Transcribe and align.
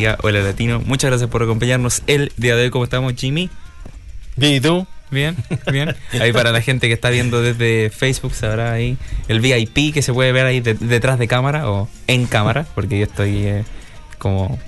Hola 0.00 0.40
Latino. 0.40 0.80
Muchas 0.86 1.10
gracias 1.10 1.28
por 1.28 1.42
acompañarnos 1.42 2.02
el 2.06 2.32
día 2.36 2.56
de 2.56 2.64
hoy. 2.64 2.70
¿Cómo 2.70 2.84
estamos, 2.84 3.12
Jimmy? 3.14 3.50
Bien, 4.36 4.54
¿y 4.54 4.60
tú? 4.60 4.86
Bien, 5.10 5.36
bien. 5.70 5.94
Ahí 6.20 6.32
para 6.32 6.52
la 6.52 6.62
gente 6.62 6.86
que 6.86 6.94
está 6.94 7.10
viendo 7.10 7.42
desde 7.42 7.90
Facebook 7.90 8.32
sabrá 8.32 8.72
ahí 8.72 8.96
el 9.28 9.40
VIP 9.40 9.92
que 9.92 10.02
se 10.02 10.12
puede 10.12 10.32
ver 10.32 10.46
ahí 10.46 10.60
detrás 10.60 11.18
de 11.18 11.28
cámara 11.28 11.70
o 11.70 11.88
en 12.06 12.26
cámara, 12.26 12.64
porque 12.74 12.98
yo 12.98 13.04
estoy 13.04 13.46
eh, 13.46 13.64
como 14.18 14.58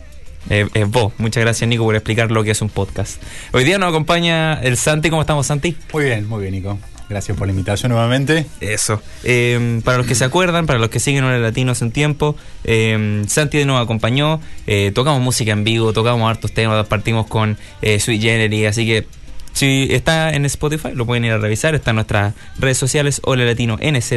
eh, 0.50 0.68
eh, 0.74 0.84
vos. 0.84 1.14
Muchas 1.16 1.42
gracias, 1.42 1.66
Nico, 1.66 1.84
por 1.84 1.94
explicar 1.94 2.30
lo 2.30 2.44
que 2.44 2.50
es 2.50 2.60
un 2.60 2.68
podcast. 2.68 3.22
Hoy 3.52 3.64
día 3.64 3.78
nos 3.78 3.88
acompaña 3.88 4.60
el 4.60 4.76
Santi. 4.76 5.08
¿Cómo 5.08 5.22
estamos, 5.22 5.46
Santi? 5.46 5.76
Muy 5.94 6.04
bien, 6.04 6.28
muy 6.28 6.42
bien, 6.42 6.52
Nico. 6.52 6.78
Gracias 7.08 7.36
por 7.36 7.46
la 7.46 7.52
invitación 7.52 7.92
nuevamente. 7.92 8.46
Eso. 8.60 9.02
Eh, 9.24 9.80
para 9.84 9.98
los 9.98 10.06
que 10.06 10.14
se 10.14 10.24
acuerdan, 10.24 10.66
para 10.66 10.78
los 10.78 10.88
que 10.88 11.00
siguen 11.00 11.24
Hola 11.24 11.38
Latino 11.38 11.72
hace 11.72 11.84
un 11.84 11.92
tiempo, 11.92 12.36
eh, 12.64 13.22
Santi 13.26 13.64
nos 13.64 13.82
acompañó, 13.82 14.40
eh, 14.66 14.92
tocamos 14.94 15.20
música 15.20 15.52
en 15.52 15.64
vivo, 15.64 15.92
tocamos 15.92 16.28
hartos 16.28 16.52
temas, 16.52 16.86
partimos 16.86 17.26
con 17.26 17.58
eh, 17.82 18.00
Sweet 18.00 18.22
Genery, 18.22 18.66
así 18.66 18.86
que 18.86 19.06
si 19.52 19.88
está 19.90 20.32
en 20.32 20.46
Spotify, 20.46 20.88
lo 20.94 21.04
pueden 21.04 21.26
ir 21.26 21.32
a 21.32 21.38
revisar. 21.38 21.74
Está 21.74 21.90
en 21.90 21.96
nuestras 21.96 22.34
redes 22.58 22.78
sociales, 22.78 23.20
Hola 23.24 23.44
Latino 23.44 23.76
NZ, 23.76 24.12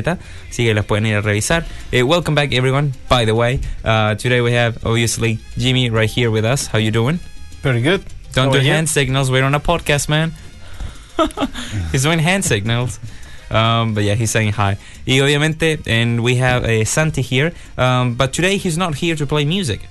así 0.49 0.63
que 0.63 0.73
las 0.73 0.85
pueden 0.85 1.05
ir 1.05 1.15
a 1.15 1.21
revisar. 1.21 1.65
welcome 1.91 2.35
back, 2.35 2.53
everyone. 2.53 2.93
By 3.09 3.25
the 3.25 3.33
way, 3.33 3.59
uh, 3.83 4.15
today 4.15 4.39
we 4.39 4.55
have 4.55 4.77
obviously 4.85 5.39
Jimmy 5.57 5.89
right 5.89 6.09
here 6.09 6.29
with 6.29 6.45
us. 6.45 6.69
How 6.71 6.79
you 6.79 6.91
doing? 6.91 7.19
Very 7.61 7.81
good. 7.81 8.01
Don't 8.33 8.51
do 8.51 8.59
hand 8.59 8.89
signals. 8.89 9.29
We're 9.29 9.43
on 9.43 9.55
a 9.55 9.59
podcast, 9.59 10.09
man. 10.09 10.33
he's 11.91 12.03
doing 12.03 12.19
hand 12.19 12.45
signals. 12.45 12.99
Um, 13.51 13.93
but 13.93 14.03
yeah, 14.03 14.15
he's 14.15 14.31
saying 14.31 14.53
hi. 14.53 14.77
Y 15.05 15.19
obviamente, 15.21 15.79
and 15.85 16.23
we 16.23 16.35
have 16.37 16.63
uh, 16.63 16.83
Santi 16.85 17.21
here. 17.21 17.53
Um, 17.77 18.15
but 18.15 18.33
today 18.33 18.57
he's 18.57 18.77
not 18.77 18.95
here 18.95 19.15
to 19.15 19.25
play 19.25 19.45
music. 19.45 19.81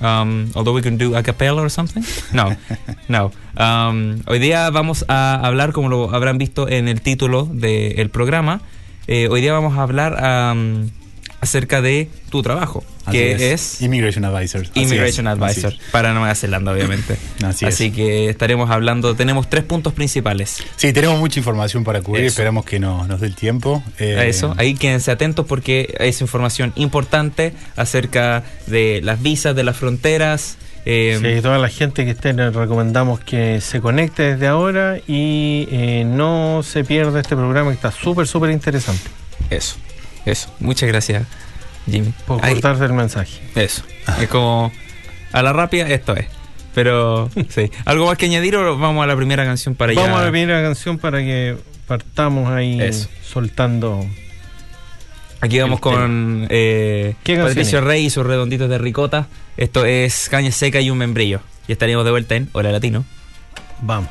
Um, 0.00 0.50
although 0.54 0.72
we 0.72 0.80
can 0.80 0.96
do 0.96 1.14
a 1.14 1.22
cappella 1.22 1.62
or 1.62 1.68
something. 1.68 2.04
No, 2.32 2.56
no. 3.08 3.32
Um, 3.56 4.22
hoy 4.26 4.38
día 4.38 4.70
vamos 4.70 5.04
a 5.08 5.40
hablar, 5.42 5.72
como 5.72 5.88
lo 5.88 6.14
habrán 6.14 6.38
visto 6.38 6.68
en 6.68 6.88
el 6.88 7.02
título 7.02 7.44
del 7.44 8.08
programa, 8.08 8.62
eh, 9.06 9.28
hoy 9.28 9.40
día 9.40 9.52
vamos 9.52 9.76
a 9.76 9.82
hablar 9.82 10.52
um, 10.52 10.88
acerca 11.40 11.80
de 11.80 12.08
tu 12.30 12.42
trabajo, 12.42 12.84
que 13.10 13.52
es, 13.52 13.80
Immigration 13.80 14.24
Advisor. 14.24 14.66
Immigration 14.74 15.26
Advisor 15.26 15.74
para 15.90 16.12
Nueva 16.12 16.34
Zelanda, 16.34 16.72
obviamente. 16.72 17.16
Así, 17.44 17.90
que 17.90 18.28
estaremos 18.28 18.70
hablando, 18.70 19.14
tenemos 19.14 19.48
tres 19.48 19.64
puntos 19.64 19.92
principales. 19.94 20.62
Sí, 20.76 20.92
tenemos 20.92 21.18
mucha 21.18 21.38
información 21.38 21.82
para 21.82 22.02
cubrir, 22.02 22.26
esperamos 22.26 22.64
que 22.64 22.78
no, 22.78 23.06
nos 23.06 23.20
dé 23.20 23.26
el 23.26 23.34
tiempo. 23.34 23.82
Eh, 23.98 24.26
eso, 24.28 24.54
ahí 24.58 24.74
quédense 24.74 25.10
atentos 25.10 25.46
porque 25.46 25.94
es 25.98 26.20
información 26.20 26.72
importante 26.76 27.54
acerca 27.76 28.44
de 28.66 29.00
las 29.02 29.22
visas, 29.22 29.56
de 29.56 29.64
las 29.64 29.76
fronteras. 29.76 30.58
Eh, 30.86 31.18
sí, 31.20 31.42
toda 31.42 31.58
la 31.58 31.68
gente 31.68 32.04
que 32.04 32.12
esté, 32.12 32.32
le 32.32 32.50
recomendamos 32.50 33.20
que 33.20 33.60
se 33.60 33.80
conecte 33.80 34.22
desde 34.22 34.46
ahora 34.46 34.98
y 35.06 35.68
eh, 35.70 36.04
no 36.06 36.62
se 36.62 36.84
pierda 36.84 37.20
este 37.20 37.36
programa 37.36 37.70
que 37.70 37.74
está 37.74 37.90
súper, 37.90 38.26
súper 38.26 38.50
interesante. 38.50 39.02
Eso. 39.50 39.76
Eso, 40.24 40.52
muchas 40.60 40.88
gracias, 40.88 41.26
Jimmy. 41.90 42.12
Por 42.26 42.40
cortarte 42.40 42.84
el 42.84 42.92
mensaje. 42.92 43.40
Eso. 43.54 43.82
Es 44.20 44.28
como 44.28 44.72
a 45.32 45.42
la 45.42 45.52
rápida, 45.52 45.88
esto 45.88 46.14
es. 46.16 46.26
Pero, 46.74 47.30
sí. 47.48 47.70
¿Algo 47.84 48.06
más 48.06 48.16
que 48.16 48.26
añadir 48.26 48.56
o 48.56 48.78
vamos 48.78 49.02
a 49.02 49.06
la 49.06 49.16
primera 49.16 49.44
canción 49.44 49.74
para 49.74 49.92
Vamos 49.92 50.20
a 50.20 50.24
la 50.24 50.30
primera 50.30 50.62
canción 50.62 50.98
para 50.98 51.18
que 51.18 51.56
partamos 51.86 52.50
ahí 52.50 52.80
soltando. 53.22 54.06
Aquí 55.40 55.58
vamos 55.58 55.80
con 55.80 56.46
eh, 56.50 57.14
Patricio 57.24 57.80
Rey 57.80 58.06
y 58.06 58.10
sus 58.10 58.26
redonditos 58.26 58.68
de 58.68 58.78
ricota. 58.78 59.26
Esto 59.56 59.84
es 59.86 60.28
caña 60.28 60.52
seca 60.52 60.80
y 60.80 60.90
un 60.90 60.98
membrillo. 60.98 61.40
Y 61.66 61.72
estaríamos 61.72 62.04
de 62.04 62.10
vuelta 62.10 62.36
en 62.36 62.48
Hora 62.52 62.70
Latino. 62.72 63.04
Vamos. 63.80 64.10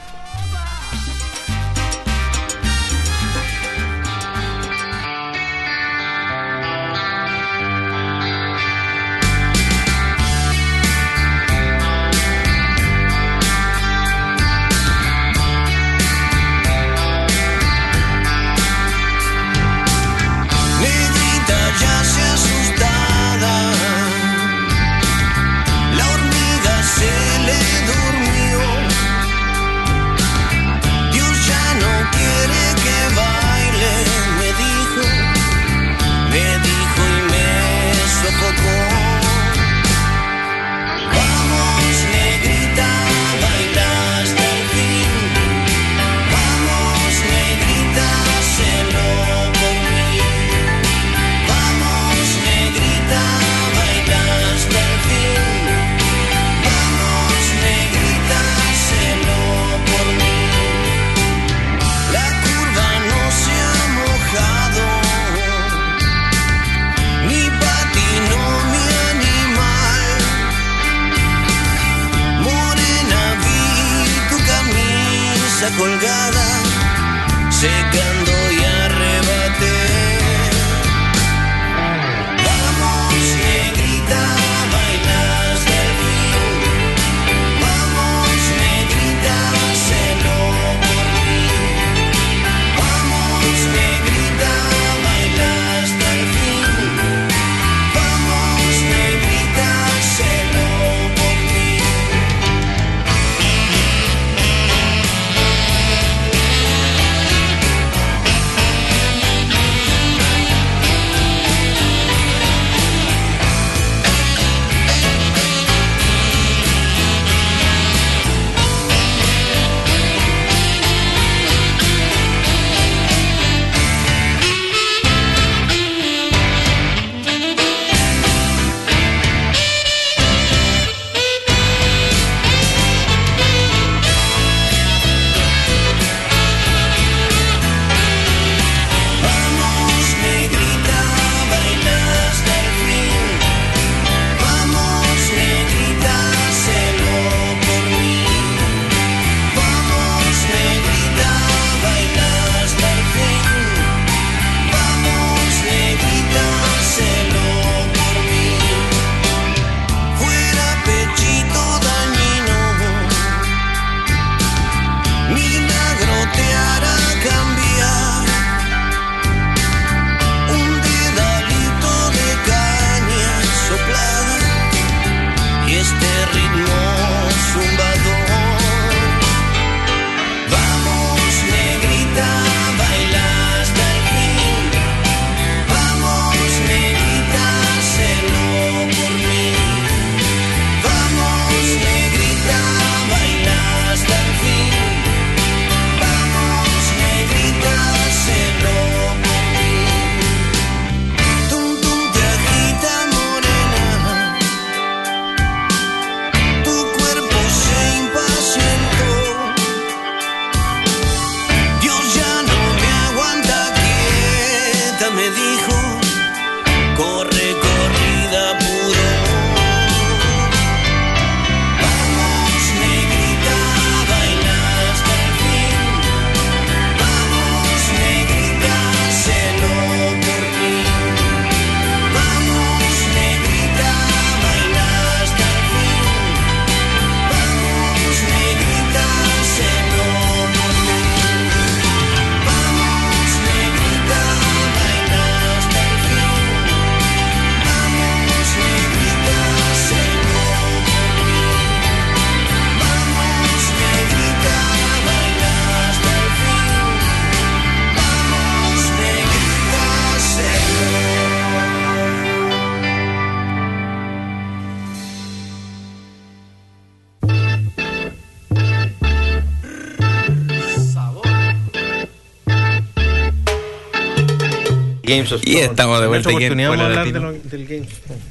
Y 275.43 275.57
estamos 275.57 275.99
de 276.01 276.07
vuelta 276.07 276.29
aquí 276.29 276.43
en 276.45 276.59
Hola 276.59 276.85
hablar 276.85 277.11
de 277.11 277.19
lo- 277.19 277.31
del. 277.33 277.87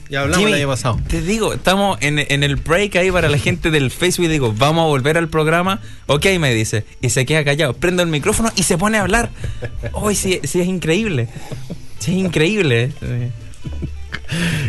Ya 0.08 0.20
hablamos 0.22 0.38
Jimmy, 0.38 0.52
el 0.52 0.58
año 0.58 0.68
pasado. 0.68 1.00
Te 1.08 1.20
digo, 1.22 1.52
estamos 1.52 1.98
en, 2.00 2.18
en 2.18 2.42
el 2.42 2.56
break 2.56 2.96
ahí 2.96 3.10
para 3.10 3.28
la 3.28 3.38
gente 3.38 3.70
del 3.70 3.90
Facebook 3.90 4.24
y 4.26 4.28
digo, 4.28 4.54
vamos 4.56 4.84
a 4.84 4.86
volver 4.86 5.18
al 5.18 5.28
programa. 5.28 5.80
Ok, 6.06 6.26
me 6.38 6.54
dice. 6.54 6.84
Y 7.00 7.10
se 7.10 7.26
queda 7.26 7.44
callado. 7.44 7.74
Prende 7.74 8.02
el 8.02 8.08
micrófono 8.08 8.50
y 8.56 8.62
se 8.62 8.78
pone 8.78 8.98
a 8.98 9.02
hablar. 9.02 9.30
Hoy 9.92 10.14
sí, 10.14 10.40
sí 10.44 10.60
es 10.60 10.66
increíble. 10.66 11.28
Sí 11.98 12.12
es 12.12 12.18
increíble. 12.18 12.92
Eh, 13.02 13.30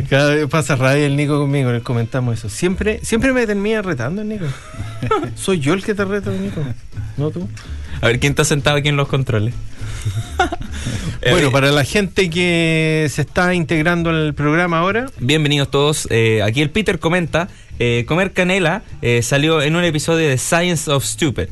Cada 0.09 0.33
vez 0.35 0.47
pasa 0.47 0.75
radio 0.75 1.05
el 1.05 1.15
Nico 1.15 1.37
conmigo, 1.39 1.71
le 1.71 1.81
comentamos 1.81 2.37
eso. 2.37 2.49
Siempre, 2.49 2.99
siempre 3.03 3.33
me 3.33 3.45
termina 3.45 3.81
retando 3.81 4.21
el 4.21 4.29
Nico. 4.29 4.45
Soy 5.35 5.59
yo 5.59 5.73
el 5.73 5.83
que 5.83 5.93
te 5.93 6.05
reto, 6.05 6.31
Nico. 6.31 6.61
No 7.17 7.29
tú. 7.29 7.47
A 8.01 8.07
ver, 8.07 8.19
¿quién 8.19 8.31
está 8.31 8.45
sentado 8.45 8.77
aquí 8.77 8.87
en 8.89 8.95
los 8.95 9.07
controles? 9.09 9.53
Bueno, 11.29 11.49
Eh, 11.49 11.51
para 11.51 11.71
la 11.71 11.83
gente 11.83 12.29
que 12.29 13.07
se 13.09 13.21
está 13.21 13.53
integrando 13.53 14.09
al 14.09 14.33
programa 14.33 14.79
ahora, 14.79 15.07
Bienvenidos 15.19 15.69
todos. 15.69 16.07
Eh, 16.11 16.41
aquí 16.41 16.61
el 16.61 16.69
Peter 16.69 16.97
comenta, 16.99 17.49
eh, 17.77 18.05
comer 18.07 18.31
canela 18.31 18.83
eh, 19.01 19.21
salió 19.21 19.61
en 19.61 19.75
un 19.75 19.83
episodio 19.83 20.29
de 20.29 20.37
Science 20.37 20.89
of 20.89 21.03
Stupid. 21.03 21.47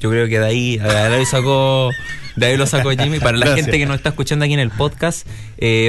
Yo 0.00 0.10
creo 0.10 0.28
que 0.28 0.40
de 0.40 0.46
ahí, 0.46 0.76
de 0.78 0.88
ahí 0.88 1.24
sacó, 1.26 1.90
de 2.36 2.46
ahí 2.46 2.56
lo 2.56 2.66
sacó 2.66 2.90
Jimmy. 2.90 3.20
Para 3.20 3.38
la 3.38 3.46
Gracias. 3.46 3.66
gente 3.66 3.78
que 3.78 3.86
nos 3.86 3.96
está 3.96 4.10
escuchando 4.10 4.44
aquí 4.44 4.54
en 4.54 4.60
el 4.60 4.70
podcast, 4.70 5.26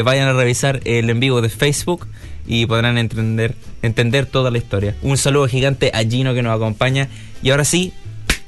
vayan 0.03 0.27
a 0.29 0.33
revisar 0.33 0.79
el 0.85 1.09
en 1.09 1.19
vivo 1.19 1.41
de 1.41 1.49
Facebook 1.49 2.07
y 2.47 2.67
podrán 2.67 2.97
entender, 2.97 3.55
entender 3.81 4.27
toda 4.27 4.51
la 4.51 4.59
historia. 4.59 4.95
Un 5.01 5.17
saludo 5.17 5.47
gigante 5.47 5.91
a 5.93 6.03
Gino 6.03 6.33
que 6.33 6.43
nos 6.43 6.55
acompaña. 6.55 7.09
Y 7.41 7.49
ahora 7.49 7.65
sí, 7.65 7.91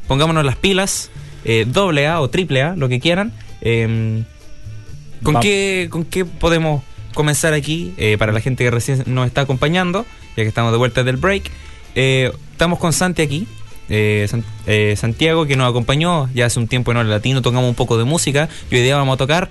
pongámonos 0.07 0.45
las 0.45 0.55
pilas, 0.55 1.09
doble 1.65 2.07
A 2.07 2.21
o 2.21 2.29
triple 2.29 2.61
A, 2.61 2.75
lo 2.75 2.87
que 2.87 2.99
quieran. 3.01 3.33
Em, 3.61 4.23
¿Con 5.23 5.35
Va- 5.35 5.39
qué, 5.39 5.87
¿Con 5.89 6.05
qué 6.05 6.25
podemos 6.25 6.83
comenzar 7.13 7.53
aquí 7.53 7.93
eh, 7.97 8.17
para 8.19 8.31
la 8.31 8.39
gente 8.41 8.63
que 8.63 8.71
recién 8.71 9.03
nos 9.07 9.25
está 9.27 9.41
acompañando, 9.41 10.05
ya 10.35 10.43
que 10.43 10.49
estamos 10.49 10.71
de 10.71 10.77
vuelta 10.77 11.03
del 11.03 11.17
break? 11.17 11.49
Eh, 11.95 12.31
estamos 12.51 12.77
con 12.79 12.93
Santi 12.93 13.21
aquí, 13.23 13.47
eh, 13.89 14.27
San- 14.29 14.43
eh, 14.67 14.95
Santiago, 14.97 15.45
que 15.47 15.55
nos 15.55 15.69
acompañó 15.69 16.29
ya 16.35 16.45
hace 16.45 16.59
un 16.59 16.67
tiempo 16.67 16.91
en 16.91 16.97
Hora 16.97 17.09
Latino, 17.09 17.41
tocamos 17.41 17.67
un 17.69 17.75
poco 17.75 17.97
de 17.97 18.03
música 18.03 18.47
y 18.69 18.75
hoy 18.75 18.81
día 18.83 18.95
vamos 18.97 19.15
a 19.15 19.17
tocar 19.17 19.49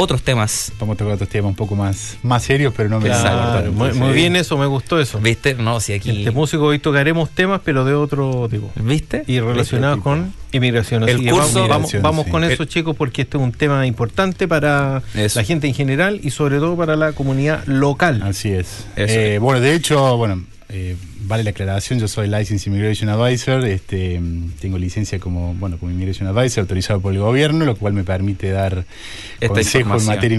otros 0.00 0.22
temas. 0.22 0.72
Vamos 0.78 0.94
a 0.94 0.98
tocar 0.98 1.14
otros 1.14 1.28
temas 1.28 1.48
un 1.50 1.56
poco 1.56 1.74
más, 1.74 2.16
más 2.22 2.42
serios, 2.44 2.72
pero 2.76 2.88
no 2.88 3.00
me 3.00 3.08
Claro, 3.08 3.72
muy, 3.72 3.92
muy 3.92 4.12
bien 4.12 4.36
eso, 4.36 4.56
me 4.56 4.66
gustó 4.66 5.00
eso. 5.00 5.18
¿Viste? 5.18 5.54
No, 5.54 5.80
si 5.80 5.92
aquí... 5.92 6.18
Este 6.20 6.30
músico 6.30 6.64
hoy 6.64 6.78
tocaremos 6.78 7.30
temas, 7.30 7.60
pero 7.64 7.84
de 7.84 7.94
otro 7.94 8.48
tipo. 8.48 8.70
¿Viste? 8.76 9.24
Y 9.26 9.40
relacionados 9.40 10.00
con 10.00 10.32
inmigración. 10.52 11.02
Así 11.02 11.12
El 11.12 11.24
que 11.24 11.30
curso- 11.30 11.36
vamos, 11.36 11.54
vamos, 11.54 11.68
Inmigración, 11.94 12.02
vamos 12.02 12.24
sí. 12.26 12.30
con 12.30 12.44
El- 12.44 12.52
eso, 12.52 12.64
chicos, 12.64 12.96
porque 12.96 13.22
este 13.22 13.36
es 13.36 13.42
un 13.42 13.52
tema 13.52 13.86
importante 13.86 14.46
para 14.48 15.02
Eso. 15.14 15.38
la 15.40 15.44
gente 15.44 15.66
en 15.66 15.74
general 15.74 16.20
y 16.22 16.30
sobre 16.30 16.58
todo 16.58 16.76
para 16.76 16.94
la 16.96 17.12
comunidad 17.12 17.64
local. 17.66 18.22
Así 18.22 18.50
es. 18.50 18.86
Eso. 18.96 19.14
Eh, 19.18 19.38
bueno, 19.40 19.60
de 19.60 19.74
hecho, 19.74 20.16
bueno, 20.16 20.44
eh, 20.70 20.96
vale 21.22 21.44
la 21.44 21.50
aclaración, 21.50 21.98
yo 21.98 22.08
soy 22.08 22.28
License 22.28 22.68
Immigration 22.68 23.08
Advisor, 23.08 23.64
este, 23.64 24.20
tengo 24.60 24.76
licencia 24.78 25.18
como, 25.18 25.54
bueno, 25.54 25.78
como 25.78 25.90
Immigration 25.92 26.28
Advisor 26.28 26.62
autorizado 26.62 27.00
por 27.00 27.12
el 27.14 27.20
gobierno, 27.20 27.64
lo 27.64 27.74
cual 27.76 27.94
me 27.94 28.04
permite 28.04 28.50
dar 28.50 28.84
Esta 29.40 29.48
consejo 29.54 29.96
en 29.96 30.04
materia 30.06 30.36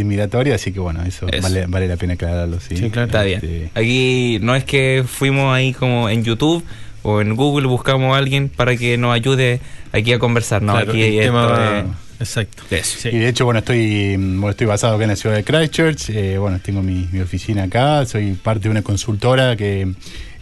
inmigratoria, 0.00 0.54
así 0.56 0.72
que 0.72 0.80
bueno, 0.80 1.02
eso, 1.04 1.26
Eso. 1.28 1.42
Vale, 1.42 1.66
vale 1.66 1.86
la 1.88 1.96
pena 1.96 2.14
aclararlo, 2.14 2.58
sí. 2.60 2.76
Sí, 2.76 2.90
claro. 2.90 3.06
Está 3.06 3.22
bien. 3.22 3.40
Este, 3.42 3.70
Aquí 3.74 4.38
no 4.42 4.54
es 4.56 4.64
que 4.64 5.04
fuimos 5.06 5.54
ahí 5.54 5.72
como 5.72 6.08
en 6.08 6.24
YouTube 6.24 6.64
o 7.04 7.20
en 7.20 7.34
Google 7.36 7.66
buscamos 7.66 8.14
a 8.14 8.18
alguien 8.18 8.48
para 8.48 8.76
que 8.76 8.96
nos 8.98 9.14
ayude 9.14 9.60
aquí 9.92 10.12
a 10.12 10.18
conversar. 10.18 10.62
No, 10.62 10.72
Claro, 10.72 10.90
aquí 10.90 11.02
el 11.02 11.14
esto 11.20 11.22
tema- 11.32 11.78
es- 11.80 11.84
Exacto. 12.22 12.62
Eso. 12.70 12.98
Sí. 13.00 13.08
Y 13.12 13.18
de 13.18 13.28
hecho, 13.28 13.44
bueno, 13.44 13.58
estoy, 13.58 14.16
mm, 14.16 14.40
bueno, 14.40 14.50
estoy 14.50 14.66
basado 14.66 14.94
acá 14.94 15.04
en 15.04 15.10
la 15.10 15.16
ciudad 15.16 15.36
de 15.36 15.44
Christchurch. 15.44 16.10
eh, 16.10 16.38
bueno, 16.38 16.58
tengo 16.62 16.82
mi, 16.82 17.08
mi 17.12 17.20
oficina 17.20 17.64
acá. 17.64 18.04
Soy 18.06 18.32
parte 18.32 18.64
de 18.64 18.70
una 18.70 18.82
consultora 18.82 19.56
que 19.56 19.92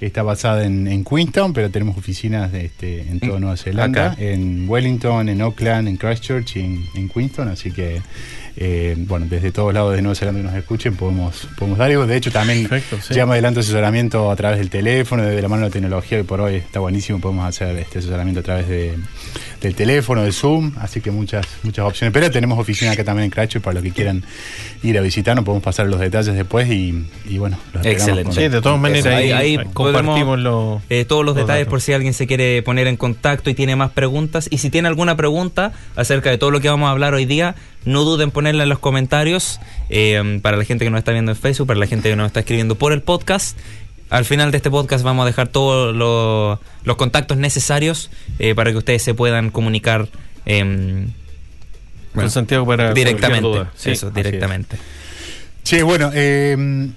está 0.01 0.23
basada 0.23 0.65
en, 0.65 0.87
en 0.89 1.05
Queenstown, 1.05 1.53
pero 1.53 1.71
tenemos 1.71 1.97
oficinas 1.99 2.53
este, 2.55 3.03
en 3.03 3.21
toda 3.21 3.39
Nueva 3.39 3.57
Zelanda, 3.57 4.13
Acá. 4.13 4.23
en 4.23 4.67
Wellington, 4.69 5.29
en 5.29 5.41
Auckland, 5.43 5.89
en 5.89 5.97
Christchurch 5.97 6.57
y 6.57 6.61
en, 6.61 6.85
en 6.95 7.09
Queenstown. 7.09 7.49
Así 7.49 7.71
que, 7.71 8.01
eh, 8.63 8.95
bueno, 8.99 9.27
desde 9.29 9.53
todos 9.53 9.73
lados 9.73 9.97
de 9.97 10.03
Nueva 10.03 10.15
Zelanda 10.15 10.41
que 10.43 10.47
nos 10.47 10.55
escuchen, 10.55 10.95
podemos, 10.95 11.49
podemos 11.59 11.79
dar 11.79 11.91
algo. 11.91 12.07
De 12.07 12.15
hecho, 12.17 12.31
también 12.31 12.69
Perfecto, 12.69 12.99
sí. 13.03 13.15
llama 13.15 13.33
adelante 13.33 13.61
asesoramiento 13.61 14.31
a 14.31 14.37
través 14.37 14.59
del 14.59 14.69
teléfono, 14.69 15.23
desde 15.23 15.41
la 15.41 15.49
mano 15.49 15.63
de 15.63 15.69
la 15.69 15.73
tecnología, 15.73 16.19
que 16.19 16.25
por 16.25 16.43
hoy 16.43 16.57
está 16.57 16.79
buenísimo. 16.79 17.21
Podemos 17.21 17.47
hacer 17.49 17.75
este 17.79 18.01
asesoramiento 18.01 18.41
a 18.41 18.43
través 18.43 18.69
de, 18.69 18.99
del 19.63 19.75
teléfono, 19.75 20.23
de 20.23 20.31
Zoom, 20.33 20.73
así 20.79 21.01
que 21.01 21.11
muchas 21.11 21.47
muchas 21.63 21.87
opciones. 21.87 22.13
Pero 22.13 22.31
tenemos 22.31 22.59
oficina 22.59 22.93
acá 22.93 23.03
también 23.03 23.25
en 23.25 23.31
Cratchit 23.31 23.63
para 23.63 23.75
los 23.75 23.83
que 23.83 23.93
quieran 23.93 24.23
ir 24.83 24.99
a 24.99 25.01
visitarnos, 25.01 25.43
podemos 25.45 25.65
pasar 25.65 25.87
los 25.87 25.99
detalles 25.99 26.35
después 26.35 26.69
y, 26.71 27.07
y 27.27 27.39
bueno, 27.39 27.59
los 27.73 27.87
Excelente. 27.87 28.25
con- 28.25 28.35
Sí, 28.35 28.49
de 28.49 28.61
todas 28.61 28.79
maneras, 28.79 29.07
ahí, 29.07 29.59
compartimos 29.73 30.39
los. 30.39 30.83
Eh, 30.91 31.07
todos 31.07 31.25
los 31.25 31.35
Los 31.35 31.45
detalles 31.47 31.63
datos. 31.67 31.71
por 31.71 31.81
si 31.81 31.93
alguien 31.95 32.13
se 32.13 32.27
quiere 32.27 32.63
poner 32.63 32.87
en 32.89 32.97
contacto 32.99 33.49
y 33.49 33.55
tiene 33.55 33.75
más 33.77 33.91
preguntas. 33.93 34.49
Y 34.51 34.59
si 34.59 34.69
tiene 34.69 34.89
alguna 34.89 35.17
pregunta 35.17 35.73
acerca 35.97 36.29
de 36.31 36.37
todo 36.37 36.51
lo 36.51 36.61
que 36.61 36.69
vamos 36.69 36.89
a 36.89 36.91
hablar 36.91 37.15
hoy 37.15 37.25
día, 37.25 37.55
no 37.85 38.05
duden 38.05 38.25
en 38.29 38.31
ponerla 38.31 38.63
en 38.65 38.69
los 38.69 38.79
comentarios. 38.79 39.61
eh, 39.89 40.39
para 40.43 40.57
la 40.57 40.65
gente 40.65 40.85
que 40.85 40.91
nos 40.91 40.99
está 40.99 41.13
viendo 41.13 41.33
en 41.33 41.37
Facebook, 41.37 41.67
para 41.67 41.81
la 41.81 41.87
gente 41.87 42.09
que 42.11 42.17
nos 42.17 42.27
está 42.27 42.41
escribiendo 42.41 42.75
por 42.77 42.93
el 42.93 43.03
podcast. 43.03 43.59
Al 44.09 44.25
final 44.25 44.51
de 44.51 44.57
este 44.57 44.71
podcast 44.71 45.05
vamos 45.05 45.23
a 45.23 45.27
dejar 45.27 45.49
todos 45.49 45.95
lo- 45.95 46.61
los 46.85 46.97
contactos 46.97 47.37
necesarios 47.37 48.11
eh, 48.39 48.55
para 48.55 48.71
que 48.73 48.79
ustedes 48.79 49.03
se 49.03 49.15
puedan 49.15 49.51
comunicar 49.51 50.09
em, 50.47 51.07
bueno, 52.15 52.27
con 52.27 52.31
Santiago 52.31 52.67
para 52.67 52.93
directamente. 52.93 53.43
duda. 53.49 53.73
Sí, 53.77 53.91
Eso, 53.93 54.09
es. 54.09 54.15
directamente. 54.15 54.77
Che, 55.63 55.83
bueno, 55.85 56.11
eh, 56.15 56.89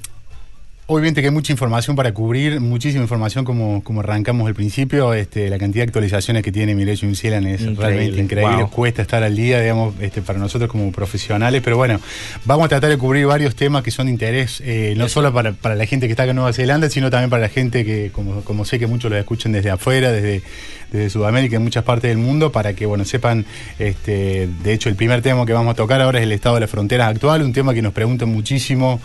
obviamente 0.88 1.22
que 1.22 1.28
hay 1.28 1.34
mucha 1.34 1.52
información 1.52 1.96
para 1.96 2.14
cubrir, 2.14 2.60
muchísima 2.60 3.04
información 3.04 3.46
como, 3.46 3.84
como 3.84 4.02
arrancamos 4.02 4.48
al 4.48 4.54
principio. 4.54 5.14
Este, 5.14 5.50
la 5.50 5.58
cantidad 5.58 5.84
de 5.84 5.90
actualizaciones 5.90 6.44
que 6.44 6.52
tiene 6.52 6.76
New 6.76 7.16
Zealand 7.16 7.48
es 7.48 7.62
Increíble, 7.62 7.86
realmente 7.86 8.22
increíble. 8.22 8.56
wow. 8.58 8.70
Cuesta 8.70 9.02
estar 9.02 9.24
al 9.24 9.36
día, 9.36 9.62
digamos, 9.62 9.94
este, 10.02 10.22
para 10.22 10.40
nosotros 10.40 10.70
como 10.70 10.92
profesionales. 10.92 11.62
Pero 11.64 11.78
bueno, 11.78 12.00
vamos 12.46 12.66
a 12.66 12.70
tratar 12.70 12.90
de 12.90 12.98
cubrir 12.98 13.26
varios 13.26 13.56
temas 13.56 13.84
que 13.84 13.92
son 13.92 14.08
de 14.08 14.12
interés, 14.12 14.62
eh, 14.66 14.94
no 14.98 15.08
solo 15.08 15.34
para, 15.34 15.54
para 15.54 15.76
la 15.76 15.86
gente 15.86 16.08
que 16.08 16.12
está 16.12 16.24
acá 16.24 16.32
en 16.32 16.36
Nueva 16.36 16.54
Zelanda, 16.54 16.90
sino 16.90 17.10
también 17.10 17.30
para 17.30 17.42
la 17.42 17.50
gente 17.50 17.86
que, 17.86 18.12
como, 18.12 18.42
como 18.42 18.66
sé 18.66 18.80
que 18.80 18.88
muchos 18.88 19.10
lo 19.10 19.18
escuchan 19.18 19.52
desde 19.52 19.70
afuera, 19.70 20.12
desde, 20.12 20.44
desde 20.94 21.10
Sudamérica, 21.10 21.58
en 21.58 21.64
muchas 21.64 21.84
partes 21.84 22.10
del 22.10 22.20
mundo, 22.20 22.52
para 22.52 22.74
que 22.74 22.86
bueno 22.86 23.04
sepan, 23.04 23.46
este, 23.80 24.48
de 24.64 24.74
hecho 24.74 24.90
el 24.90 24.96
primer 24.96 25.22
tema 25.22 25.46
que 25.46 25.54
vamos 25.54 25.72
a 25.72 25.76
tocar 25.76 26.02
ahora 26.02 26.20
es 26.20 26.24
el 26.24 26.32
estado 26.32 26.56
de 26.56 26.62
las 26.62 26.70
fronteras 26.70 27.10
actual, 27.10 27.42
un 27.42 27.52
tema 27.52 27.74
que 27.74 27.82
nos 27.82 27.94
preguntan 27.94 28.30
muchísimo, 28.30 29.02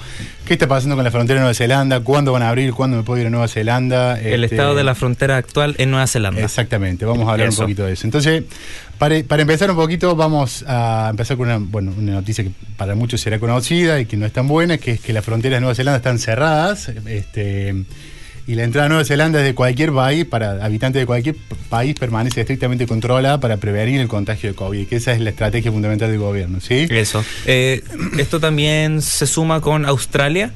¿qué 0.49 0.55
está 0.55 0.67
pasando 0.67 0.97
con 0.97 1.05
la 1.05 1.11
frontera 1.11 1.35
de 1.39 1.41
Nueva 1.43 1.53
Zelanda? 1.55 2.01
¿Cuándo 2.01 2.33
van 2.33 2.43
a 2.43 2.49
abrir? 2.49 2.73
¿Cuándo 2.73 2.97
me 2.97 3.03
puedo 3.03 3.21
ir 3.21 3.27
a 3.27 3.31
Nueva 3.31 3.49
Zelanda? 3.49 4.19
El 4.19 4.43
Este, 4.45 4.57
estado 4.57 4.75
de 4.75 4.83
la 4.83 4.95
frontera 4.95 5.37
actual 5.37 5.75
en 5.79 5.91
Nueva 5.91 6.07
Zelanda. 6.07 6.41
Exactamente, 6.43 7.05
vamos 7.05 7.29
a 7.29 7.33
hablar 7.33 7.49
Eso. 7.49 7.61
un 7.61 7.67
poquito 7.67 7.85
de 7.85 7.93
eso. 7.93 8.07
Entonces, 8.07 8.45
para, 8.97 9.23
para 9.25 9.43
empezar 9.43 9.71
un 9.71 9.77
poquito, 9.77 10.17
vamos 10.17 10.65
a 10.67 11.09
empezar 11.11 11.37
con 11.37 11.49
una, 11.49 11.59
bueno, 11.59 11.93
una 11.97 12.13
noticia 12.13 12.43
que 12.45 12.51
para 12.79 12.95
muchos 12.95 13.21
será 13.21 13.39
conocida 13.39 14.01
y 14.01 14.07
que 14.07 14.17
no 14.17 14.25
es 14.25 14.33
tan 14.33 14.49
buena, 14.49 14.79
que 14.79 14.93
es 14.93 15.01
que 15.01 15.13
las 15.13 15.23
fronteras 15.25 15.59
de 15.59 15.61
Nueva 15.61 15.75
Zelanda 15.75 15.99
están 15.99 16.19
cerradas. 16.19 16.89
Este, 17.07 17.75
y 18.49 18.55
la 18.55 18.65
entrada 18.65 18.87
a 18.87 18.89
Nueva 18.89 19.05
Zelanda 19.05 19.41
desde 19.41 19.55
cualquier 19.55 19.93
país, 19.93 20.25
para 20.25 20.65
habitantes 20.65 21.01
de 21.01 21.05
cualquier 21.05 21.37
país, 21.69 21.95
permanece 21.95 22.41
estrictamente 22.41 22.87
controlada 22.87 23.39
para 23.41 23.59
prevenir 23.59 24.01
el 24.01 24.09
contagio 24.09 24.49
de 24.49 24.57
COVID, 24.57 24.89
que 24.89 24.97
esa 24.97 25.13
es 25.13 25.21
la 25.21 25.29
estrategia 25.29 25.71
fundamental 25.71 26.11
del 26.11 26.19
gobierno, 26.19 26.59
¿sí? 26.59 26.87
Eso. 26.89 27.23
Eh, 27.45 27.85
esto 28.17 28.41
también 28.41 29.03
se 29.03 29.27
suma 29.27 29.61
con 29.61 29.85
Australia, 29.85 30.53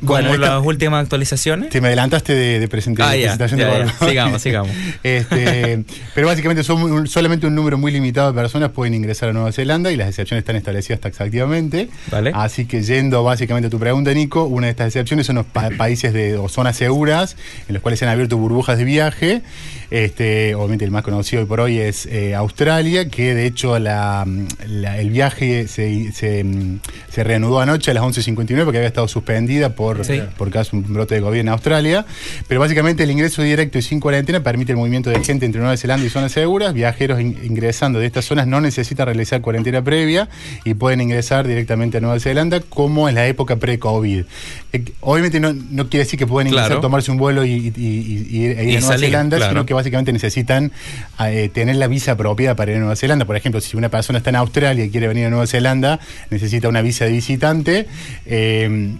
Bueno, 0.00 0.32
esta- 0.34 0.56
las 0.56 0.64
últimas 0.66 1.02
actualizaciones. 1.02 1.68
Te 1.70 1.80
me 1.80 1.88
adelantaste 1.88 2.34
de, 2.34 2.58
de 2.60 2.68
presente- 2.68 3.02
Ah, 3.02 3.10
de 3.12 3.20
ya, 3.22 3.36
presentación 3.36 3.60
de 3.60 3.86
ya. 4.00 4.06
Sigamos, 4.08 4.42
sigamos. 4.42 4.70
Este, 5.02 5.84
pero 6.14 6.26
básicamente 6.26 6.62
son 6.64 6.82
un- 6.82 7.06
solamente 7.06 7.46
un 7.46 7.54
número 7.54 7.76
muy 7.78 7.92
limitado 7.92 8.32
de 8.32 8.40
personas 8.40 8.70
pueden 8.70 8.94
ingresar 8.94 9.28
a 9.28 9.32
Nueva 9.32 9.52
Zelanda 9.52 9.90
y 9.92 9.96
las 9.96 10.08
excepciones 10.08 10.42
están 10.42 10.56
establecidas 10.56 11.00
taxativamente. 11.00 11.88
Vale. 12.10 12.32
Así 12.34 12.64
que 12.66 12.82
yendo 12.82 13.22
básicamente 13.24 13.66
a 13.66 13.70
tu 13.70 13.78
pregunta, 13.78 14.12
Nico, 14.14 14.44
una 14.44 14.66
de 14.66 14.70
estas 14.72 14.86
excepciones 14.88 15.26
son 15.26 15.36
los 15.36 15.46
pa- 15.46 15.70
países 15.76 16.12
de, 16.12 16.36
o 16.36 16.48
zonas 16.48 16.76
seguras 16.76 17.36
en 17.68 17.74
los 17.74 17.82
cuales 17.82 17.98
se 17.98 18.04
han 18.06 18.10
abierto 18.12 18.36
burbujas 18.36 18.78
de 18.78 18.84
viaje. 18.84 19.42
Este, 19.90 20.54
obviamente 20.54 20.84
el 20.84 20.90
más 20.92 21.02
conocido 21.02 21.42
hoy 21.42 21.48
por 21.48 21.60
hoy 21.60 21.78
es 21.78 22.06
eh, 22.06 22.34
Australia, 22.34 23.08
que 23.08 23.34
de 23.34 23.46
hecho 23.46 23.78
la, 23.78 24.26
la- 24.68 24.98
el 25.00 25.10
viaje 25.10 25.66
se, 25.68 26.12
se, 26.12 26.44
se 27.10 27.24
reanudó 27.24 27.60
anoche 27.60 27.90
a 27.90 27.94
las 27.94 28.04
11.59 28.04 28.64
porque 28.64 28.78
había 28.78 28.88
estado 28.88 29.08
suspendida 29.08 29.74
por 29.74 29.90
por, 29.90 30.04
Sí. 30.04 30.20
por 30.38 30.50
caso 30.50 30.76
un 30.76 30.84
brote 30.92 31.16
de 31.16 31.20
COVID 31.22 31.38
en 31.40 31.48
Australia. 31.48 32.06
Pero 32.46 32.60
básicamente 32.60 33.02
el 33.02 33.10
ingreso 33.10 33.42
directo 33.42 33.78
y 33.78 33.82
sin 33.82 33.98
cuarentena 33.98 34.42
permite 34.42 34.72
el 34.72 34.78
movimiento 34.78 35.10
de 35.10 35.18
gente 35.24 35.46
entre 35.46 35.60
Nueva 35.60 35.76
Zelanda 35.76 36.06
y 36.06 36.10
zonas 36.10 36.30
seguras. 36.32 36.72
Viajeros 36.74 37.20
in- 37.20 37.36
ingresando 37.42 37.98
de 37.98 38.06
estas 38.06 38.24
zonas 38.26 38.46
no 38.46 38.60
necesitan 38.60 39.06
realizar 39.06 39.40
cuarentena 39.40 39.82
previa 39.82 40.28
y 40.64 40.74
pueden 40.74 41.00
ingresar 41.00 41.48
directamente 41.48 41.96
a 41.96 42.00
Nueva 42.00 42.20
Zelanda 42.20 42.60
como 42.60 43.08
en 43.08 43.16
la 43.16 43.26
época 43.26 43.56
pre-COVID. 43.56 44.24
Eh, 44.72 44.84
Obviamente 45.00 45.40
no, 45.40 45.52
no 45.52 45.88
quiere 45.88 46.04
decir 46.04 46.18
que 46.18 46.26
pueden 46.26 46.48
ingresar, 46.48 46.68
Claro. 46.68 46.80
tomarse 46.82 47.10
un 47.10 47.16
vuelo 47.16 47.44
y, 47.44 47.50
y- 47.50 47.72
y- 47.76 48.26
y 48.30 48.42
ir, 48.44 48.58
e 48.58 48.64
ir 48.64 48.68
Y 48.70 48.76
a 48.76 48.80
Nueva 48.80 48.94
salir, 48.94 49.06
Zelanda, 49.10 49.36
claro. 49.38 49.52
sino 49.52 49.66
que 49.66 49.74
básicamente 49.80 50.12
necesitan 50.12 50.72
eh, 51.18 51.50
tener 51.52 51.76
la 51.76 51.86
visa 51.86 52.12
apropiada 52.12 52.54
para 52.56 52.70
ir 52.70 52.76
a 52.76 52.80
Nueva 52.80 52.96
Zelanda. 52.96 53.24
Por 53.24 53.36
ejemplo, 53.36 53.60
si 53.60 53.76
una 53.76 53.88
persona 53.88 54.18
está 54.18 54.30
en 54.30 54.36
Australia 54.36 54.84
y 54.84 54.90
quiere 54.90 55.08
venir 55.08 55.26
a 55.26 55.30
Nueva 55.30 55.46
Zelanda, 55.46 56.00
necesita 56.30 56.68
una 56.68 56.82
visa 56.82 57.04
de 57.04 57.12
visitante. 57.12 57.86
eh, 58.26 58.96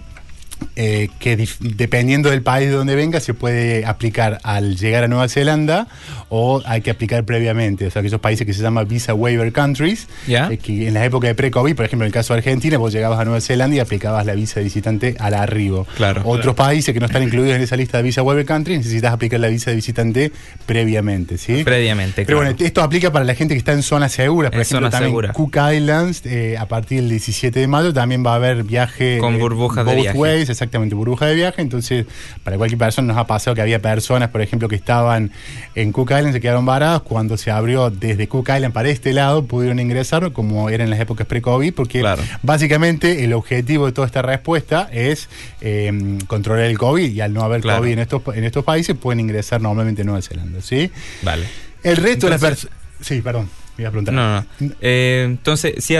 eh, 0.75 1.09
que 1.19 1.47
dependiendo 1.59 2.29
del 2.29 2.41
país 2.41 2.69
de 2.69 2.75
donde 2.75 2.95
venga 2.95 3.19
se 3.19 3.33
puede 3.33 3.85
aplicar 3.85 4.39
al 4.43 4.77
llegar 4.77 5.03
a 5.03 5.07
Nueva 5.07 5.27
Zelanda 5.27 5.87
o 6.29 6.61
hay 6.65 6.81
que 6.81 6.91
aplicar 6.91 7.23
previamente. 7.25 7.87
O 7.87 7.91
sea, 7.91 7.99
aquellos 8.01 8.19
países 8.21 8.45
que 8.47 8.53
se 8.53 8.61
llaman 8.61 8.87
Visa 8.87 9.13
Waiver 9.13 9.51
Countries, 9.51 10.07
Ya. 10.27 10.49
eh, 10.51 10.57
que 10.57 10.87
en 10.87 10.93
la 10.93 11.03
época 11.05 11.27
de 11.27 11.35
pre-COVID, 11.35 11.75
por 11.75 11.85
ejemplo, 11.85 12.05
en 12.05 12.07
el 12.07 12.13
caso 12.13 12.33
de 12.33 12.37
Argentina, 12.39 12.77
vos 12.77 12.93
llegabas 12.93 13.19
a 13.19 13.25
Nueva 13.25 13.41
Zelanda 13.41 13.75
y 13.75 13.79
aplicabas 13.79 14.25
la 14.25 14.33
visa 14.33 14.59
de 14.59 14.63
visitante 14.65 15.15
al 15.19 15.33
arribo. 15.33 15.85
Claro. 15.97 16.21
Otros 16.25 16.55
países 16.55 16.93
que 16.93 16.99
no 16.99 17.07
están 17.07 17.23
incluidos 17.23 17.55
en 17.55 17.61
esa 17.61 17.75
lista 17.75 17.97
de 17.97 18.03
Visa 18.03 18.21
Waiver 18.23 18.45
Countries 18.45 18.79
necesitas 18.79 19.13
aplicar 19.13 19.39
la 19.39 19.47
visa 19.49 19.71
de 19.71 19.75
visitante 19.75 20.31
previamente, 20.65 21.37
¿sí? 21.37 21.63
Previamente, 21.63 22.25
Pero 22.25 22.39
claro. 22.39 22.53
bueno, 22.53 22.65
esto 22.65 22.81
aplica 22.81 23.11
para 23.11 23.25
la 23.25 23.35
gente 23.35 23.53
que 23.53 23.59
está 23.59 23.73
en 23.73 23.83
zonas 23.83 24.11
seguras. 24.13 24.51
Por 24.51 24.57
En 24.59 24.61
ejemplo, 24.61 24.89
también 24.89 25.09
seguras. 25.11 25.31
Cook 25.33 25.57
Islands, 25.73 26.21
eh, 26.25 26.55
a 26.57 26.65
partir 26.67 27.01
del 27.01 27.09
17 27.09 27.59
de 27.59 27.67
mayo, 27.67 27.93
también 27.93 28.25
va 28.25 28.33
a 28.33 28.35
haber 28.35 28.63
viaje. 28.63 29.17
Con 29.17 29.37
burbujas 29.39 29.85
de 29.85 29.95
viaje. 29.95 30.17
ways, 30.17 30.49
exactamente, 30.51 30.95
burbuja 30.95 31.25
de 31.25 31.35
viaje. 31.35 31.61
Entonces, 31.61 32.05
para 32.43 32.57
cualquier 32.57 32.77
persona 32.79 33.07
nos 33.07 33.17
ha 33.17 33.25
pasado 33.27 33.55
que 33.55 33.61
había 33.61 33.81
personas, 33.81 34.29
por 34.29 34.41
ejemplo, 34.41 34.67
que 34.67 34.75
estaban 34.75 35.31
en 35.75 35.91
Cook 35.91 36.11
Islands, 36.11 36.33
se 36.33 36.41
quedaron 36.41 36.65
varadas. 36.65 37.01
Cuando 37.01 37.37
se 37.37 37.51
abrió 37.51 37.89
desde 37.89 38.27
Cook 38.27 38.49
Island 38.55 38.73
para 38.73 38.89
este 38.89 39.13
lado, 39.13 39.45
pudieron 39.45 39.79
ingresar, 39.79 40.31
como 40.31 40.69
era 40.69 40.83
en 40.83 40.89
las 40.89 40.99
épocas 40.99 41.25
pre-COVID, 41.27 41.73
porque 41.73 41.99
Claro. 42.01 42.21
básicamente 42.43 43.23
el 43.23 43.33
objetivo 43.33 43.85
de 43.85 43.91
toda 43.91 44.07
esta 44.07 44.21
respuesta 44.21 44.89
es 44.91 45.29
eh, 45.61 46.17
controlar 46.27 46.65
el 46.65 46.77
COVID 46.77 47.09
y 47.11 47.21
al 47.21 47.33
no 47.33 47.41
haber 47.43 47.61
Claro. 47.61 47.79
COVID 47.79 47.91
en 47.93 47.99
estos, 47.99 48.21
en 48.35 48.43
estos 48.43 48.63
países, 48.63 48.95
pueden 48.95 49.19
ingresar 49.19 49.61
normalmente 49.61 50.01
a 50.01 50.05
Nueva 50.05 50.21
Zelanda, 50.21 50.61
¿sí? 50.61 50.91
Vale. 51.21 51.45
El 51.83 51.97
resto 51.97 52.27
de 52.27 52.31
las 52.31 52.41
personas. 52.41 52.77
Sí, 53.01 53.21
perdón, 53.21 53.49
me 53.77 53.85
a 53.85 53.89
preguntar. 53.89 54.13
No, 54.13 54.41
no. 54.41 54.71
Eh, 54.81 55.23
entonces, 55.25 55.83
si 55.83 55.95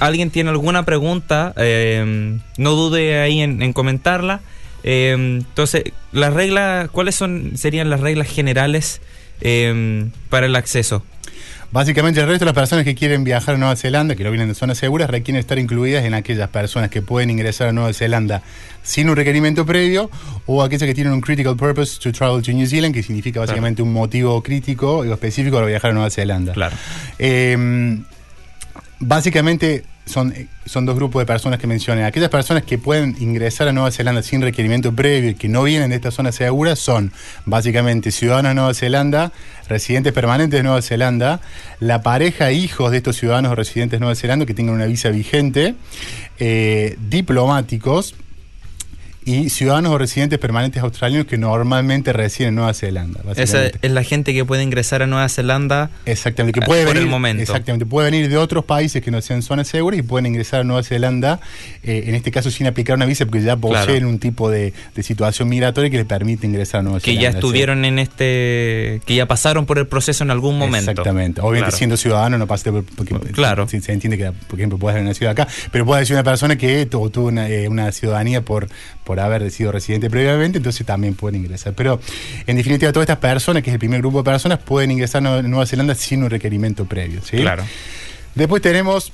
alguien 0.00 0.30
tiene 0.30 0.50
alguna 0.50 0.84
pregunta, 0.84 1.52
eh, 1.56 2.38
no 2.56 2.70
dude 2.72 3.20
ahí 3.20 3.40
en, 3.40 3.62
en 3.62 3.72
comentarla. 3.72 4.40
Eh, 4.82 5.14
entonces, 5.16 5.84
las 6.12 6.32
reglas, 6.32 6.90
¿cuáles 6.90 7.14
son 7.14 7.52
serían 7.56 7.90
las 7.90 8.00
reglas 8.00 8.28
generales 8.28 9.00
para 10.30 10.46
el 10.46 10.56
acceso? 10.56 11.04
Básicamente, 11.72 12.20
el 12.20 12.26
resto 12.26 12.44
de 12.44 12.46
las 12.46 12.54
personas 12.54 12.84
que 12.84 12.94
quieren 12.94 13.24
viajar 13.24 13.56
a 13.56 13.58
Nueva 13.58 13.76
Zelanda, 13.76 14.14
que 14.14 14.24
no 14.24 14.30
vienen 14.30 14.48
de 14.48 14.54
zonas 14.54 14.78
seguras, 14.78 15.10
requieren 15.10 15.40
estar 15.40 15.58
incluidas 15.58 16.04
en 16.04 16.14
aquellas 16.14 16.48
personas 16.48 16.90
que 16.90 17.02
pueden 17.02 17.30
ingresar 17.30 17.68
a 17.68 17.72
Nueva 17.72 17.92
Zelanda 17.92 18.42
sin 18.82 19.10
un 19.10 19.16
requerimiento 19.16 19.66
previo 19.66 20.10
o 20.46 20.62
aquellas 20.62 20.86
que 20.86 20.94
tienen 20.94 21.12
un 21.12 21.20
critical 21.20 21.56
purpose 21.56 21.98
to 22.00 22.12
travel 22.12 22.42
to 22.42 22.52
New 22.52 22.66
Zealand, 22.66 22.94
que 22.94 23.02
significa 23.02 23.40
básicamente 23.40 23.82
un 23.82 23.92
motivo 23.92 24.42
crítico 24.42 24.98
o 24.98 25.04
específico 25.04 25.56
para 25.56 25.66
viajar 25.66 25.90
a 25.90 25.94
Nueva 25.94 26.10
Zelanda. 26.10 26.52
Claro. 26.52 26.76
Eh, 27.18 27.98
básicamente 29.00 29.84
son, 30.06 30.32
son 30.64 30.86
dos 30.86 30.94
grupos 30.94 31.20
de 31.20 31.26
personas 31.26 31.58
que 31.58 31.66
mencioné. 31.66 32.04
Aquellas 32.04 32.30
personas 32.30 32.62
que 32.62 32.78
pueden 32.78 33.16
ingresar 33.20 33.68
a 33.68 33.72
Nueva 33.72 33.90
Zelanda 33.90 34.22
sin 34.22 34.40
requerimiento 34.40 34.94
previo 34.94 35.30
y 35.30 35.34
que 35.34 35.48
no 35.48 35.64
vienen 35.64 35.90
de 35.90 35.96
esta 35.96 36.10
zona 36.10 36.32
segura 36.32 36.76
son 36.76 37.12
básicamente 37.44 38.12
ciudadanos 38.12 38.50
de 38.50 38.54
Nueva 38.54 38.74
Zelanda, 38.74 39.32
residentes 39.68 40.12
permanentes 40.12 40.58
de 40.58 40.62
Nueva 40.62 40.80
Zelanda, 40.80 41.40
la 41.80 42.02
pareja 42.02 42.50
e 42.50 42.54
hijos 42.54 42.92
de 42.92 42.98
estos 42.98 43.16
ciudadanos 43.16 43.52
o 43.52 43.54
residentes 43.56 43.98
de 43.98 44.00
Nueva 44.00 44.14
Zelanda 44.14 44.46
que 44.46 44.54
tengan 44.54 44.76
una 44.76 44.86
visa 44.86 45.10
vigente, 45.10 45.74
eh, 46.38 46.96
diplomáticos 47.08 48.14
y 49.26 49.50
ciudadanos 49.50 49.92
o 49.92 49.98
residentes 49.98 50.38
permanentes 50.38 50.82
australianos 50.82 51.26
que 51.26 51.36
normalmente 51.36 52.12
residen 52.14 52.50
en 52.50 52.54
Nueva 52.54 52.72
Zelanda. 52.72 53.20
Esa 53.36 53.66
es 53.66 53.90
la 53.90 54.02
gente 54.04 54.32
que 54.32 54.44
puede 54.44 54.62
ingresar 54.62 55.02
a 55.02 55.06
Nueva 55.06 55.28
Zelanda. 55.28 55.90
Exactamente, 56.06 56.58
que 56.60 56.64
puede 56.64 56.84
por 56.86 56.92
el 56.96 57.00
venir, 57.02 57.10
momento. 57.10 57.42
Exactamente, 57.42 57.84
puede 57.86 58.10
venir 58.10 58.28
de 58.30 58.36
otros 58.38 58.64
países 58.64 59.02
que 59.02 59.10
no 59.10 59.20
sean 59.20 59.42
zonas 59.42 59.66
seguras 59.68 59.98
y 59.98 60.02
pueden 60.02 60.26
ingresar 60.26 60.60
a 60.60 60.64
Nueva 60.64 60.82
Zelanda, 60.84 61.40
eh, 61.82 62.04
en 62.06 62.14
este 62.14 62.30
caso 62.30 62.50
sin 62.50 62.66
aplicar 62.68 62.96
una 62.96 63.04
visa, 63.04 63.26
porque 63.26 63.42
ya 63.42 63.56
poseen 63.56 63.84
Claro. 63.86 64.08
un 64.08 64.18
tipo 64.20 64.48
de, 64.48 64.72
de 64.94 65.02
situación 65.02 65.48
migratoria 65.48 65.90
que 65.90 65.96
les 65.98 66.06
permite 66.06 66.46
ingresar 66.46 66.80
a 66.80 66.82
Nueva 66.84 67.00
Que 67.00 67.10
Zelanda. 67.10 67.22
ya 67.22 67.32
¿sí? 67.32 67.36
estuvieron 67.38 67.84
en 67.84 67.98
este. 67.98 69.00
que 69.06 69.14
ya 69.16 69.26
pasaron 69.26 69.66
por 69.66 69.78
el 69.78 69.88
proceso 69.88 70.22
en 70.22 70.30
algún 70.30 70.56
momento. 70.56 70.90
Exactamente. 70.92 71.40
Obviamente, 71.40 71.64
Claro. 71.66 71.76
siendo 71.76 71.96
ciudadano, 71.96 72.38
no 72.38 72.46
pasaste 72.46 72.70
por. 72.70 72.84
Porque, 72.84 73.14
Claro. 73.32 73.66
Se, 73.68 73.80
se 73.80 73.92
entiende 73.92 74.16
que, 74.16 74.30
por 74.30 74.58
ejemplo, 74.58 74.78
puedes 74.78 74.94
haber 74.94 75.08
nacido 75.08 75.30
acá, 75.30 75.48
pero 75.72 75.84
puede 75.84 76.06
ser 76.06 76.14
una 76.14 76.22
persona 76.22 76.56
que 76.56 76.86
tu- 76.86 77.10
tuvo 77.10 77.26
una, 77.26 77.48
eh, 77.48 77.68
una 77.68 77.90
ciudadanía 77.90 78.40
por, 78.42 78.68
por 79.04 79.15
haber 79.20 79.50
sido 79.50 79.72
residente 79.72 80.10
previamente, 80.10 80.58
entonces 80.58 80.86
también 80.86 81.14
pueden 81.14 81.40
ingresar. 81.40 81.74
Pero, 81.74 82.00
en 82.46 82.56
definitiva, 82.56 82.92
todas 82.92 83.04
estas 83.04 83.18
personas, 83.18 83.62
que 83.62 83.70
es 83.70 83.74
el 83.74 83.80
primer 83.80 84.00
grupo 84.00 84.18
de 84.18 84.24
personas, 84.24 84.58
pueden 84.58 84.90
ingresar 84.90 85.26
a 85.26 85.42
Nueva 85.42 85.66
Zelanda 85.66 85.94
sin 85.94 86.22
un 86.22 86.30
requerimiento 86.30 86.84
previo. 86.84 87.20
¿sí? 87.22 87.38
Claro. 87.38 87.64
Después 88.34 88.62
tenemos 88.62 89.12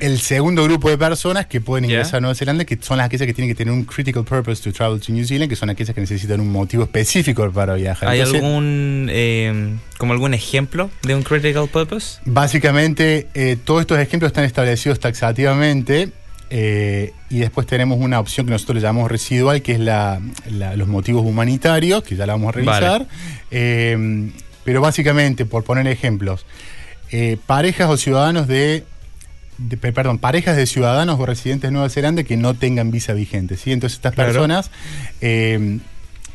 el 0.00 0.18
segundo 0.18 0.64
grupo 0.64 0.90
de 0.90 0.98
personas 0.98 1.46
que 1.46 1.60
pueden 1.60 1.84
ingresar 1.86 2.16
a 2.16 2.20
Nueva 2.20 2.34
Zelanda, 2.34 2.64
que 2.64 2.78
son 2.80 2.98
las 2.98 3.06
aquellas 3.06 3.26
que 3.26 3.34
tienen 3.34 3.50
que 3.50 3.54
tener 3.54 3.72
un 3.72 3.84
critical 3.84 4.24
purpose 4.24 4.62
to 4.62 4.72
travel 4.72 5.00
to 5.00 5.12
New 5.12 5.24
Zealand, 5.24 5.48
que 5.48 5.56
son 5.56 5.70
aquellas 5.70 5.94
que 5.94 6.00
necesitan 6.00 6.40
un 6.40 6.50
motivo 6.50 6.84
específico 6.84 7.50
para 7.50 7.74
viajar. 7.74 8.08
¿Hay 8.08 8.20
Entonces, 8.20 8.42
algún. 8.42 9.08
eh, 9.10 9.74
como 9.98 10.12
algún 10.12 10.34
ejemplo 10.34 10.90
de 11.02 11.14
un 11.14 11.22
critical 11.22 11.68
purpose? 11.68 12.18
Básicamente, 12.24 13.28
eh, 13.34 13.56
todos 13.62 13.82
estos 13.82 13.98
ejemplos 13.98 14.30
están 14.30 14.44
establecidos 14.44 15.00
taxativamente. 15.00 16.10
Eh, 16.50 17.12
y 17.30 17.38
después 17.38 17.66
tenemos 17.66 17.98
una 18.00 18.18
opción 18.20 18.46
que 18.46 18.52
nosotros 18.52 18.74
le 18.76 18.82
llamamos 18.82 19.10
residual, 19.10 19.62
que 19.62 19.72
es 19.72 19.80
la, 19.80 20.20
la- 20.50 20.74
los 20.76 20.88
motivos 20.88 21.24
humanitarios, 21.24 22.02
que 22.02 22.16
ya 22.16 22.26
la 22.26 22.32
vamos 22.34 22.48
a 22.48 22.52
revisar. 22.52 22.80
Vale. 22.82 23.06
Eh, 23.50 24.30
pero 24.64 24.80
básicamente, 24.80 25.46
por 25.46 25.64
poner 25.64 25.86
ejemplos, 25.86 26.44
eh, 27.12 27.38
parejas 27.46 27.88
o 27.88 27.96
ciudadanos 27.96 28.46
de, 28.48 28.84
de- 29.58 29.76
pe- 29.76 29.92
perdón, 29.92 30.18
parejas 30.18 30.56
de 30.56 30.66
ciudadanos 30.66 31.18
o 31.18 31.26
residentes 31.26 31.68
de 31.68 31.72
Nueva 31.72 31.88
Zelanda 31.88 32.22
que 32.24 32.36
no 32.36 32.54
tengan 32.54 32.90
visa 32.90 33.12
vigente. 33.14 33.56
¿sí? 33.56 33.72
Entonces 33.72 33.96
estas 33.98 34.14
Claro. 34.14 34.32
personas 34.32 34.70
eh, 35.20 35.78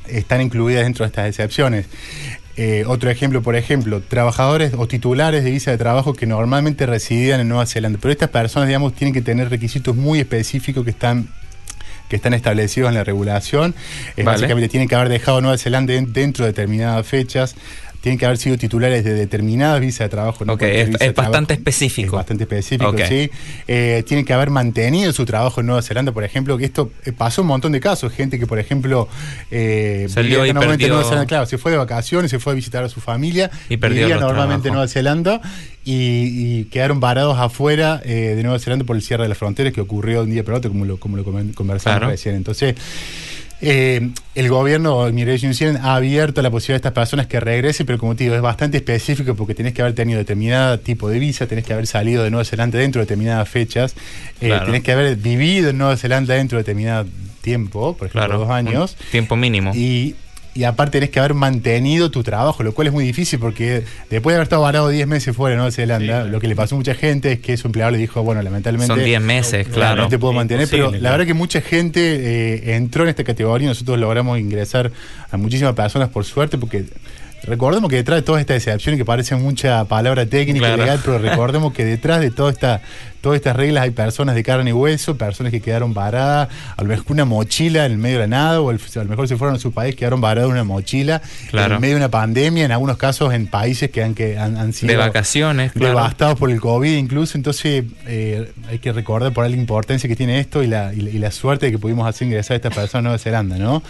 están 0.07 0.41
incluidas 0.41 0.83
dentro 0.83 1.03
de 1.05 1.07
estas 1.07 1.27
excepciones. 1.27 1.85
Eh, 2.57 2.85
otro 2.87 3.09
ejemplo, 3.09 3.41
por 3.41 3.55
ejemplo, 3.55 4.01
trabajadores 4.01 4.73
o 4.77 4.87
titulares 4.87 5.43
de 5.43 5.51
visa 5.51 5.71
de 5.71 5.77
trabajo 5.77 6.13
que 6.13 6.25
normalmente 6.25 6.85
residían 6.85 7.41
en 7.41 7.49
Nueva 7.49 7.65
Zelanda. 7.65 7.99
Pero 8.01 8.11
estas 8.13 8.29
personas, 8.29 8.67
digamos, 8.67 8.93
tienen 8.93 9.13
que 9.13 9.21
tener 9.21 9.49
requisitos 9.49 9.95
muy 9.95 10.19
específicos 10.19 10.83
que 10.85 10.91
están 10.91 11.27
que 12.07 12.17
están 12.17 12.35
establecidos 12.35 12.89
en 12.89 12.93
la 12.95 13.03
regulación. 13.03 13.73
Eh, 14.15 14.21
Vale. 14.23 14.37
Básicamente 14.37 14.69
tienen 14.69 14.87
que 14.87 14.93
haber 14.93 15.09
dejado 15.09 15.41
Nueva 15.41 15.57
Zelanda 15.57 15.91
en- 15.95 16.13
dentro 16.13 16.45
de 16.45 16.51
determinadas 16.51 17.05
fechas. 17.07 17.55
Tienen 18.05 18.19
que 18.19 18.25
haber 18.27 18.37
sido 18.37 18.55
titulares 18.55 19.03
de 19.03 19.15
determinadas 19.15 19.81
visas 19.81 20.05
de 20.05 20.09
trabajo. 20.09 20.45
no 20.45 20.53
Ok, 20.53 20.61
es- 20.61 20.89
es 20.89 20.91
bastante 20.91 21.13
trabajo. 21.15 21.53
específico. 21.53 22.05
Es 22.05 22.11
bastante 22.11 22.43
específico, 22.43 22.91
Ok. 22.91 23.01
sí. 23.09 23.31
Eh, 23.67 24.03
tienen 24.05 24.23
que 24.27 24.33
haber 24.33 24.51
mantenido 24.51 25.11
su 25.11 25.25
trabajo 25.25 25.61
en 25.61 25.65
Nueva 25.65 25.81
Zelanda, 25.81 26.11
por 26.11 26.23
ejemplo, 26.23 26.55
que 26.55 26.65
esto 26.65 26.91
eh, 27.03 27.11
pasó 27.13 27.41
un 27.41 27.47
montón 27.47 27.71
de 27.71 27.79
casos. 27.79 28.13
Gente 28.13 28.37
que, 28.37 28.45
por 28.45 28.59
ejemplo, 28.59 29.07
eh, 29.49 30.05
Salió 30.07 30.37
vivía 30.41 30.51
y 30.51 30.53
normalmente 30.53 30.83
en 30.85 30.89
perdió- 30.91 30.93
Nueva 30.93 31.09
Zelanda, 31.09 31.25
claro, 31.27 31.45
se 31.47 31.57
fue 31.57 31.71
de 31.71 31.77
vacaciones, 31.77 32.29
se 32.29 32.37
fue 32.37 32.53
a 32.53 32.55
visitar 32.55 32.83
a 32.83 32.89
su 32.89 33.01
familia, 33.01 33.49
Y 33.69 33.77
perdió 33.77 34.01
vivía 34.05 34.17
normalmente 34.21 34.67
en 34.67 34.75
Nueva. 34.75 34.87
Zelanda 34.87 35.41
y, 35.83 36.59
y 36.59 36.65
quedaron 36.65 36.99
varados 36.99 37.39
afuera 37.39 38.03
eh, 38.05 38.33
de 38.35 38.43
Nueva 38.43 38.59
Zelanda 38.59 38.85
por 38.85 38.95
el 38.97 39.01
cierre 39.01 39.23
de 39.23 39.29
las 39.29 39.37
fronteras 39.39 39.73
que 39.73 39.81
ocurrió 39.81 40.19
de 40.19 40.25
un 40.25 40.31
día 40.31 40.43
para 40.43 40.59
otro, 40.59 40.69
como 40.69 40.85
lo, 40.85 40.99
como 40.99 41.17
lo 41.17 41.23
conversamos 41.23 41.81
Claro. 41.81 42.07
recién. 42.09 42.35
Entonces, 42.35 42.75
eh, 43.67 44.09
el 44.35 44.49
gobierno 44.49 45.09
New 45.11 45.37
Zealand 45.53 45.79
ha 45.83 45.95
abierto 45.95 46.41
la 46.43 46.51
posibilidad 46.51 46.75
de 46.75 46.87
estas 46.87 46.93
personas 46.93 47.25
que 47.25 47.39
regresen, 47.39 47.85
pero 47.87 47.97
como 47.97 48.15
te 48.15 48.23
digo, 48.25 48.35
es 48.35 48.41
bastante 48.41 48.77
específico 48.77 49.33
porque 49.35 49.55
tenés 49.55 49.73
que 49.73 49.81
haber 49.81 49.95
tenido 49.95 50.19
determinado 50.19 50.79
tipo 50.79 51.09
de 51.09 51.17
visa, 51.17 51.47
tenés 51.47 51.65
que 51.65 51.73
haber 51.73 51.87
salido 51.87 52.23
de 52.23 52.29
Nueva 52.29 52.45
Zelanda 52.45 52.77
dentro 52.77 52.99
de 52.99 53.05
determinadas 53.05 53.49
fechas, 53.49 53.95
eh, 54.39 54.47
Claro. 54.47 54.67
tenés 54.67 54.83
que 54.83 54.91
haber 54.91 55.15
vivido 55.15 55.71
en 55.71 55.79
Nueva 55.79 55.97
Zelanda 55.97 56.35
dentro 56.35 56.57
de 56.57 56.63
determinado 56.63 57.07
tiempo, 57.41 57.97
por 57.97 58.07
ejemplo, 58.07 58.27
Claro. 58.27 58.39
dos 58.39 58.49
años. 58.49 58.95
un 59.05 59.11
tiempo 59.11 59.35
mínimo. 59.35 59.71
Y, 59.73 60.15
y 60.55 60.63
aparte 60.63 60.93
tenés 60.93 61.09
que 61.09 61.19
haber 61.19 61.33
mantenido 61.33 62.09
tu 62.09 62.23
trabajo, 62.23 62.63
lo 62.63 62.73
cual 62.73 62.87
es 62.87 62.93
muy 62.93 63.03
difícil 63.03 63.39
porque 63.39 63.83
después 64.09 64.33
de 64.33 64.37
haber 64.37 64.43
estado 64.43 64.61
varado 64.61 64.87
10 64.87 65.05
meses 65.05 65.35
fuera 65.35 65.51
de 65.51 65.57
Nueva 65.57 65.71
Zelanda, 65.71 66.23
lo 66.23 66.39
que 66.39 66.47
le 66.47 66.55
pasó 66.55 66.75
a 66.75 66.77
mucha 66.77 66.95
gente 66.95 67.33
es 67.33 67.39
que 67.41 67.57
su 67.57 67.67
empleador 67.67 67.91
le 67.91 67.99
dijo, 67.99 68.23
bueno, 68.23 68.41
lamentablemente... 68.41 68.95
Son 68.95 69.03
10 69.03 69.21
meses, 69.21 69.67
claro. 69.67 70.03
No 70.03 70.07
te 70.07 70.17
puedo 70.17 70.31
mantener, 70.31 70.69
pero 70.71 70.91
la 70.91 71.11
verdad 71.11 71.25
que 71.25 71.33
mucha 71.33 71.59
gente 71.59 71.99
eh, 71.99 72.75
entró 72.75 73.03
en 73.03 73.09
esta 73.09 73.25
categoría 73.25 73.65
y 73.65 73.67
nosotros 73.67 73.99
logramos 73.99 74.39
ingresar 74.39 74.93
a 75.29 75.35
muchísimas 75.35 75.73
personas 75.73 76.07
por 76.07 76.23
suerte 76.23 76.57
porque 76.57 76.85
recordemos 77.43 77.89
que 77.89 77.97
detrás 77.97 78.19
de 78.19 78.21
todas 78.21 78.39
estas 78.39 78.57
excepciones, 78.57 78.97
que 78.97 79.05
parecen 79.05 79.41
mucha 79.41 79.83
palabra 79.85 80.25
técnica 80.25 80.73
y 80.73 80.77
legal, 80.77 81.01
pero 81.03 81.19
recordemos 81.19 81.73
que 81.73 81.83
detrás 81.83 82.21
de 82.21 82.31
toda 82.31 82.51
esta, 82.51 82.81
todas 83.25 83.37
estas 83.37 83.55
reglas 83.55 83.83
hay 83.85 83.89
personas 83.89 84.35
de 84.35 84.43
carne 84.43 84.69
y 84.69 84.73
hueso, 84.73 85.17
personas 85.17 85.51
que 85.51 85.59
quedaron 85.59 85.95
varadas, 85.95 86.47
a 86.77 86.81
lo 86.83 86.87
mejor 86.89 87.05
una 87.09 87.25
mochila 87.25 87.87
en 87.87 87.93
el 87.93 87.97
medio 87.97 88.17
de 88.19 88.27
la 88.27 88.27
nada, 88.27 88.61
o 88.61 88.69
a 88.69 88.73
lo 88.73 89.05
mejor 89.05 89.27
se 89.27 89.35
fueron 89.35 89.55
a 89.55 89.59
su 89.59 89.71
país, 89.71 89.95
quedaron 89.95 90.21
varadas 90.21 90.47
en 90.49 90.53
una 90.53 90.63
mochila 90.63 91.23
Claro. 91.49 91.75
en 91.75 91.81
medio 91.81 91.95
de 91.95 92.01
una 92.01 92.11
pandemia, 92.11 92.65
en 92.65 92.71
algunos 92.71 92.97
casos 92.97 93.33
en 93.33 93.47
países 93.47 93.89
que 93.89 94.03
han, 94.03 94.13
que 94.13 94.37
han, 94.37 94.57
han 94.57 94.73
sido 94.73 94.91
De 94.91 94.97
vacaciones, 94.97 95.71
claro. 95.71 95.87
devastados 95.87 96.37
por 96.37 96.51
el 96.51 96.61
COVID 96.61 96.95
incluso, 96.97 97.35
entonces 97.35 97.83
eh, 98.05 98.51
hay 98.69 98.77
que 98.77 98.91
recordar 98.93 99.33
por 99.33 99.43
ahí 99.43 99.51
la 99.51 99.57
importancia 99.57 100.07
que 100.07 100.15
tiene 100.15 100.39
esto 100.39 100.61
y 100.61 100.67
la, 100.67 100.93
y 100.93 101.01
la- 101.01 101.09
y 101.09 101.17
la 101.17 101.31
suerte 101.31 101.65
de 101.65 101.71
que 101.71 101.79
pudimos 101.79 102.07
hacer 102.07 102.27
ingresar 102.27 102.53
a 102.53 102.57
estas 102.57 102.75
personas 102.75 102.99
a 102.99 103.01
Nueva 103.01 103.17
Zelanda, 103.17 103.57
¿no? 103.57 103.81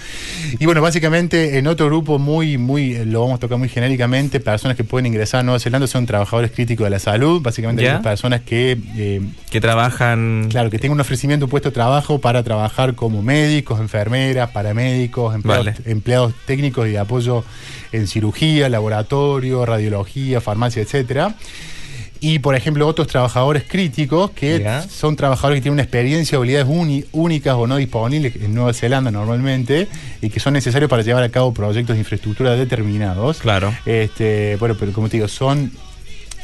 Y 0.60 0.66
bueno, 0.66 0.82
básicamente 0.82 1.58
en 1.58 1.68
otro 1.68 1.88
grupo 1.88 2.20
muy, 2.20 2.58
muy, 2.58 2.96
eh, 2.96 3.06
lo 3.06 3.20
vamos 3.20 3.36
a 3.36 3.40
tocar 3.40 3.58
muy 3.58 3.68
genéricamente, 3.68 4.40
personas 4.40 4.78
que 4.78 4.86
pueden 4.86 5.08
ingresar 5.08 5.42
a 5.42 5.44
Nueva 5.44 5.60
Zelanda 5.60 5.88
son 5.88 6.06
trabajadores 6.06 6.52
críticos 6.52 6.86
de 6.86 6.92
la 6.92 7.00
salud, 7.00 7.42
básicamente 7.42 7.84
Ya. 7.84 8.02
personas 8.02 8.42
que 8.42 8.78
eh, 8.96 9.22
Que 9.50 9.62
trabajan. 9.62 10.48
Claro, 10.50 10.70
que 10.70 10.80
tengan 10.80 10.96
un 10.96 11.02
ofrecimiento, 11.02 11.46
un 11.46 11.50
puesto 11.50 11.70
de 11.70 11.74
trabajo 11.74 12.20
para 12.20 12.44
trabajar 12.44 12.96
como 12.96 13.22
médicos, 13.22 13.80
enfermeras, 13.80 14.52
paramédicos, 14.52 15.36
empleados, 15.36 15.66
Vale. 15.66 15.78
empleados 15.86 16.34
técnicos 16.46 16.88
y 16.88 16.92
de 16.92 17.00
apoyo 17.00 17.44
en 17.92 18.08
cirugía, 18.08 18.70
laboratorio, 18.70 19.66
radiología, 19.66 20.42
farmacia, 20.42 20.82
etcétera. 20.82 21.36
Y, 22.22 22.40
por 22.40 22.56
ejemplo, 22.56 22.88
otros 22.88 23.08
trabajadores 23.08 23.64
críticos 23.68 24.32
que 24.32 24.82
son 24.90 25.16
trabajadores 25.16 25.60
que 25.60 25.64
tienen 25.64 25.76
una 25.76 25.84
experiencia 25.84 26.38
o 26.38 26.42
habilidades 26.42 26.68
únicas 27.12 27.56
o 27.56 27.68
no 27.68 27.76
disponibles 27.78 28.36
en 28.38 28.54
Nueva 28.56 28.74
Zelanda 28.74 29.12
normalmente 29.12 29.88
y 30.22 30.30
que 30.30 30.40
son 30.40 30.54
necesarios 30.54 30.90
para 30.90 31.04
llevar 31.04 31.24
a 31.24 31.30
cabo 31.30 31.54
proyectos 31.54 31.96
de 31.96 32.00
infraestructura 32.00 32.56
determinados. 32.56 33.40
Claro. 33.40 33.76
Este, 33.86 34.56
bueno, 34.60 34.76
pero 34.80 34.92
como 34.94 35.10
te 35.10 35.18
digo, 35.18 35.28
son 35.28 35.72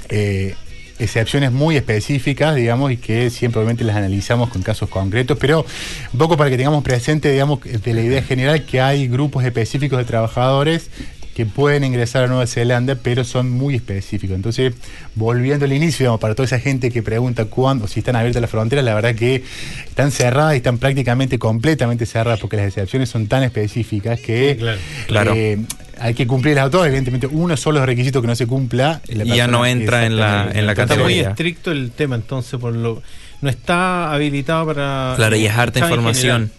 eh, 0.10 0.56
excepciones 1.02 1.52
muy 1.52 1.76
específicas, 1.76 2.56
digamos, 2.56 2.92
y 2.92 2.98
que 2.98 3.30
siempre 3.30 3.60
obviamente 3.60 3.84
las 3.84 3.96
analizamos 3.96 4.50
con 4.50 4.62
casos 4.62 4.90
concretos, 4.90 5.38
pero 5.40 5.66
un 6.14 6.20
poco 6.20 6.38
para 6.38 6.50
que 6.50 6.58
tengamos 6.58 6.84
presente, 6.84 7.32
digamos, 7.32 7.60
de 7.62 7.94
la 7.94 8.02
idea 8.02 8.22
general 8.22 8.66
que 8.66 8.82
hay 8.82 9.08
grupos 9.08 9.44
específicos 9.44 9.98
de 9.98 10.06
trabajadores 10.06 10.90
que 11.36 11.46
pueden 11.46 11.84
ingresar 11.84 12.26
a 12.26 12.28
Nueva 12.28 12.46
Zelanda, 12.46 12.96
pero 12.96 13.24
son 13.24 13.50
muy 13.50 13.76
específicos. 13.76 14.36
Entonces, 14.36 14.74
volviendo 15.16 15.66
al 15.66 15.74
inicio, 15.74 16.04
digamos, 16.04 16.20
para 16.20 16.36
toda 16.36 16.46
esa 16.46 16.60
gente 16.60 16.92
que 16.92 17.02
pregunta 17.02 17.46
cuándo, 17.46 17.88
si 17.88 18.02
están 18.02 18.16
abiertas 18.16 18.42
las 18.42 18.52
fronteras, 18.52 18.84
la 18.84 18.94
verdad 18.94 19.16
que 19.16 19.44
están 19.88 20.12
cerradas 20.12 20.54
y 20.54 20.58
están 20.58 20.78
prácticamente 20.78 21.40
completamente 21.40 22.06
cerradas 22.06 22.40
porque 22.40 22.58
las 22.58 22.68
excepciones 22.68 23.10
son 23.10 23.28
tan 23.28 23.44
específicas 23.44 24.20
que 24.20 24.58
claro. 24.60 24.80
Claro. 25.08 25.34
eh, 25.36 25.60
hay 26.02 26.14
que 26.14 26.26
cumplirlas 26.28 26.66
a 26.66 26.70
todas. 26.70 26.88
Evidentemente, 26.88 27.28
uno 27.28 27.56
solo 27.58 27.80
es 27.80 27.86
requisito 27.86 28.22
que 28.22 28.28
no 28.28 28.36
se 28.36 28.48
cumpla. 28.48 29.02
la 29.08 29.24
Y 29.24 29.36
ya 29.38 29.48
no 29.48 29.66
entra 29.66 30.06
en 30.06 30.18
la- 30.18 30.50
en 30.54 30.66
la 30.66 30.72
Está 30.74 30.86
muy 30.86 30.90
categoría. 30.90 31.30
estricto 31.30 31.72
el 31.72 31.92
tema, 31.92 32.16
entonces, 32.16 32.60
por 32.60 32.74
lo 32.74 33.02
no 33.42 33.50
está 33.50 34.14
habilitado 34.14 34.66
para. 34.68 35.14
Claro, 35.16 35.36
y 35.36 35.46
es 35.46 35.52
harta 35.54 35.80
información. 35.80 36.52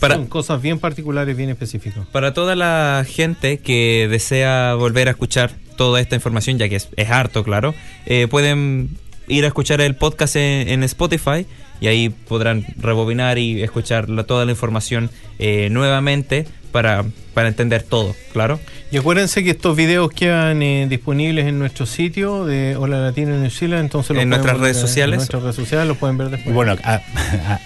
Para- 0.00 0.14
Son 0.16 0.26
cosas 0.26 0.60
bien 0.62 0.78
particulares, 0.78 1.36
bien 1.36 1.50
específicas. 1.50 2.06
Para 2.10 2.32
toda 2.34 2.56
la 2.56 3.04
gente 3.08 3.58
que 3.58 4.08
desea 4.10 4.74
volver 4.74 5.08
a 5.08 5.12
escuchar 5.12 5.52
toda 5.76 6.00
esta 6.00 6.14
información, 6.16 6.58
ya 6.58 6.68
que 6.68 6.76
es, 6.76 6.88
es 6.96 7.10
harto, 7.10 7.44
claro, 7.44 7.74
eh, 8.06 8.26
pueden 8.28 8.90
ir 9.28 9.44
a 9.44 9.48
escuchar 9.48 9.80
el 9.80 9.94
podcast 9.94 10.36
en, 10.36 10.68
en 10.68 10.82
Spotify 10.84 11.46
y 11.80 11.86
ahí 11.88 12.08
podrán 12.08 12.64
rebobinar 12.76 13.38
y 13.38 13.62
escuchar 13.62 14.08
la- 14.08 14.24
toda 14.24 14.44
la 14.44 14.52
información 14.52 15.10
eh, 15.38 15.68
nuevamente 15.70 16.46
para, 16.74 17.04
para 17.34 17.46
entender 17.46 17.84
todo, 17.84 18.16
claro. 18.32 18.58
Y 18.90 18.96
acuérdense 18.96 19.44
que 19.44 19.50
estos 19.50 19.76
videos 19.76 20.10
quedan 20.10 20.60
eh, 20.60 20.86
disponibles 20.90 21.46
en 21.46 21.56
nuestro 21.60 21.86
sitio 21.86 22.44
de 22.44 22.74
Hola 22.74 22.98
Latino 22.98 23.36
New 23.38 23.48
Zealand, 23.48 23.82
entonces 23.84 24.10
los 24.10 24.22
En 24.24 24.28
pueden 24.28 24.30
nuestras 24.30 24.54
ver, 24.60 24.62
redes 24.72 24.76
sociales. 24.78 25.12
En 25.14 25.18
nuestras 25.18 25.42
redes 25.44 25.54
sociales 25.54 25.86
los 25.86 25.96
pueden 25.98 26.18
ver 26.18 26.26
Y 26.26 26.30
después. 26.32 26.52
bueno, 26.52 26.76
a- 26.82 26.94
a- 26.94 27.60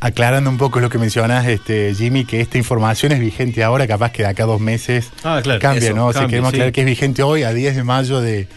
aclarando 0.00 0.50
un 0.50 0.58
poco 0.58 0.80
lo 0.80 0.90
que 0.90 0.98
mencionas, 0.98 1.46
este, 1.46 1.94
Jimmy, 1.94 2.24
que 2.24 2.40
esta 2.40 2.58
información 2.58 3.12
es 3.12 3.20
vigente 3.20 3.62
ahora, 3.62 3.86
capaz 3.86 4.10
que 4.10 4.22
de 4.24 4.28
acá 4.28 4.42
a 4.42 4.46
dos 4.46 4.60
meses 4.60 5.10
Ah, 5.22 5.38
claro, 5.40 5.60
cambia, 5.60 5.86
eso, 5.90 5.96
¿no? 5.96 6.06
O 6.08 6.12
sea, 6.12 6.22
cambia, 6.22 6.30
queremos 6.32 6.50
sí. 6.50 6.56
aclarar 6.56 6.72
que 6.72 6.80
es 6.80 6.86
vigente 6.86 7.22
hoy, 7.22 7.44
a 7.44 7.52
10 7.52 7.76
de 7.76 7.84
mayo 7.84 8.20
de, 8.20 8.48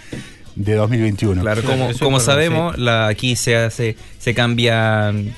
de 0.55 0.73
2021. 0.73 1.41
Claro, 1.43 1.61
Sí, 1.61 1.67
como, 1.67 1.89
como 1.99 2.19
sabemos, 2.19 2.75
la, 2.79 3.05
aquí 3.07 3.35
se 3.35 3.55
hace, 3.55 3.95
se 4.17 4.33
cambian, 4.33 5.33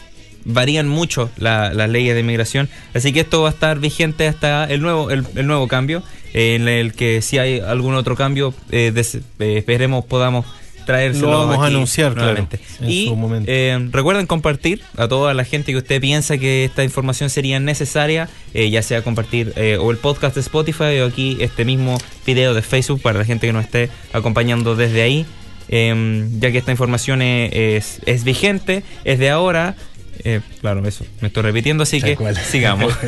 varían 0.45 0.87
mucho 0.87 1.29
la- 1.37 1.73
las 1.73 1.89
leyes 1.89 2.13
de 2.13 2.19
inmigración, 2.21 2.69
así 2.93 3.13
que 3.13 3.21
esto 3.21 3.41
va 3.41 3.49
a 3.49 3.51
estar 3.51 3.79
vigente 3.79 4.27
hasta 4.27 4.65
el 4.65 4.81
nuevo, 4.81 5.09
el, 5.11 5.25
el 5.35 5.47
nuevo 5.47 5.67
cambio, 5.67 6.03
eh, 6.33 6.55
en 6.55 6.67
el 6.67 6.93
que 6.93 7.21
si 7.21 7.37
hay 7.37 7.59
algún 7.59 7.95
otro 7.95 8.15
cambio, 8.15 8.53
eh, 8.71 8.91
des- 8.93 9.15
eh, 9.39 9.57
esperemos 9.57 10.05
podamos 10.05 10.45
traérselo 10.85 11.31
Lo 11.31 11.39
vamos 11.47 11.59
a 11.59 11.65
aquí 11.67 11.75
anunciar, 11.75 12.11
claro, 12.13 12.25
nuevamente. 12.33 12.59
en 12.81 12.89
y 12.89 13.07
su 13.07 13.15
momento. 13.15 13.49
eh, 13.49 13.87
recuerden 13.93 14.25
compartir 14.27 14.81
a 14.97 15.07
toda 15.07 15.33
la 15.33 15.45
gente 15.45 15.71
que 15.71 15.77
usted 15.77 16.01
piensa 16.01 16.37
que 16.37 16.65
esta 16.65 16.83
información 16.83 17.29
sería 17.29 17.57
necesaria, 17.61 18.27
eh, 18.53 18.69
ya 18.69 18.81
sea 18.81 19.01
compartir 19.01 19.53
eh, 19.55 19.77
o 19.79 19.91
el 19.91 19.97
podcast 19.97 20.35
de 20.35 20.41
Spotify 20.41 20.99
o 21.01 21.05
aquí 21.05 21.37
este 21.39 21.63
mismo 21.63 21.97
video 22.25 22.53
de 22.53 22.61
Facebook 22.61 23.01
para 23.01 23.19
la 23.19 23.23
gente 23.23 23.47
que 23.47 23.53
nos 23.53 23.63
esté 23.63 23.89
acompañando 24.11 24.75
desde 24.75 25.03
ahí, 25.03 25.25
eh, 25.69 26.27
ya 26.39 26.51
que 26.51 26.57
esta 26.57 26.71
información 26.71 27.21
es, 27.21 27.53
es- 27.53 28.01
es 28.05 28.23
vigente, 28.25 28.83
es 29.05 29.19
de 29.19 29.29
ahora. 29.29 29.75
Eh, 30.23 30.41
claro, 30.61 30.85
eso, 30.87 31.05
me 31.21 31.27
estoy 31.27 31.43
repitiendo, 31.43 31.83
así 31.83 31.99
Tal 31.99 32.09
que 32.11 32.15
cual. 32.17 32.37
sigamos. 32.37 32.93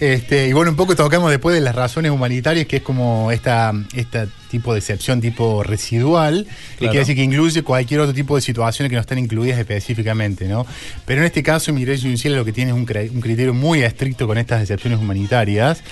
Este, 0.00 0.48
y 0.48 0.52
bueno, 0.52 0.72
un 0.72 0.76
poco 0.76 0.96
tocamos 0.96 1.30
después 1.30 1.54
de 1.54 1.60
las 1.60 1.76
razones 1.76 2.10
humanitarias, 2.10 2.66
que 2.66 2.76
es 2.78 2.82
como 2.82 3.30
esta, 3.30 3.72
esta 3.94 4.26
tipo 4.50 4.72
de 4.72 4.80
excepción 4.80 5.20
tipo 5.20 5.62
residual, 5.62 6.44
que 6.44 6.78
Claro. 6.78 6.90
quiere 6.90 6.98
decir 6.98 7.14
que 7.14 7.22
incluye 7.22 7.62
cualquier 7.62 8.00
otro 8.00 8.12
tipo 8.12 8.34
de 8.34 8.42
situaciones 8.42 8.90
que 8.90 8.96
no 8.96 9.00
están 9.00 9.18
incluidas 9.18 9.60
específicamente, 9.60 10.48
¿no? 10.48 10.66
Pero 11.06 11.20
en 11.20 11.26
este 11.26 11.44
caso, 11.44 11.70
New 11.70 11.86
Zealand 11.86 12.36
lo 12.36 12.44
que 12.44 12.52
tiene 12.52 12.72
es 12.72 12.74
un, 12.74 12.80
un 13.14 13.20
criterio 13.20 13.54
muy 13.54 13.82
estricto 13.84 14.26
con 14.26 14.38
estas 14.38 14.60
excepciones 14.60 14.98
humanitarias. 14.98 15.82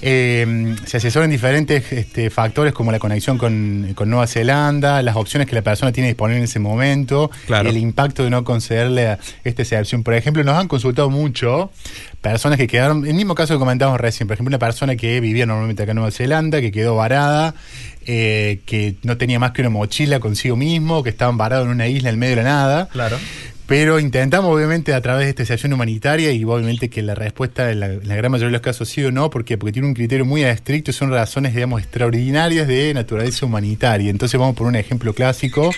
Eh, 0.00 0.76
se 0.86 0.96
asesoran 0.98 1.28
diferentes 1.30 1.92
este, 1.92 2.30
factores 2.30 2.72
como 2.72 2.92
la 2.92 2.98
conexión 2.98 3.36
con, 3.38 3.92
con 3.94 4.08
Nueva 4.10 4.26
Zelanda, 4.26 5.02
las 5.02 5.16
opciones 5.16 5.48
que 5.48 5.54
la 5.54 5.62
persona 5.62 5.90
tiene 5.92 6.08
disponible 6.08 6.38
en 6.38 6.44
ese 6.44 6.58
momento, 6.60 7.30
Claro. 7.46 7.68
el 7.68 7.76
impacto 7.76 8.22
de 8.24 8.30
no 8.30 8.44
concederle 8.44 9.08
a 9.08 9.18
esta 9.44 9.62
excepción. 9.62 10.02
Por 10.04 10.14
ejemplo, 10.14 10.44
nos 10.44 10.56
han 10.56 10.68
consultado 10.68 11.10
mucho 11.10 11.70
personas 12.20 12.58
que 12.58 12.66
quedaron, 12.66 13.06
el 13.06 13.14
mismo 13.14 13.34
caso 13.34 13.54
que 13.54 13.58
comentábamos 13.58 14.00
recién, 14.00 14.26
por 14.28 14.34
ejemplo, 14.34 14.50
una 14.50 14.58
persona 14.58 14.96
que 14.96 15.20
vivía 15.20 15.46
normalmente 15.46 15.82
acá 15.82 15.92
en 15.92 15.96
Nueva 15.96 16.10
Zelanda, 16.10 16.60
que 16.60 16.70
quedó 16.72 16.96
varada, 16.96 17.54
eh, 18.06 18.60
que 18.66 18.94
no 19.02 19.16
tenía 19.16 19.38
más 19.38 19.50
que 19.52 19.62
una 19.62 19.70
mochila 19.70 20.20
consigo 20.20 20.56
mismo, 20.56 21.02
que 21.02 21.10
estaban 21.10 21.36
varados 21.36 21.66
en 21.66 21.72
una 21.72 21.88
isla 21.88 22.10
en 22.10 22.18
medio 22.18 22.36
de 22.36 22.42
la 22.42 22.48
nada. 22.48 22.88
claro. 22.92 23.18
Pero 23.68 24.00
intentamos, 24.00 24.50
obviamente, 24.50 24.94
a 24.94 25.02
través 25.02 25.26
de 25.26 25.28
esta 25.28 25.42
excepción 25.42 25.74
humanitaria, 25.74 26.32
y 26.32 26.42
obviamente 26.42 26.88
que 26.88 27.02
la 27.02 27.14
respuesta 27.14 27.70
en 27.70 27.80
la, 27.80 27.86
en 27.88 28.08
la 28.08 28.16
gran 28.16 28.32
mayoría 28.32 28.48
de 28.48 28.52
los 28.52 28.62
casos 28.62 28.88
sí 28.88 29.04
o 29.04 29.12
no, 29.12 29.28
¿por 29.28 29.44
qué? 29.44 29.58
Porque 29.58 29.72
tiene 29.72 29.86
un 29.86 29.92
criterio 29.92 30.24
muy 30.24 30.42
estricto, 30.42 30.90
son 30.90 31.10
razones, 31.10 31.54
digamos, 31.54 31.82
extraordinarias 31.82 32.66
de 32.66 32.94
naturaleza 32.94 33.44
humanitaria. 33.44 34.08
Entonces 34.08 34.40
vamos 34.40 34.56
por 34.56 34.66
un 34.66 34.74
ejemplo 34.74 35.12
clásico. 35.12 35.70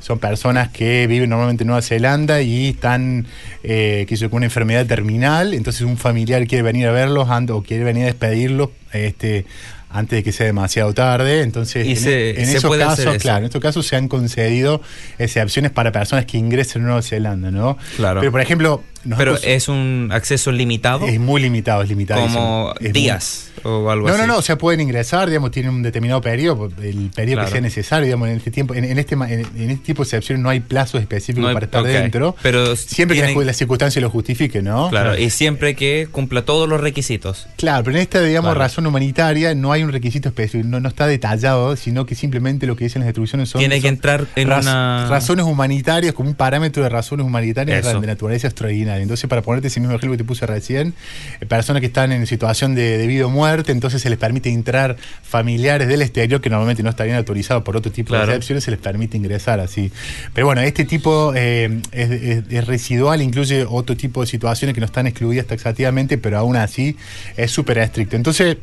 Son 0.00 0.18
personas 0.18 0.70
que 0.70 1.06
viven 1.06 1.30
normalmente 1.30 1.62
en 1.62 1.68
Nueva 1.68 1.82
Zelanda 1.82 2.42
y 2.42 2.70
están, 2.70 3.26
eh, 3.62 4.06
yo, 4.10 4.28
con 4.28 4.38
una 4.38 4.46
enfermedad 4.46 4.84
terminal. 4.84 5.54
Entonces 5.54 5.82
un 5.82 5.98
familiar 5.98 6.48
quiere 6.48 6.62
venir 6.62 6.88
a 6.88 6.92
verlos 6.92 7.28
o 7.30 7.62
quiere 7.62 7.84
venir 7.84 8.02
a 8.02 8.06
despedirlos 8.06 8.70
este, 8.92 9.46
antes 9.90 10.18
de 10.18 10.22
que 10.22 10.32
sea 10.32 10.46
demasiado 10.46 10.92
tarde. 10.94 11.42
Entonces, 11.42 11.86
Y 11.86 11.90
en, 11.92 11.96
se- 11.96 12.40
en 12.40 12.46
se 12.46 12.56
esos 12.58 12.76
casos, 12.76 13.16
claro, 13.18 13.38
en 13.38 13.44
estos 13.46 13.60
casos 13.62 13.86
se 13.86 13.96
han 13.96 14.08
concedido 14.08 14.80
excepciones 15.18 15.70
para 15.70 15.92
personas 15.92 16.26
que 16.26 16.38
ingresen 16.38 16.82
a 16.82 16.84
Nueva 16.86 17.02
Zelanda, 17.02 17.50
¿no? 17.50 17.78
Claro. 17.96 18.20
Pero, 18.20 18.32
por 18.32 18.40
ejemplo, 18.40 18.82
Pero 19.16 19.36
es 19.42 19.68
un 19.68 20.10
acceso 20.12 20.50
limitado, 20.52 21.06
es 21.06 21.18
muy 21.20 21.40
limitado, 21.40 21.82
es 21.82 21.88
limitado. 21.88 22.20
como 22.22 22.74
días 22.80 23.45
o 23.66 23.90
algo 23.90 24.06
No, 24.08 24.14
así. 24.14 24.20
no, 24.22 24.26
no, 24.26 24.36
o 24.38 24.42
sea, 24.42 24.56
pueden 24.58 24.80
ingresar, 24.80 25.28
digamos, 25.28 25.50
tienen 25.50 25.72
un 25.74 25.82
determinado 25.82 26.20
periodo, 26.20 26.70
el 26.82 27.10
periodo 27.14 27.36
Claro. 27.36 27.46
que 27.48 27.52
sea 27.52 27.60
necesario, 27.60 28.04
digamos, 28.06 28.28
en 28.28 28.36
este 28.36 28.50
tiempo, 28.50 28.74
en, 28.74 28.84
en 28.84 28.98
este 28.98 29.14
en, 29.14 29.22
en 29.56 29.70
este 29.70 29.84
tipo 29.84 30.02
de 30.02 30.06
excepciones 30.06 30.42
no 30.42 30.48
hay 30.50 30.60
plazos 30.60 31.00
específicos 31.00 31.42
No 31.42 31.48
hay- 31.48 31.54
para 31.54 31.66
estar 31.66 31.82
dentro. 31.82 32.34
pero 32.42 32.76
siempre 32.76 33.16
tienen- 33.16 33.38
que 33.38 33.44
las 33.44 33.56
circunstancias 33.56 34.02
lo 34.02 34.10
justifiquen, 34.10 34.64
¿no? 34.64 34.88
Claro, 34.90 35.18
y 35.18 35.30
siempre 35.30 35.74
que 35.74 36.08
cumpla 36.10 36.42
todos 36.44 36.68
los 36.68 36.80
requisitos. 36.80 37.46
Claro, 37.56 37.84
pero 37.84 37.96
en 37.96 38.02
esta, 38.02 38.20
digamos, 38.22 38.56
razón 38.56 38.86
humanitaria 38.86 39.54
no 39.54 39.72
hay 39.72 39.82
un 39.82 39.92
requisito 39.92 40.28
específico, 40.28 40.68
no, 40.68 40.80
no 40.80 40.88
está 40.88 41.06
detallado, 41.06 41.76
sino 41.76 42.06
que 42.06 42.14
simplemente 42.14 42.66
lo 42.66 42.76
que 42.76 42.84
dicen 42.84 43.00
las 43.00 43.08
instrucciones 43.08 43.48
son, 43.48 43.58
Tiene 43.58 43.76
que 43.76 43.88
son 43.88 43.94
entrar 43.94 44.26
en 44.36 44.48
raz- 44.48 44.62
una... 44.62 45.06
razones 45.08 45.44
humanitarias, 45.46 46.14
como 46.14 46.28
un 46.28 46.34
parámetro 46.36 46.82
de 46.82 46.88
razones 46.88 47.26
humanitarias 47.26 47.86
Eso. 47.86 48.00
de 48.00 48.06
naturaleza 48.06 48.46
extraordinaria. 48.48 49.02
Entonces, 49.02 49.28
para 49.28 49.42
ponerte 49.42 49.68
ese 49.68 49.80
mismo 49.80 49.94
ejemplo 49.96 50.12
que 50.12 50.18
te 50.18 50.24
puse 50.24 50.46
recién, 50.46 50.94
eh, 51.40 51.46
personas 51.46 51.80
que 51.80 51.86
están 51.86 52.12
en 52.12 52.26
situación 52.26 52.74
de, 52.74 52.98
de 52.98 53.06
vida 53.06 53.26
o 53.26 53.30
muerte, 53.30 53.55
entonces 53.66 54.02
se 54.02 54.10
les 54.10 54.18
permite 54.18 54.50
entrar 54.50 54.96
familiares 55.22 55.88
del 55.88 56.02
exterior 56.02 56.40
que 56.40 56.50
normalmente 56.50 56.82
no 56.82 56.90
estarían 56.90 57.16
autorizados 57.16 57.62
por 57.62 57.76
otro 57.76 57.90
tipo 57.92 58.08
Claro. 58.10 58.26
de 58.26 58.32
excepciones, 58.32 58.64
se 58.64 58.70
les 58.70 58.80
permite 58.80 59.16
ingresar 59.16 59.60
así. 59.60 59.90
Pero 60.34 60.46
bueno, 60.46 60.60
este 60.62 60.84
tipo 60.84 61.32
eh, 61.34 61.80
es, 61.92 62.10
es- 62.10 62.44
es 62.50 62.66
residual, 62.66 63.22
incluye 63.22 63.64
otro 63.68 63.96
tipo 63.96 64.20
de 64.20 64.26
situaciones 64.26 64.74
que 64.74 64.80
no 64.80 64.86
están 64.86 65.06
excluidas 65.06 65.46
taxativamente, 65.46 66.18
pero 66.18 66.38
aún 66.38 66.56
así 66.56 66.96
es 67.36 67.50
súper 67.50 67.78
estricto. 67.78 68.16
Entonces, 68.16 68.56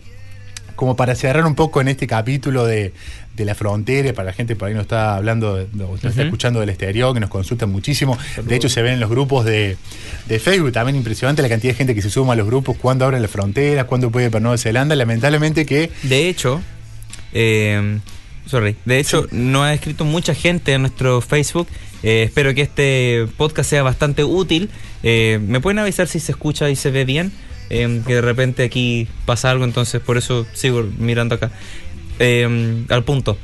como 0.75 0.95
para 0.95 1.15
cerrar 1.15 1.45
un 1.45 1.55
poco 1.55 1.81
en 1.81 1.87
este 1.87 2.07
capítulo 2.07 2.65
de, 2.65 2.93
de 3.35 3.45
la 3.45 3.55
frontera, 3.55 4.13
para 4.13 4.27
la 4.27 4.33
gente 4.33 4.55
por 4.55 4.67
ahí 4.67 4.73
no 4.73 4.81
está 4.81 5.15
hablando, 5.15 5.55
de- 5.55 5.67
no, 5.73 5.87
no 5.89 5.95
está 6.09 6.23
escuchando 6.23 6.59
del 6.59 6.69
exterior, 6.69 7.13
que 7.13 7.19
nos 7.19 7.29
consultan 7.29 7.69
muchísimo. 7.71 8.17
De 8.43 8.55
hecho, 8.55 8.69
se 8.69 8.81
ven 8.81 8.93
en 8.93 8.99
los 8.99 9.09
grupos 9.09 9.45
de, 9.45 9.77
de 10.27 10.39
Facebook, 10.39 10.71
también 10.71 10.95
impresionante 10.95 11.41
la 11.41 11.49
cantidad 11.49 11.73
de 11.73 11.77
gente 11.77 11.95
que 11.95 12.01
se 12.01 12.09
suma 12.09 12.33
a 12.33 12.35
los 12.35 12.45
grupos, 12.47 12.77
cuándo 12.77 13.05
abren 13.05 13.21
las 13.21 13.31
fronteras, 13.31 13.85
cuándo 13.85 14.11
puede 14.11 14.25
ir 14.27 14.31
para 14.31 14.41
Nueva 14.41 14.57
Zelanda. 14.57 14.95
Lamentablemente 14.95 15.65
que 15.65 15.91
De 16.03 16.27
hecho, 16.29 16.61
eh, 17.33 17.99
sorry, 18.45 18.75
de 18.85 18.99
hecho 18.99 19.27
nos 19.31 19.63
ha 19.63 19.73
escrito 19.73 20.05
mucha 20.05 20.33
gente 20.35 20.73
en 20.73 20.81
nuestro 20.81 21.21
Facebook. 21.21 21.67
Eh, 22.03 22.23
espero 22.23 22.53
que 22.53 22.61
este 22.63 23.27
podcast 23.37 23.69
sea 23.69 23.81
bastante 23.83 24.23
útil. 24.23 24.69
Eh, 25.03 25.39
¿Me 25.47 25.59
pueden 25.61 25.79
avisar 25.79 26.07
si 26.07 26.19
se 26.19 26.33
escucha 26.33 26.69
y 26.69 26.75
se 26.75 26.91
ve 26.91 27.05
bien? 27.05 27.31
Eh, 27.69 28.01
que 28.05 28.15
de 28.15 28.21
repente 28.21 28.63
aquí 28.63 29.07
pasa 29.25 29.49
algo, 29.49 29.63
entonces 29.63 30.01
por 30.01 30.17
eso 30.17 30.45
sigo 30.53 30.83
mirando 30.97 31.35
acá. 31.35 31.51
Eh, 32.19 32.85
al 32.89 33.03
punto. 33.03 33.37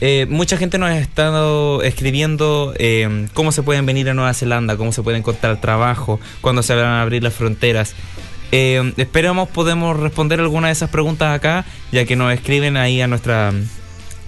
Eh, 0.00 0.26
mucha 0.28 0.58
gente 0.58 0.76
nos 0.76 0.90
ha 0.90 0.98
estado 0.98 1.82
escribiendo 1.82 2.74
eh, 2.78 3.28
cómo 3.32 3.50
se 3.50 3.62
pueden 3.62 3.86
venir 3.86 4.10
a 4.10 4.14
Nueva 4.14 4.34
Zelanda, 4.34 4.76
cómo 4.76 4.92
se 4.92 5.02
puede 5.02 5.16
encontrar 5.16 5.60
trabajo, 5.60 6.20
cuándo 6.42 6.62
se 6.62 6.74
van 6.74 6.84
a 6.84 7.02
abrir 7.02 7.22
las 7.22 7.32
fronteras. 7.32 7.94
Eh, 8.52 8.92
esperamos 8.98 9.48
podemos 9.48 9.98
responder 9.98 10.38
alguna 10.40 10.68
de 10.68 10.74
esas 10.74 10.90
preguntas 10.90 11.34
acá, 11.34 11.64
ya 11.92 12.04
que 12.04 12.14
nos 12.14 12.32
escriben 12.32 12.76
ahí 12.76 13.00
a 13.00 13.06
nuestra 13.06 13.52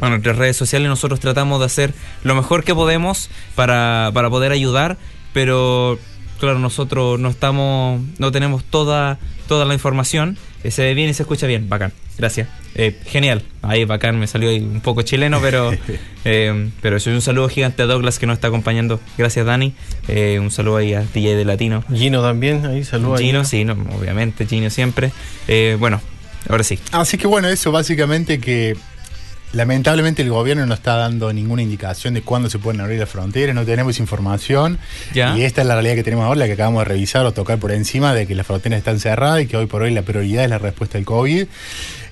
a 0.00 0.08
nuestras 0.08 0.36
redes 0.36 0.56
sociales. 0.56 0.88
Nosotros 0.88 1.20
tratamos 1.20 1.60
de 1.60 1.66
hacer 1.66 1.94
lo 2.22 2.34
mejor 2.34 2.64
que 2.64 2.74
podemos 2.74 3.28
para, 3.54 4.10
para 4.14 4.30
poder 4.30 4.52
ayudar, 4.52 4.96
pero 5.34 5.98
claro, 6.38 6.58
nosotros 6.58 7.18
no 7.18 7.28
estamos, 7.28 8.00
no 8.18 8.32
tenemos 8.32 8.64
toda, 8.64 9.18
toda 9.46 9.64
la 9.64 9.74
información. 9.74 10.36
Eh, 10.64 10.70
se 10.70 10.82
ve 10.82 10.94
bien 10.94 11.08
y 11.08 11.14
se 11.14 11.22
escucha 11.22 11.46
bien, 11.46 11.68
bacán. 11.68 11.92
Gracias. 12.18 12.48
Eh, 12.74 12.96
genial. 13.06 13.42
Ahí 13.62 13.84
bacán, 13.84 14.18
me 14.18 14.26
salió 14.26 14.50
ahí 14.50 14.58
un 14.60 14.80
poco 14.80 15.02
chileno, 15.02 15.40
pero 15.40 15.72
eh, 16.24 16.70
pero 16.82 16.96
eso 16.96 17.10
un 17.10 17.20
saludo 17.20 17.48
gigante 17.48 17.82
a 17.82 17.86
Douglas 17.86 18.18
que 18.18 18.26
nos 18.26 18.34
está 18.34 18.48
acompañando. 18.48 19.00
Gracias 19.16 19.46
Dani. 19.46 19.72
Eh, 20.08 20.38
un 20.40 20.50
saludo 20.50 20.78
ahí 20.78 20.94
a 20.94 21.02
DJ 21.02 21.36
de 21.36 21.44
Latino. 21.44 21.84
Gino 21.92 22.20
también, 22.20 22.66
ahí 22.66 22.84
saluda. 22.84 23.18
Gino, 23.18 23.44
sí, 23.44 23.64
no, 23.64 23.74
obviamente, 23.96 24.46
Gino 24.46 24.68
siempre. 24.70 25.12
Eh, 25.46 25.76
bueno, 25.78 26.00
ahora 26.48 26.64
sí. 26.64 26.78
Así 26.90 27.18
que 27.18 27.28
bueno, 27.28 27.48
eso 27.48 27.70
básicamente 27.70 28.40
que 28.40 28.76
lamentablemente 29.52 30.22
el 30.22 30.30
gobierno 30.30 30.66
no 30.66 30.74
está 30.74 30.96
dando 30.96 31.32
ninguna 31.32 31.62
indicación 31.62 32.14
de 32.14 32.22
cuándo 32.22 32.50
se 32.50 32.58
pueden 32.58 32.80
abrir 32.80 32.98
las 33.00 33.08
fronteras, 33.08 33.54
no 33.54 33.64
tenemos 33.64 33.98
información. 33.98 34.78
Ya. 35.14 35.36
Y 35.36 35.42
esta 35.44 35.62
es 35.62 35.66
la 35.66 35.74
realidad 35.74 35.94
que 35.94 36.02
tenemos 36.02 36.24
ahora, 36.26 36.40
la 36.40 36.46
que 36.46 36.52
acabamos 36.52 36.80
de 36.80 36.84
revisar 36.86 37.24
o 37.26 37.32
tocar 37.32 37.58
por 37.58 37.72
encima 37.72 38.14
de 38.14 38.26
que 38.26 38.34
las 38.34 38.46
fronteras 38.46 38.78
están 38.78 39.00
cerradas 39.00 39.42
y 39.42 39.46
que 39.46 39.56
hoy 39.56 39.66
por 39.66 39.82
hoy 39.82 39.90
la 39.92 40.02
prioridad 40.02 40.44
es 40.44 40.50
la 40.50 40.58
respuesta 40.58 40.98
al 40.98 41.04
COVID. 41.04 41.46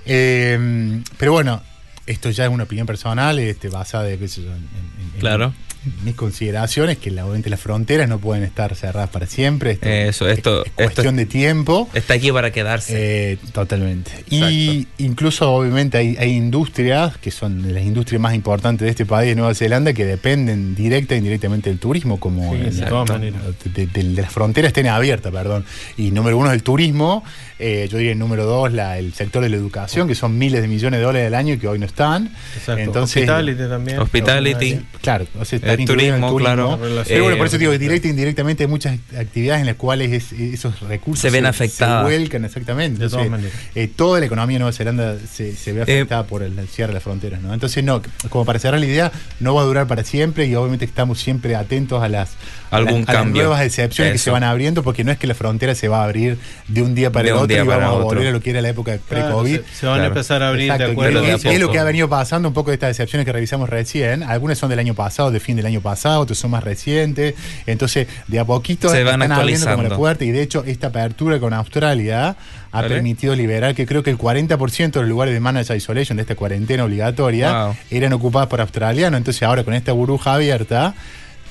Eh, 0.06 1.00
pero 1.18 1.32
bueno, 1.32 1.62
esto 2.06 2.30
ya 2.30 2.44
es 2.44 2.50
una 2.50 2.64
opinión 2.64 2.86
personal, 2.86 3.38
este, 3.38 3.68
basada 3.68 4.08
en, 4.08 4.22
en- 4.22 4.32
en- 4.44 5.20
Claro. 5.20 5.52
En 5.86 6.04
mis 6.04 6.14
consideraciones, 6.14 6.98
que 6.98 7.10
la- 7.10 7.24
obviamente 7.24 7.50
las 7.50 7.60
fronteras 7.60 8.08
no 8.08 8.18
pueden 8.18 8.42
estar 8.44 8.74
cerradas 8.74 9.10
para 9.10 9.26
siempre. 9.26 9.72
Esto, 9.72 9.86
Eso, 9.88 10.28
esto- 10.28 10.64
es, 10.64 10.72
es 10.76 10.84
cuestión 10.84 11.16
de 11.16 11.26
tiempo. 11.26 11.88
Está 11.94 12.14
aquí 12.14 12.30
para 12.32 12.50
quedarse. 12.50 13.32
Eh, 13.32 13.38
totalmente. 13.52 14.10
Y 14.30 14.86
incluso 14.98 15.52
obviamente 15.52 15.98
hay, 15.98 16.16
hay 16.18 16.32
industrias 16.32 17.16
que 17.18 17.30
son 17.30 17.72
las 17.74 17.84
industrias 17.84 18.20
más 18.20 18.34
importantes 18.34 18.84
de 18.84 18.90
este 18.90 19.06
país, 19.06 19.28
de 19.30 19.36
Nueva 19.36 19.54
Zelanda, 19.54 19.92
que 19.92 20.04
dependen 20.04 20.74
directa 20.74 21.14
e 21.14 21.18
indirectamente 21.18 21.70
del 21.70 21.78
turismo, 21.78 22.18
como 22.20 22.52
Sí, 22.52 22.58
de 22.60 22.68
el- 22.68 22.84
todas 22.86 23.08
maneras. 23.10 23.40
de, 23.64 23.86
de- 23.86 24.02
de 24.12 24.22
las 24.22 24.32
fronteras 24.32 24.68
estén 24.70 24.88
abiertas, 24.88 25.32
perdón. 25.32 25.64
Y 25.96 26.10
número 26.10 26.36
uno 26.38 26.48
es 26.48 26.54
el 26.54 26.62
turismo, 26.62 27.22
eh, 27.58 27.88
yo 27.90 27.98
diría 27.98 28.12
el 28.12 28.18
número 28.18 28.44
dos 28.44 28.72
la, 28.72 28.98
el 28.98 29.12
sector 29.14 29.42
de 29.42 29.48
la 29.48 29.56
educación, 29.56 30.08
que 30.08 30.14
son 30.14 30.36
miles 30.38 30.60
de 30.60 30.68
millones 30.68 31.00
de 31.00 31.04
dólares 31.06 31.26
al 31.28 31.34
año 31.34 31.54
y 31.54 31.58
que 31.58 31.68
hoy 31.68 31.78
no 31.78 31.86
están. 31.86 32.30
Exacto. 32.56 32.82
Entonces, 32.82 33.22
Hospitality 33.22 33.68
también. 33.68 33.98
Hospitality. 33.98 34.80
Claro, 35.00 35.26
o 35.38 35.44
sea, 35.44 35.58
en 35.62 35.75
el 35.80 35.86
turismo, 35.86 36.36
claro. 36.36 36.78
Pero 37.06 37.22
bueno, 37.22 37.36
por 37.36 37.46
Eh, 37.46 37.48
eso 37.48 37.58
digo 37.58 37.72
que 37.72 37.78
directa 37.78 38.06
e 38.08 38.10
indirectamente 38.10 38.64
hay 38.64 38.68
muchas 38.68 38.98
actividades 39.18 39.60
en 39.60 39.66
las 39.66 39.76
cuales 39.76 40.12
es- 40.12 40.32
esos 40.32 40.80
recursos 40.80 41.22
Se 41.22 41.30
ven 41.30 41.46
afectadas. 41.46 42.06
Se 42.08 42.16
vuelcan, 42.16 42.44
exactamente. 42.44 42.98
De 43.02 43.08
todas 43.08 43.26
Entonces, 43.26 43.50
maneras. 43.52 43.70
eh, 43.74 43.88
toda 43.94 44.20
la 44.20 44.26
economía 44.26 44.54
de 44.54 44.58
Nueva 44.60 44.72
Zelanda 44.72 45.16
se, 45.32 45.54
se 45.54 45.72
ve 45.72 45.82
afectada 45.82 46.26
por 46.26 46.42
el 46.42 46.54
cierre 46.68 46.88
de 46.88 46.94
las 46.94 47.02
fronteras, 47.02 47.40
¿no? 47.40 47.52
Entonces, 47.54 47.82
no, 47.84 48.02
como 48.28 48.44
para 48.44 48.58
cerrar 48.58 48.80
la 48.80 48.86
idea, 48.86 49.12
no 49.40 49.54
va 49.54 49.62
a 49.62 49.64
durar 49.64 49.86
para 49.86 50.04
siempre 50.04 50.46
y 50.46 50.54
obviamente 50.54 50.84
estamos 50.84 51.18
siempre 51.20 51.54
atentos 51.56 52.02
a 52.02 52.08
las, 52.08 52.30
Algún 52.70 53.04
a 53.06 53.12
las 53.12 53.26
nuevas 53.26 53.62
excepciones 53.62 54.12
que 54.12 54.18
se 54.18 54.30
van 54.30 54.42
abriendo, 54.42 54.82
porque 54.82 55.04
no 55.04 55.12
es 55.12 55.18
que 55.18 55.26
la 55.26 55.34
frontera 55.34 55.74
se 55.74 55.88
va 55.88 56.00
a 56.00 56.04
abrir 56.04 56.36
de 56.68 56.82
un 56.82 56.94
día 56.94 57.12
para 57.12 57.24
De 57.24 57.30
el 57.30 57.36
otro 57.36 57.56
y 57.56 57.60
vamos 57.66 57.84
a 57.84 57.92
otro. 57.92 58.04
volver 58.06 58.26
a 58.28 58.30
lo 58.32 58.40
que 58.40 58.50
era 58.50 58.60
la 58.60 58.68
época 58.70 58.98
Claro, 59.08 59.26
pre-COVID. 59.42 59.60
se, 59.60 59.74
se 59.80 59.86
van 59.86 60.00
a 60.00 60.06
empezar 60.06 60.42
a 60.42 60.48
abrir 60.48 60.64
Exacto, 60.64 60.86
de 60.86 60.92
acuerdo. 60.92 61.20
de 61.22 61.30
a 61.32 61.34
es, 61.36 61.44
es 61.44 61.60
lo 61.60 61.70
que 61.70 61.78
ha 61.78 61.84
venido 61.84 62.08
pasando 62.08 62.48
un 62.48 62.54
poco 62.54 62.70
de 62.70 62.74
estas 62.74 62.90
excepciones 62.90 63.24
que 63.24 63.32
revisamos 63.32 63.68
recién. 63.68 64.22
Algunas 64.22 64.58
son 64.58 64.68
del 64.70 64.78
año 64.78 64.94
pasado, 64.94 65.30
de 65.30 65.38
fin 65.40 65.56
del 65.56 65.65
año 65.66 65.80
pasado, 65.80 66.20
otras 66.20 66.38
son 66.38 66.50
más 66.52 66.64
recientes. 66.64 67.34
Entonces, 67.66 68.06
de 68.28 68.38
a 68.38 68.44
poquito 68.44 68.88
Se 68.88 69.02
van 69.04 69.22
están 69.22 69.38
abriendo 69.38 69.66
como 69.70 69.82
la 69.82 69.96
puerta 69.96 70.24
y 70.24 70.30
de 70.30 70.42
hecho 70.42 70.64
esta 70.66 70.88
apertura 70.88 71.38
con 71.40 71.52
Australia 71.52 72.36
ha 72.72 72.82
Vale. 72.82 72.88
permitido 72.94 73.34
liberar 73.34 73.74
que 73.74 73.86
creo 73.86 74.02
que 74.02 74.10
el 74.10 74.18
40% 74.18 74.90
de 74.92 75.00
los 75.00 75.08
lugares 75.08 75.32
de 75.34 75.40
managed 75.40 75.74
isolation 75.74 76.16
de 76.16 76.22
esta 76.22 76.34
cuarentena 76.34 76.84
obligatoria 76.84 77.64
Wow. 77.66 77.76
eran 77.90 78.12
ocupados 78.12 78.48
por 78.48 78.60
australianos. 78.60 79.18
Entonces, 79.18 79.42
ahora 79.42 79.64
con 79.64 79.74
esta 79.74 79.92
burbuja 79.92 80.34
abierta 80.34 80.94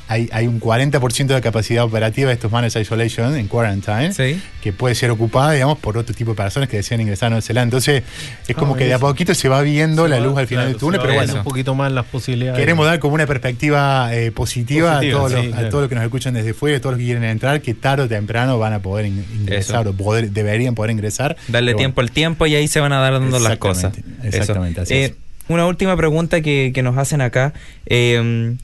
hay, 0.07 0.29
hay 0.31 0.45
un 0.47 0.59
40% 0.61 1.25
de 1.33 1.41
capacidad 1.41 1.83
operativa 1.83 2.27
de 2.27 2.35
estos 2.35 2.51
managed 2.51 2.79
isolation 2.79 3.35
en 3.35 3.47
quarantine 3.47 4.13
Sí. 4.13 4.39
que 4.61 4.71
puede 4.73 4.93
ser 4.95 5.09
ocupada, 5.11 5.51
digamos, 5.53 5.79
por 5.79 5.97
otro 5.97 6.13
tipo 6.15 6.31
de 6.31 6.37
personas 6.37 6.69
que 6.69 6.77
desean 6.77 7.01
ingresar 7.01 7.27
a 7.27 7.29
Nueva 7.31 7.41
Zelanda. 7.41 7.63
Entonces, 7.63 8.03
es 8.47 8.55
como 8.55 8.75
Ah, 8.75 8.77
que 8.77 8.85
de 8.85 8.93
a 8.93 8.99
poquito 8.99 9.33
se 9.33 9.49
va 9.49 9.61
viendo 9.61 10.03
Se 10.03 10.09
la 10.09 10.19
va- 10.19 10.25
luz 10.25 10.37
al 10.37 10.47
final 10.47 10.63
claro, 10.65 10.69
del 10.73 10.79
túnel, 10.79 11.01
pero 11.01 11.13
bueno, 11.15 11.33
un 11.35 11.43
poquito 11.43 11.73
más 11.75 11.91
las 11.91 12.05
posibilidades. 12.05 12.59
queremos 12.59 12.85
dar 12.85 12.99
como 12.99 13.15
una 13.15 13.25
perspectiva 13.25 14.13
eh, 14.15 14.31
positiva, 14.31 14.93
Positiva, 14.99 15.17
a, 15.17 15.19
todos 15.19 15.31
sí, 15.31 15.35
los, 15.37 15.45
a 15.47 15.49
claro. 15.57 15.69
todos 15.69 15.81
los 15.83 15.89
que 15.89 15.95
nos 15.95 16.03
escuchan 16.03 16.33
desde 16.35 16.53
fuera, 16.53 16.77
a 16.77 16.79
todos 16.79 16.93
los 16.93 16.99
que 16.99 17.05
quieren 17.05 17.23
entrar, 17.23 17.61
que 17.61 17.73
tarde 17.73 18.03
o 18.03 18.07
temprano 18.07 18.59
van 18.59 18.73
a 18.73 18.79
poder 18.81 19.07
in- 19.07 19.25
ingresar 19.39 19.81
Eso. 19.81 19.89
o 19.89 19.93
poder, 19.93 20.29
deberían 20.31 20.75
poder 20.75 20.91
ingresar. 20.91 21.35
Darle 21.47 21.73
tiempo 21.73 22.01
al 22.01 22.11
tiempo 22.11 22.45
y 22.45 22.55
ahí 22.55 22.67
se 22.67 22.79
van 22.79 22.93
a 22.93 22.99
dar 22.99 23.13
dando 23.13 23.39
las 23.39 23.57
cosas. 23.57 23.93
Exactamente, 23.97 24.37
exactamente, 24.37 24.81
Eso. 24.81 24.81
así 24.83 24.93
Eh, 24.93 25.05
es. 25.05 25.13
una 25.47 25.65
última 25.65 25.97
pregunta 25.97 26.41
que, 26.41 26.71
que 26.73 26.83
nos 26.83 26.97
hacen 26.97 27.21
acá. 27.21 27.53
Eh, 27.85 28.55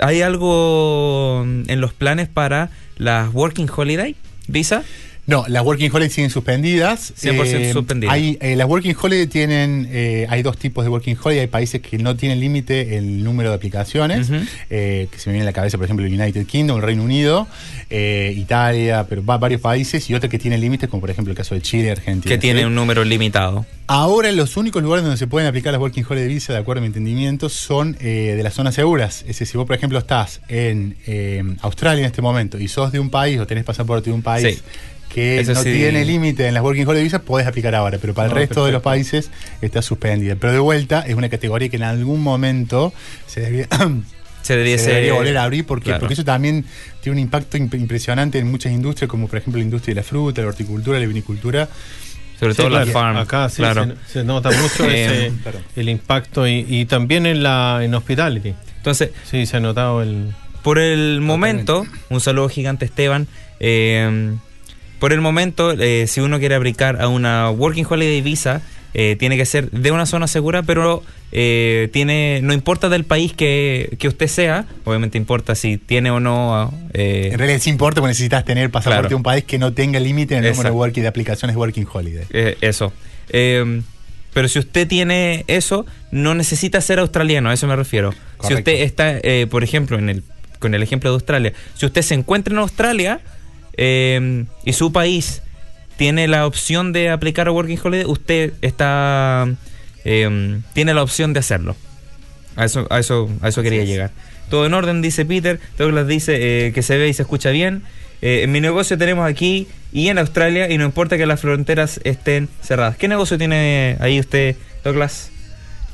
¿Hay 0.00 0.22
algo 0.22 1.42
en 1.44 1.80
los 1.80 1.92
planes 1.92 2.28
para 2.28 2.70
las 2.96 3.32
Working 3.32 3.68
Holiday 3.74 4.16
Visa? 4.48 4.82
No, 5.30 5.44
las 5.46 5.64
Working 5.64 5.90
Holiday 5.92 6.10
siguen 6.10 6.30
suspendidas. 6.30 7.14
100% 7.14 7.72
suspendidas. 7.72 8.12
Hay, 8.12 8.36
eh, 8.40 8.56
las 8.56 8.66
Working 8.66 8.96
Holiday 9.00 9.28
tienen, 9.28 9.88
eh, 9.88 10.26
hay 10.28 10.42
dos 10.42 10.58
tipos 10.58 10.84
de 10.84 10.90
Working 10.90 11.16
Holiday. 11.22 11.42
Hay 11.42 11.46
países 11.46 11.80
que 11.80 11.98
no 11.98 12.16
tienen 12.16 12.40
límite 12.40 12.96
el 12.96 13.22
número 13.22 13.50
de 13.50 13.54
aplicaciones, 13.54 14.28
eh, 14.70 15.06
que 15.08 15.18
se 15.20 15.30
me 15.30 15.34
viene 15.34 15.44
a 15.44 15.50
la 15.50 15.52
cabeza, 15.52 15.78
por 15.78 15.84
ejemplo, 15.84 16.04
el 16.04 16.20
United 16.20 16.44
Kingdom, 16.46 16.78
el 16.78 16.82
Reino 16.82 17.04
Unido, 17.04 17.46
eh, 17.90 18.34
Italia, 18.36 19.06
pero 19.08 19.24
va, 19.24 19.38
varios 19.38 19.60
países, 19.60 20.10
y 20.10 20.14
otros 20.14 20.28
que 20.28 20.38
tienen 20.40 20.60
límites, 20.60 20.88
como 20.88 21.00
por 21.00 21.10
ejemplo 21.10 21.30
el 21.30 21.36
caso 21.36 21.54
de 21.54 21.62
Chile, 21.62 21.92
Argentina. 21.92 22.34
Que 22.34 22.36
tiene 22.36 22.60
¿sí? 22.60 22.66
un 22.66 22.74
número 22.74 23.04
limitado. 23.04 23.66
Ahora 23.86 24.32
los 24.32 24.56
únicos 24.56 24.82
lugares 24.82 25.04
donde 25.04 25.16
se 25.16 25.28
pueden 25.28 25.48
aplicar 25.48 25.72
las 25.72 25.80
Working 25.80 26.04
Holiday 26.08 26.28
Visa, 26.28 26.52
de 26.52 26.58
acuerdo 26.58 26.78
a 26.78 26.82
mi 26.82 26.86
entendimiento, 26.86 27.48
son 27.48 27.96
eh, 28.00 28.34
de 28.36 28.42
las 28.42 28.54
zonas 28.54 28.74
seguras. 28.74 29.20
Es 29.22 29.28
decir, 29.28 29.46
si 29.46 29.56
vos, 29.56 29.66
por 29.66 29.76
ejemplo, 29.76 29.98
estás 29.98 30.40
en 30.48 30.96
eh, 31.06 31.42
Australia 31.62 32.00
en 32.00 32.06
este 32.06 32.22
momento 32.22 32.58
y 32.58 32.66
sos 32.66 32.90
de 32.90 32.98
un 32.98 33.10
país 33.10 33.38
o 33.38 33.46
tenés 33.46 33.62
pasaporte 33.62 34.10
de 34.10 34.14
un 34.14 34.22
país 34.22 34.56
Sí. 34.56 34.62
Que 35.12 35.40
Eso 35.40 35.54
no 35.54 35.62
sí. 35.62 35.72
tiene 35.72 36.04
límite 36.04 36.46
en 36.46 36.54
las 36.54 36.62
Working 36.62 36.86
Holiday 36.86 37.02
Visa, 37.04 37.20
podés 37.22 37.46
aplicar 37.46 37.74
ahora, 37.74 37.98
pero 38.00 38.14
para 38.14 38.28
el 38.28 38.34
resto 38.34 38.64
de 38.64 38.72
los 38.72 38.80
países 38.82 39.30
está 39.60 39.82
suspendida. 39.82 40.36
Pero 40.36 40.52
de 40.52 40.58
vuelta, 40.60 41.00
es 41.06 41.14
una 41.16 41.28
categoría 41.28 41.68
que 41.68 41.76
en 41.76 41.82
algún 41.82 42.22
momento 42.22 42.92
se 43.26 43.40
debería... 43.40 43.66
Se 44.42 44.54
debería, 44.54 44.78
se 44.78 44.84
ser- 44.84 44.94
debería 44.94 45.12
volver 45.12 45.36
a 45.36 45.44
abrir 45.44 45.66
porque, 45.66 45.84
Claro. 45.84 46.00
porque 46.00 46.14
eso 46.14 46.24
también 46.24 46.64
tiene 47.02 47.16
un 47.18 47.18
impacto 47.18 47.58
imp- 47.58 47.78
impresionante 47.78 48.38
en 48.38 48.50
muchas 48.50 48.72
industrias, 48.72 49.06
como 49.08 49.28
por 49.28 49.38
ejemplo 49.38 49.58
la 49.58 49.64
industria 49.64 49.94
de 49.94 50.00
la 50.00 50.02
fruta, 50.02 50.40
la 50.40 50.48
horticultura, 50.48 50.98
la 50.98 51.04
vinicultura. 51.06 51.68
Sobre 52.40 52.54
Sí, 52.54 52.56
todo 52.56 52.70
la 52.70 52.76
claro, 52.84 52.90
farm. 52.92 53.16
Acá 53.18 53.50
sí 53.50 53.56
claro. 53.56 53.84
se, 54.06 54.12
se 54.20 54.24
nota 54.24 54.50
mucho 54.50 54.84
Eh, 54.90 55.26
ese- 55.26 55.32
perdón. 55.44 55.62
el 55.76 55.88
impacto 55.90 56.48
y, 56.48 56.64
y 56.66 56.86
también 56.86 57.26
en 57.26 57.42
la 57.42 57.80
en 57.82 57.94
hospitality. 57.94 58.54
Entonces, 58.78 59.10
Sí, 59.30 59.44
se 59.44 59.58
ha 59.58 59.60
notado 59.60 60.00
el. 60.02 60.32
Por 60.62 60.78
el 60.78 61.20
momento, 61.20 61.86
un 62.08 62.20
saludo 62.22 62.48
gigante 62.48 62.86
Esteban. 62.86 63.28
eh, 63.60 64.32
por 65.00 65.12
el 65.12 65.20
momento, 65.20 65.72
eh, 65.72 66.06
si 66.06 66.20
uno 66.20 66.38
quiere 66.38 66.54
aplicar 66.54 67.00
a 67.02 67.08
una 67.08 67.50
Working 67.50 67.86
Holiday 67.88 68.20
Visa, 68.22 68.62
eh, 68.94 69.16
tiene 69.18 69.36
que 69.36 69.46
ser 69.46 69.70
de 69.70 69.90
una 69.92 70.04
zona 70.06 70.26
segura, 70.26 70.62
pero 70.62 71.02
eh, 71.32 71.88
tiene 71.92 72.40
no 72.42 72.52
importa 72.52 72.88
del 72.88 73.04
país 73.04 73.32
que, 73.32 73.96
que 74.00 74.08
usted 74.08 74.26
sea, 74.26 74.66
obviamente 74.84 75.16
importa 75.16 75.54
si 75.54 75.78
tiene 75.78 76.10
o 76.10 76.18
no... 76.20 76.72
eh, 76.92 77.30
En 77.32 77.38
realidad 77.38 77.60
sí 77.60 77.70
importa 77.70 78.00
porque 78.00 78.10
necesitas 78.10 78.44
tener 78.44 78.68
pasaporte 78.70 78.98
Claro. 79.02 79.08
de 79.08 79.14
un 79.14 79.22
país 79.22 79.44
que 79.44 79.58
no 79.58 79.72
tenga 79.72 80.00
límite 80.00 80.34
en 80.34 80.44
el 80.44 80.50
número 80.50 80.62
de, 80.62 80.68
Exacto. 80.68 80.78
working, 80.78 81.02
de 81.02 81.08
aplicaciones 81.08 81.56
Working 81.56 81.86
Holiday. 81.92 82.24
Eh, 82.30 82.56
eso. 82.60 82.92
Eh, 83.28 83.82
pero 84.34 84.48
si 84.48 84.58
usted 84.58 84.86
tiene 84.88 85.44
eso, 85.48 85.86
no 86.10 86.34
necesita 86.34 86.80
ser 86.80 86.98
australiano, 86.98 87.50
a 87.50 87.54
eso 87.54 87.66
me 87.68 87.76
refiero. 87.76 88.12
Si 88.46 88.54
usted 88.54 88.72
está, 88.82 89.18
eh, 89.22 89.46
por 89.50 89.62
ejemplo, 89.64 89.98
en 89.98 90.08
el, 90.08 90.22
con 90.58 90.74
el 90.74 90.82
ejemplo 90.82 91.10
de 91.10 91.14
Australia, 91.14 91.52
si 91.74 91.86
usted 91.86 92.02
se 92.02 92.14
encuentra 92.14 92.52
en 92.52 92.58
Australia 92.58 93.20
eh, 93.76 94.44
y 94.64 94.72
su 94.72 94.92
país 94.92 95.42
tiene 95.96 96.28
la 96.28 96.46
opción 96.46 96.92
de 96.92 97.10
aplicar 97.10 97.48
a 97.48 97.52
Working 97.52 97.78
Holiday, 97.82 98.06
usted 98.06 98.54
está 98.62 99.48
eh, 100.04 100.60
tiene 100.72 100.94
la 100.94 101.02
opción 101.02 101.32
de 101.32 101.40
hacerlo. 101.40 101.76
A 102.56 102.64
eso, 102.64 102.86
a 102.90 102.98
eso, 102.98 103.30
a 103.42 103.48
eso 103.48 103.62
quería 103.62 103.84
llegar. 103.84 104.10
Todo 104.48 104.66
en 104.66 104.74
orden, 104.74 105.02
dice 105.02 105.24
Peter. 105.24 105.60
Douglas 105.78 106.06
dice 106.06 106.66
eh, 106.66 106.72
que 106.72 106.82
se 106.82 106.98
ve 106.98 107.08
y 107.08 107.14
se 107.14 107.22
escucha 107.22 107.50
bien. 107.50 107.82
Eh, 108.22 108.42
en 108.42 108.52
mi 108.52 108.60
negocio 108.60 108.98
tenemos 108.98 109.26
aquí 109.28 109.68
y 109.92 110.08
en 110.08 110.18
Australia 110.18 110.70
y 110.70 110.76
no 110.76 110.84
importa 110.84 111.16
que 111.16 111.26
las 111.26 111.40
fronteras 111.40 112.00
estén 112.04 112.48
cerradas. 112.62 112.96
¿Qué 112.96 113.08
negocio 113.08 113.38
tiene 113.38 113.96
ahí 114.00 114.20
usted, 114.20 114.56
Douglas? 114.84 115.30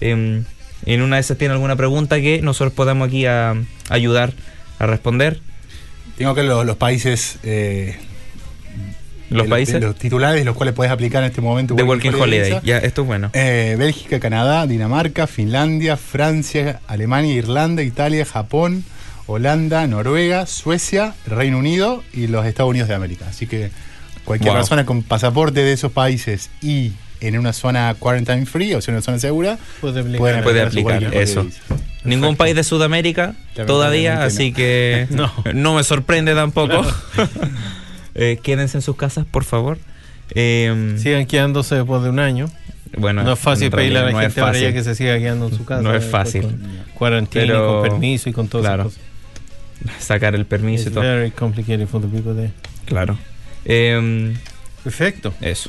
Em, 0.01 0.45
en 0.87 1.03
una 1.03 1.17
de 1.17 1.21
esas 1.21 1.39
tiene 1.39 1.55
alguna 1.55 1.77
pregunta 1.77 2.21
que 2.21 2.41
nosotros 2.43 2.73
podamos 2.73 3.09
aquí 3.09 3.27
a, 3.27 3.55
ayudar 3.89 4.33
a 4.79 4.87
responder. 4.87 5.41
Tengo 6.17 6.35
que 6.35 6.43
los, 6.43 6.65
los 6.65 6.77
países. 6.77 7.39
eh, 7.43 7.97
Los 9.31 9.45
de 9.45 9.49
países 9.51 9.75
de 9.75 9.81
los 9.87 9.97
titulares, 9.97 10.45
los 10.45 10.55
cuales 10.57 10.75
puedes 10.75 10.93
aplicar 10.93 11.23
en 11.23 11.31
este 11.31 11.41
momento. 11.41 11.75
de 11.75 11.83
Working 11.83 12.15
Holiday. 12.15 12.61
Ya, 12.63 12.79
esto 12.79 13.03
es 13.03 13.07
bueno. 13.07 13.31
Eh, 13.35 13.77
Bélgica, 13.79 14.21
Canadá, 14.21 14.67
Dinamarca, 14.67 15.27
Finlandia, 15.27 15.97
Francia, 15.97 16.81
Alemania, 16.87 17.35
Irlanda, 17.35 17.83
Italia, 17.83 18.25
Japón, 18.25 18.85
Holanda, 19.27 19.87
Noruega, 19.87 20.47
Suecia, 20.47 21.15
Reino 21.27 21.59
Unido 21.59 22.03
y 22.13 22.29
los 22.29 22.47
Estados 22.47 22.71
Unidos 22.71 22.89
de 22.89 22.95
América. 22.95 23.27
Así 23.29 23.47
que 23.47 23.71
cualquier 24.25 24.53
Wow. 24.53 24.61
persona 24.61 24.87
con 24.87 25.03
pasaporte 25.03 25.61
de 25.63 25.73
esos 25.73 25.93
países 25.93 26.51
y 26.63 26.93
en 27.27 27.39
una 27.39 27.53
zona 27.53 27.95
quarantine 27.99 28.47
free, 28.47 28.75
o 28.75 28.81
sea, 28.81 28.93
una 28.95 29.03
zona 29.03 29.19
segura, 29.19 29.59
Puede 29.81 30.01
aplicar. 30.01 30.43
pueden 30.43 30.83
Puede 30.83 31.23
eso. 31.23 31.47
Ningún 32.05 32.37
país 32.37 32.55
de 32.55 32.63
Sudamérica 32.65 33.35
todavía, 33.67 34.23
así 34.25 34.51
no. 34.51 34.57
que 34.57 35.09
No. 35.55 35.75
me 35.75 35.83
sorprende 35.85 36.35
tampoco. 36.35 36.85
Eh, 38.19 38.39
quédense 38.43 38.79
en 38.79 38.83
sus 38.83 38.97
casas, 38.97 39.27
por 39.31 39.45
favor. 39.45 39.77
Eh, 40.31 40.95
Sigan 40.99 41.27
quedándose 41.27 41.75
después 41.75 42.03
de 42.03 42.09
un 42.09 42.19
año. 42.19 42.47
bueno, 42.97 43.23
no 43.23 43.35
es 43.35 43.39
fácil 43.39 43.71
pedirle 43.71 43.99
a 43.99 44.05
la 44.05 44.13
no 44.13 44.21
gente 44.21 44.41
ahora 44.41 44.55
ya 44.55 44.59
fácil. 44.69 44.75
que 44.75 44.85
se 44.85 44.95
siga 44.95 45.19
quedando 45.19 45.49
en 45.49 45.55
su 45.55 45.67
casa. 45.67 45.83
No 45.83 45.95
es 45.95 46.03
fácil. 46.03 46.41
Con 46.43 46.61
cuarentena, 46.95 47.47
Pero- 47.47 47.81
con 47.83 47.91
permiso 47.91 48.31
y 48.31 48.33
con 48.33 48.49
todo 48.49 48.63
claro. 48.63 48.89
eso. 48.89 48.99
sacar 50.01 50.35
el 50.35 50.47
permiso 50.47 50.89
y 50.89 50.93
todo. 50.93 51.03
very 51.03 51.31
complicated 51.31 51.87
for 51.87 52.01
the 52.01 52.09
people 52.09 52.33
there. 52.35 52.53
Claro. 52.87 53.19
Eh, 53.67 54.35
Perfecto. 54.83 55.35
Eso. 55.43 55.69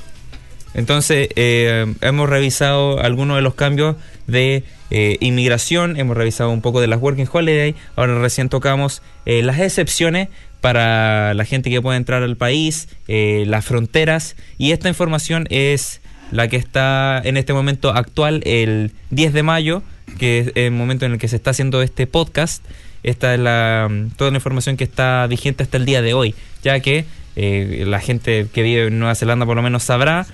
Entonces, 0.78 1.28
eh, 1.36 1.94
hemos 2.00 2.30
revisado 2.30 3.02
algunos 3.02 3.36
de 3.36 3.42
los 3.42 3.56
cambios 3.56 3.98
de 4.28 4.64
eh, 4.90 5.18
inmigración, 5.20 6.00
hemos 6.00 6.16
revisado 6.16 6.50
un 6.50 6.62
poco 6.62 6.80
de 6.80 6.88
las 6.88 7.02
Working 7.02 7.28
Holiday, 7.32 7.76
ahora 7.98 8.20
recién 8.20 8.48
tocamos 8.48 9.02
eh, 9.26 9.44
las 9.44 9.60
excepciones 9.60 10.30
para 10.62 11.34
la 11.34 11.44
gente 11.44 11.70
que 11.70 11.82
puede 11.82 11.98
entrar 11.98 12.24
al 12.24 12.38
país, 12.38 12.88
eh, 13.10 13.44
las 13.48 13.66
fronteras, 13.66 14.38
y 14.58 14.72
esta 14.72 14.88
información 14.88 15.46
es 15.50 16.00
la 16.32 16.48
que 16.48 16.56
está 16.56 17.22
en 17.24 17.36
este 17.36 17.52
momento 17.54 17.90
actual, 17.90 18.42
el 18.46 18.92
10 19.10 19.34
de 19.34 19.44
mayo, 19.44 19.84
que 20.20 20.40
es 20.40 20.52
el 20.56 20.72
momento 20.72 21.06
en 21.06 21.14
el 21.14 21.20
que 21.20 21.28
se 21.28 21.36
está 21.36 21.52
haciendo 21.52 21.82
este 21.82 22.08
podcast. 22.08 22.64
Esta 23.04 23.34
es 23.34 23.40
la, 23.40 23.90
toda 24.16 24.32
la 24.32 24.38
información 24.38 24.78
que 24.78 24.84
está 24.84 25.28
vigente 25.28 25.64
hasta 25.64 25.78
el 25.78 25.86
día 25.86 26.02
de 26.02 26.14
hoy, 26.14 26.34
ya 26.64 26.80
que 26.80 27.06
la 27.36 28.00
gente 28.00 28.48
que 28.52 28.64
vive 28.64 28.88
en 28.88 29.00
Nueva 29.00 29.14
Zelanda 29.16 29.46
por 29.46 29.56
lo 29.56 29.62
menos 29.62 29.84
sabrá 29.84 30.26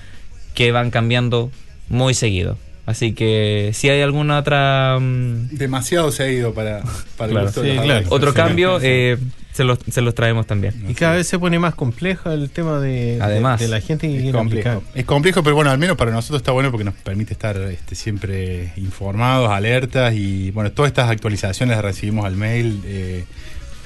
que 0.54 0.72
van 0.72 0.92
cambiando 0.92 1.52
muy 1.90 2.14
seguido. 2.14 2.58
Así 2.86 3.14
que 3.14 3.72
si 3.74 3.88
hay 3.90 4.02
alguna 4.02 4.40
otra 4.40 4.98
mm, 5.00 5.50
Demasiado 5.56 6.12
se 6.12 6.24
ha 6.24 6.30
ido 6.30 6.54
para, 6.54 6.82
para 7.18 7.32
Claro. 7.32 7.40
el 7.40 7.46
gusto 7.46 7.62
de 7.62 7.70
Sí, 7.70 7.76
los 7.78 7.86
claro. 7.86 8.00
adultos. 8.00 8.18
otro 8.18 8.32
Sí. 8.32 8.36
cambio, 8.36 8.80
eh, 8.82 9.18
se, 9.54 9.64
los, 9.64 9.80
se 9.90 10.02
los 10.02 10.14
traemos 10.14 10.48
también. 10.48 10.74
Y 10.90 10.94
cada 10.94 11.16
vez 11.16 11.26
se 11.28 11.40
pone 11.40 11.60
más 11.60 11.76
complejo 11.76 12.30
el 12.32 12.50
tema 12.50 12.80
de, 12.82 13.16
de- 13.16 13.22
Además, 13.22 13.62
de, 13.62 13.70
la 13.70 13.80
gente 13.80 14.08
que 14.10 14.16
Es 14.18 14.22
quiere 14.24 14.38
complejo. 14.38 14.70
aplicar. 14.70 15.00
es 15.00 15.06
complejo, 15.06 15.44
pero 15.44 15.56
bueno, 15.56 15.72
al 15.72 15.78
menos 15.78 15.96
para 15.96 16.12
nosotros 16.12 16.42
está 16.42 16.52
bueno 16.52 16.72
porque 16.72 16.84
nos 16.84 16.96
permite 16.96 17.32
estar 17.32 17.56
este, 17.58 17.96
siempre 17.96 18.74
informados, 18.76 19.50
alertas 19.52 20.14
y 20.16 20.52
bueno, 20.52 20.72
todas 20.74 20.90
estas 20.90 21.10
actualizaciones 21.10 21.78
las 21.78 21.86
recibimos 21.86 22.26
al 22.26 22.36
mail 22.36 22.82
eh, 22.86 23.24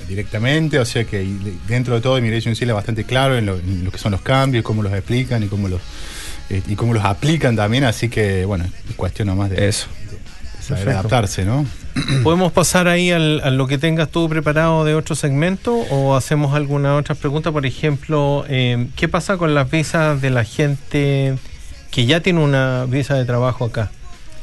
directamente, 0.07 0.79
o 0.79 0.85
sea 0.85 1.03
que 1.03 1.23
dentro 1.67 1.93
de 1.95 2.01
todo 2.01 2.17
Immigration 2.17 2.55
Seal 2.55 2.69
es 2.69 2.75
bastante 2.75 3.03
claro 3.03 3.37
en 3.37 3.45
lo, 3.45 3.59
en 3.59 3.83
lo 3.83 3.91
que 3.91 3.97
son 3.99 4.11
los 4.11 4.21
cambios, 4.21 4.63
cómo 4.63 4.81
los 4.81 4.93
explican 4.93 5.43
y 5.43 5.47
cómo 5.47 5.67
los 5.67 5.81
y 6.49 6.75
cómo 6.75 6.93
los 6.93 7.03
aplican 7.03 7.55
también, 7.55 7.83
así 7.83 8.09
que 8.09 8.45
bueno, 8.45 8.65
es 8.89 8.95
cuestión 8.95 9.27
nomás 9.27 9.49
de, 9.49 9.67
Eso. 9.67 9.87
de 10.59 10.63
saber 10.63 10.89
adaptarse, 10.89 11.45
¿no? 11.45 11.65
¿Podemos 12.23 12.51
pasar 12.51 12.87
ahí 12.87 13.11
al, 13.11 13.41
a 13.41 13.49
lo 13.49 13.67
que 13.67 13.77
tengas 13.77 14.09
tú 14.09 14.29
preparado 14.29 14.85
de 14.85 14.95
otro 14.95 15.15
segmento 15.15 15.73
o 15.75 16.15
hacemos 16.15 16.55
alguna 16.55 16.95
otra 16.95 17.15
pregunta? 17.15 17.51
Por 17.51 17.65
ejemplo, 17.65 18.45
eh, 18.47 18.87
¿qué 18.95 19.07
pasa 19.07 19.37
con 19.37 19.55
las 19.55 19.69
visas 19.69 20.21
de 20.21 20.29
la 20.29 20.43
gente 20.43 21.37
que 21.91 22.05
ya 22.05 22.21
tiene 22.21 22.39
una 22.41 22.85
visa 22.85 23.15
de 23.15 23.25
trabajo 23.25 23.65
acá 23.65 23.89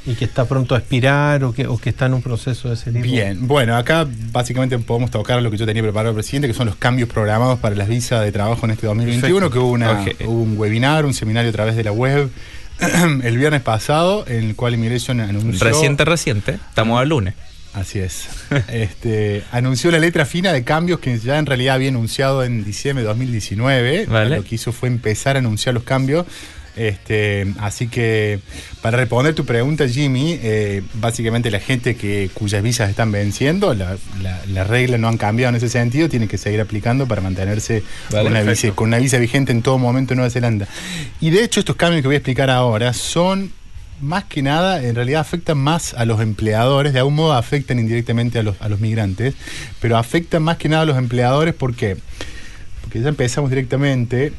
y 0.06 0.14
que 0.14 0.24
está 0.24 0.46
pronto 0.46 0.74
a 0.74 0.78
expirar 0.78 1.44
o 1.44 1.52
que, 1.52 1.66
o 1.66 1.78
que 1.78 1.90
está 1.90 2.06
en 2.06 2.14
un 2.14 2.22
proceso 2.22 2.68
de 2.68 2.74
ese 2.74 2.92
tipo? 2.92 3.04
Bien, 3.04 3.46
bueno, 3.46 3.76
acá 3.76 4.06
básicamente 4.32 4.78
podemos 4.78 5.10
tocar 5.10 5.40
lo 5.42 5.50
que 5.50 5.56
yo 5.56 5.66
tenía 5.66 5.82
preparado 5.82 6.10
el 6.10 6.14
presidente, 6.14 6.48
que 6.48 6.54
son 6.54 6.66
los 6.66 6.76
cambios 6.76 7.08
programados 7.08 7.58
para 7.58 7.74
las 7.74 7.88
visas 7.88 8.22
de 8.22 8.32
trabajo 8.32 8.66
en 8.66 8.72
este 8.72 8.86
2021, 8.86 9.22
Perfecto. 9.22 9.50
que 9.50 9.58
hubo, 9.58 9.70
una, 9.70 10.04
hubo 10.26 10.42
un 10.42 10.58
webinar, 10.58 11.04
un 11.06 11.14
seminario 11.14 11.50
a 11.50 11.52
través 11.52 11.76
de 11.76 11.84
la 11.84 11.92
web 11.92 12.30
el 13.22 13.38
viernes 13.38 13.62
pasado, 13.62 14.24
en 14.26 14.44
el 14.44 14.56
cual 14.56 14.74
Immigration 14.74 15.20
anunció... 15.20 15.64
Reciente, 15.64 16.04
reciente. 16.04 16.52
Estamos 16.52 17.00
al 17.00 17.08
lunes. 17.08 17.34
Así 17.74 17.98
es. 17.98 18.28
Este, 18.68 19.42
anunció 19.50 19.90
la 19.90 19.98
letra 19.98 20.24
fina 20.24 20.52
de 20.52 20.62
cambios 20.62 21.00
que 21.00 21.18
ya 21.18 21.38
en 21.38 21.46
realidad 21.46 21.74
había 21.74 21.88
anunciado 21.88 22.44
en 22.44 22.64
diciembre 22.64 23.02
de 23.02 23.08
2019. 23.08 24.06
Vale. 24.06 24.36
Lo 24.36 24.44
que 24.44 24.54
hizo 24.54 24.70
fue 24.70 24.88
empezar 24.88 25.34
a 25.36 25.40
anunciar 25.40 25.74
los 25.74 25.82
cambios. 25.82 26.24
Este, 26.76 27.46
así 27.58 27.87
que 27.87 28.40
para 28.82 28.96
responder 28.96 29.34
tu 29.34 29.44
pregunta, 29.44 29.88
Jimmy, 29.88 30.38
eh, 30.42 30.82
básicamente 30.94 31.50
la 31.50 31.60
gente 31.60 31.94
que 31.94 32.30
cuyas 32.34 32.62
visas 32.62 32.90
están 32.90 33.12
venciendo, 33.12 33.74
la, 33.74 33.96
la, 34.22 34.40
las 34.48 34.66
reglas 34.66 34.98
no 34.98 35.08
han 35.08 35.16
cambiado 35.16 35.50
en 35.50 35.56
ese 35.56 35.68
sentido, 35.68 36.08
tienen 36.08 36.28
que 36.28 36.37
seguir 36.37 36.60
aplicando 36.60 37.06
para 37.06 37.20
mantenerse 37.20 37.82
Vale, 38.10 38.24
con, 38.24 38.32
una 38.32 38.42
visa, 38.42 38.70
con 38.72 38.88
una 38.88 38.98
visa 38.98 39.18
vigente 39.18 39.52
en 39.52 39.62
todo 39.62 39.78
momento 39.78 40.14
en 40.14 40.18
Nueva 40.18 40.30
Zelanda. 40.30 40.66
Y 41.20 41.30
de 41.30 41.44
hecho 41.44 41.60
estos 41.60 41.76
cambios 41.76 42.02
que 42.02 42.08
voy 42.08 42.16
a 42.16 42.18
explicar 42.18 42.50
ahora 42.50 42.92
son 42.92 43.52
más 44.00 44.24
que 44.24 44.42
nada, 44.42 44.82
en 44.82 44.96
realidad 44.96 45.20
afectan 45.20 45.58
más 45.58 45.94
a 45.94 46.04
los 46.04 46.20
empleadores, 46.20 46.92
de 46.92 46.98
algún 46.98 47.14
modo 47.14 47.34
afectan 47.34 47.78
indirectamente 47.78 48.40
a 48.40 48.42
los, 48.42 48.60
a 48.60 48.68
los 48.68 48.80
migrantes, 48.80 49.34
pero 49.80 49.96
afectan 49.96 50.42
más 50.42 50.56
que 50.56 50.68
nada 50.68 50.82
a 50.82 50.87
los 50.87 50.98
empleadores, 50.98 51.54
¿por 51.54 51.74
qué? 51.76 51.96
Porque 52.82 53.00
ya 53.00 53.08
empezamos 53.08 53.50
directamente. 53.50 54.32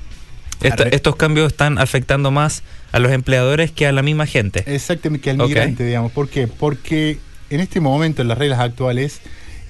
Esta- 0.61 0.83
estos 0.89 1.15
cambios 1.15 1.51
están 1.51 1.77
afectando 1.77 2.31
más 2.31 2.63
a 2.91 2.99
los 2.99 3.11
empleadores 3.11 3.71
que 3.71 3.87
a 3.87 3.91
la 3.91 4.01
misma 4.01 4.25
gente. 4.25 4.63
Exactamente, 4.73 5.23
que 5.23 5.29
al 5.31 5.37
migrante, 5.37 5.85
digamos. 5.85 6.11
¿Por 6.11 6.29
qué? 6.29 6.47
Porque 6.47 7.17
en 7.49 7.59
este 7.59 7.79
momento, 7.79 8.21
en 8.21 8.27
las 8.29 8.37
reglas 8.37 8.59
actuales, 8.59 9.19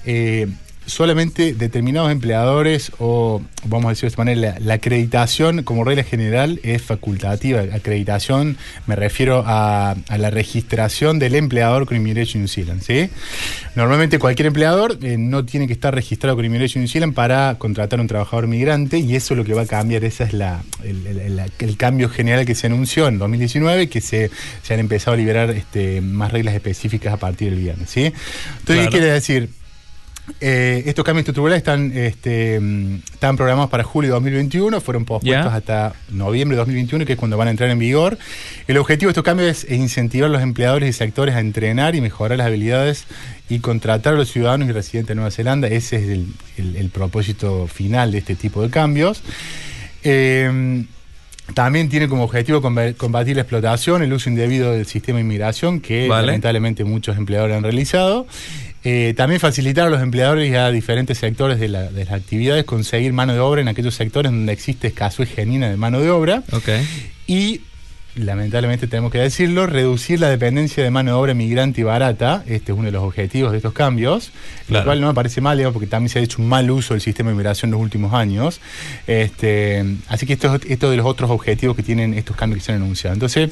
eh, 0.04 0.46
solamente 0.86 1.54
determinados 1.54 2.10
empleadores, 2.12 2.92
o 2.98 3.42
vamos 3.64 3.86
a 3.86 3.88
decir 3.90 4.02
de 4.02 4.08
esta 4.08 4.20
manera, 4.24 4.40
la, 4.40 4.58
la 4.60 4.74
acreditación 4.74 5.62
como 5.64 5.84
regla 5.84 6.04
general 6.04 6.60
es 6.62 6.82
facultativa. 6.82 7.60
Acreditación 7.72 8.56
me 8.86 8.96
refiero 8.96 9.42
a, 9.46 9.96
a 10.08 10.18
la 10.18 10.30
registración 10.30 11.18
del 11.18 11.34
empleador 11.34 11.86
con 11.86 11.96
Immigration 11.96 12.42
New 12.42 12.48
Zealand. 12.48 12.82
¿sí? 12.82 13.10
Normalmente 13.74 14.18
cualquier 14.18 14.46
empleador 14.46 14.98
eh, 15.02 15.16
no 15.18 15.44
tiene 15.44 15.66
que 15.66 15.72
estar 15.72 15.94
registrado 15.94 16.36
con 16.36 16.44
Immigration 16.44 16.82
New 16.82 16.88
Zealand 16.90 17.14
para 17.14 17.56
contratar 17.58 17.98
a 17.98 18.02
un 18.02 18.08
trabajador 18.08 18.46
migrante 18.46 18.98
y 18.98 19.16
eso 19.16 19.34
es 19.34 19.38
lo 19.38 19.44
que 19.44 19.54
va 19.54 19.62
a 19.62 19.66
cambiar, 19.66 20.04
ese 20.04 20.24
es 20.24 20.32
la, 20.32 20.62
el, 20.84 21.06
el- 21.06 21.20
el- 21.20 21.42
el 21.58 21.76
cambio 21.76 22.08
general 22.08 22.46
que 22.46 22.54
se 22.54 22.66
anunció 22.68 23.08
en 23.08 23.18
2019, 23.18 23.88
que 23.88 24.00
se, 24.00 24.30
se 24.62 24.74
han 24.74 24.80
empezado 24.80 25.14
a 25.14 25.16
liberar 25.16 25.50
este, 25.50 26.00
más 26.00 26.32
reglas 26.32 26.54
específicas 26.54 27.12
a 27.12 27.16
partir 27.16 27.50
del 27.50 27.58
viernes. 27.60 27.90
¿sí? 27.90 28.04
Entonces, 28.04 28.64
Claro. 28.64 28.82
¿qué 28.84 28.88
quiere 28.98 29.12
decir? 29.12 29.48
Eh, 30.40 30.82
estos 30.86 31.04
cambios 31.04 31.22
estructurales 31.22 31.58
están, 31.58 31.92
este, 31.96 32.56
están 33.12 33.36
programados 33.36 33.70
para 33.70 33.84
julio 33.84 34.10
de 34.10 34.14
2021, 34.14 34.80
fueron 34.80 35.04
pospuestos 35.04 35.46
hasta 35.54 35.94
noviembre 36.10 36.56
de 36.56 36.58
2021, 36.58 37.04
que 37.06 37.12
es 37.12 37.18
cuando 37.18 37.36
van 37.36 37.48
a 37.48 37.52
entrar 37.52 37.70
en 37.70 37.78
vigor. 37.78 38.18
El 38.66 38.76
objetivo 38.78 39.08
de 39.08 39.12
estos 39.12 39.24
cambios 39.24 39.64
es 39.64 39.70
incentivar 39.78 40.28
a 40.28 40.32
los 40.32 40.42
empleadores 40.42 40.90
y 40.90 40.92
sectores 40.92 41.34
a 41.36 41.40
entrenar 41.40 41.94
y 41.94 42.00
mejorar 42.00 42.38
las 42.38 42.48
habilidades 42.48 43.04
y 43.48 43.60
contratar 43.60 44.14
a 44.14 44.16
los 44.16 44.30
ciudadanos 44.30 44.68
y 44.68 44.72
residentes 44.72 45.08
de 45.08 45.14
Nueva 45.14 45.30
Zelanda. 45.30 45.68
Ese 45.68 45.96
es 45.96 46.02
el, 46.08 46.26
el- 46.58 46.76
el 46.76 46.90
propósito 46.90 47.68
final 47.68 48.10
de 48.12 48.18
este 48.18 48.34
tipo 48.34 48.62
de 48.62 48.70
cambios. 48.70 49.22
Eh, 50.02 50.84
también 51.54 51.88
tiene 51.88 52.08
como 52.08 52.24
objetivo 52.24 52.60
comba- 52.60 52.94
combatir 52.96 53.36
la 53.36 53.42
explotación, 53.42 54.02
el 54.02 54.12
uso 54.12 54.28
indebido 54.28 54.72
del 54.72 54.84
sistema 54.86 55.18
de 55.18 55.22
inmigración, 55.22 55.80
que 55.80 56.08
Vale. 56.08 56.26
lamentablemente 56.26 56.82
muchos 56.84 57.16
empleadores 57.16 57.56
han 57.56 57.62
realizado. 57.62 58.26
Eh, 58.88 59.14
también 59.16 59.40
facilitar 59.40 59.88
a 59.88 59.90
los 59.90 60.00
empleadores 60.00 60.48
y 60.48 60.54
a 60.54 60.70
diferentes 60.70 61.18
sectores 61.18 61.58
de, 61.58 61.66
la- 61.66 61.90
de 61.90 62.04
las 62.04 62.14
actividades 62.14 62.64
conseguir 62.64 63.12
mano 63.12 63.32
de 63.32 63.40
obra 63.40 63.60
en 63.60 63.66
aquellos 63.66 63.96
sectores 63.96 64.30
donde 64.30 64.52
existe 64.52 64.86
escasez 64.86 65.28
genuina 65.28 65.68
de 65.68 65.76
mano 65.76 65.98
de 66.00 66.08
obra. 66.10 66.44
Y 67.26 67.62
lamentablemente 68.14 68.86
tenemos 68.86 69.10
que 69.10 69.18
decirlo, 69.18 69.66
reducir 69.66 70.20
la 70.20 70.28
dependencia 70.30 70.84
de 70.84 70.90
mano 70.92 71.10
de 71.10 71.16
obra 71.16 71.34
migrante 71.34 71.80
y 71.80 71.84
barata. 71.84 72.44
Este 72.46 72.70
es 72.70 72.78
uno 72.78 72.84
de 72.86 72.92
los 72.92 73.02
objetivos 73.02 73.50
de 73.50 73.56
estos 73.58 73.72
cambios, 73.72 74.30
Claro. 74.68 74.84
lo 74.84 74.88
cual 74.88 75.00
no 75.00 75.08
me 75.08 75.14
parece 75.14 75.40
mal, 75.40 75.56
digamos, 75.58 75.72
porque 75.74 75.88
también 75.88 76.08
se 76.08 76.20
ha 76.20 76.22
hecho 76.22 76.40
un 76.40 76.48
mal 76.48 76.70
uso 76.70 76.94
del 76.94 77.00
sistema 77.00 77.30
de 77.30 77.36
migración 77.36 77.70
en 77.70 77.72
los 77.72 77.80
últimos 77.80 78.14
años. 78.14 78.60
Este, 79.08 79.84
así 80.06 80.26
que 80.26 80.34
esto 80.34 80.54
es 80.54 80.60
esto 80.70 80.90
de 80.92 80.96
los 80.96 81.06
otros 81.06 81.28
objetivos 81.32 81.74
que 81.74 81.82
tienen 81.82 82.14
estos 82.14 82.36
cambios 82.36 82.60
que 82.60 82.66
se 82.66 82.70
han 82.72 82.82
anunciado. 82.82 83.14
Entonces, 83.14 83.50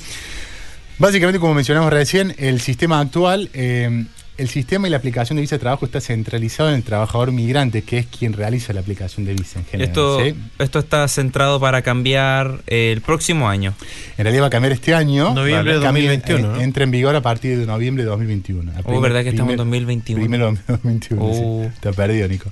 básicamente, 0.98 1.40
como 1.40 1.54
mencionamos 1.54 1.92
recién, 1.92 2.36
el 2.38 2.60
sistema 2.60 3.00
actual, 3.00 3.50
eh, 3.52 4.04
el 4.36 4.48
sistema 4.48 4.88
y 4.88 4.90
la 4.90 4.96
aplicación 4.96 5.36
de 5.36 5.42
visa 5.42 5.54
de 5.56 5.60
trabajo 5.60 5.84
está 5.86 6.00
centralizado 6.00 6.68
en 6.70 6.74
el 6.76 6.82
trabajador 6.82 7.30
migrante, 7.32 7.82
que 7.82 7.98
es 7.98 8.06
quien 8.06 8.32
realiza 8.32 8.72
la 8.72 8.80
aplicación 8.80 9.24
de 9.26 9.34
visa 9.34 9.60
en 9.60 9.64
general. 9.66 9.88
Esto, 9.88 10.20
¿sí? 10.24 10.34
esto 10.58 10.78
está 10.80 11.06
centrado 11.08 11.60
para 11.60 11.82
cambiar 11.82 12.60
el 12.66 13.00
próximo 13.00 13.48
año. 13.48 13.74
En 14.18 14.24
realidad 14.24 14.42
va 14.44 14.46
a 14.48 14.50
cambiar 14.50 14.72
este 14.72 14.94
año. 14.94 15.34
Noviembre 15.34 15.74
de 15.78 15.80
Cambia- 15.80 16.10
2021, 16.10 16.38
eh, 16.38 16.56
¿no? 16.56 16.60
Entra 16.60 16.84
en 16.84 16.90
vigor 16.90 17.14
a 17.16 17.20
partir 17.22 17.58
de 17.58 17.66
noviembre 17.66 18.02
de 18.04 18.10
2021. 18.10 18.72
A 18.72 18.80
Oh, 18.80 18.82
primer- 18.82 19.00
¿verdad 19.02 19.22
que 19.22 19.28
estamos 19.30 19.52
en 19.52 19.58
primer- 19.58 19.80
2021? 19.80 20.20
Primero 20.20 20.52
de 20.52 20.58
2021, 20.66 21.22
Oh. 21.24 21.62
sí. 21.64 21.68
Está 21.74 21.92
perdido, 21.92 22.26
Nico. 22.28 22.50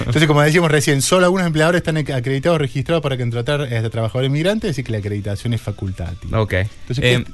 Entonces, 0.00 0.26
como 0.26 0.42
decíamos 0.42 0.70
recién, 0.70 1.00
solo 1.02 1.24
algunos 1.24 1.46
empleadores 1.46 1.80
están 1.80 1.96
ac- 1.96 2.14
acreditados, 2.14 2.58
registrados 2.58 3.02
para 3.02 3.16
contratar 3.16 3.62
a 3.62 3.90
trabajadores 3.90 4.30
migrantes, 4.30 4.72
así 4.72 4.82
que 4.84 4.92
la 4.92 4.98
acreditación 4.98 5.54
es 5.54 5.60
facultativa. 5.62 6.40
Ok. 6.40 6.52
Entonces, 6.52 6.98
Eh, 7.04 7.24
¿qué- 7.24 7.32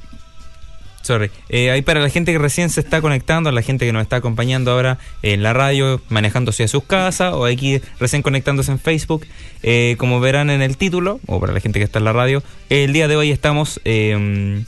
sorry. 1.03 1.31
Eh, 1.49 1.71
ahí 1.71 1.83
para 1.83 2.01
la 2.01 2.09
gente 2.09 2.33
que 2.33 2.39
recién 2.39 2.71
se 2.71 2.81
está 2.81 3.01
conectando, 3.01 3.51
la 3.53 3.63
gente 3.63 3.87
que 3.87 3.93
nos 3.93 4.03
está 4.03 4.17
acompañando 4.17 4.73
ahora 4.73 4.99
en 5.23 5.43
la 5.43 5.53
radio, 5.53 6.01
manejándose 6.09 6.65
a 6.65 6.69
sus 6.69 6.85
casas 6.85 7.35
o 7.35 7.45
aquí 7.45 7.81
recién 8.01 8.23
conectándose 8.23 8.73
en 8.73 8.79
Facebook, 8.79 9.27
eh, 9.63 9.97
como 9.99 10.21
verán 10.21 10.51
en 10.51 10.63
el 10.63 10.77
título, 10.77 11.21
o 11.27 11.41
para 11.41 11.53
la 11.53 11.61
gente 11.61 11.79
que 11.79 11.85
está 11.85 11.99
en 11.99 12.07
la 12.07 12.13
radio, 12.13 12.43
el 12.71 12.93
día 12.93 13.09
de 13.09 13.17
hoy 13.17 13.31
estamos... 13.31 13.81
eh, 13.85 14.65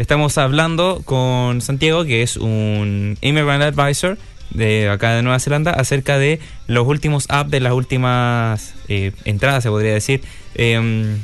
Estamos 0.00 0.38
hablando 0.38 1.02
con 1.04 1.60
Santiago, 1.60 2.06
que 2.06 2.22
es 2.22 2.38
un 2.38 3.18
Immigrant 3.20 3.62
Advisor 3.62 4.16
de 4.48 4.88
acá 4.88 5.12
de 5.14 5.20
Nueva 5.20 5.38
Zelanda, 5.40 5.72
acerca 5.72 6.16
de 6.16 6.40
los 6.66 6.86
últimos 6.86 7.26
apps 7.28 7.50
de 7.50 7.60
las 7.60 7.74
últimas 7.74 8.72
eh, 8.88 9.12
entradas, 9.26 9.62
se 9.62 9.68
podría 9.68 9.92
decir, 9.92 10.22
em, 10.54 11.18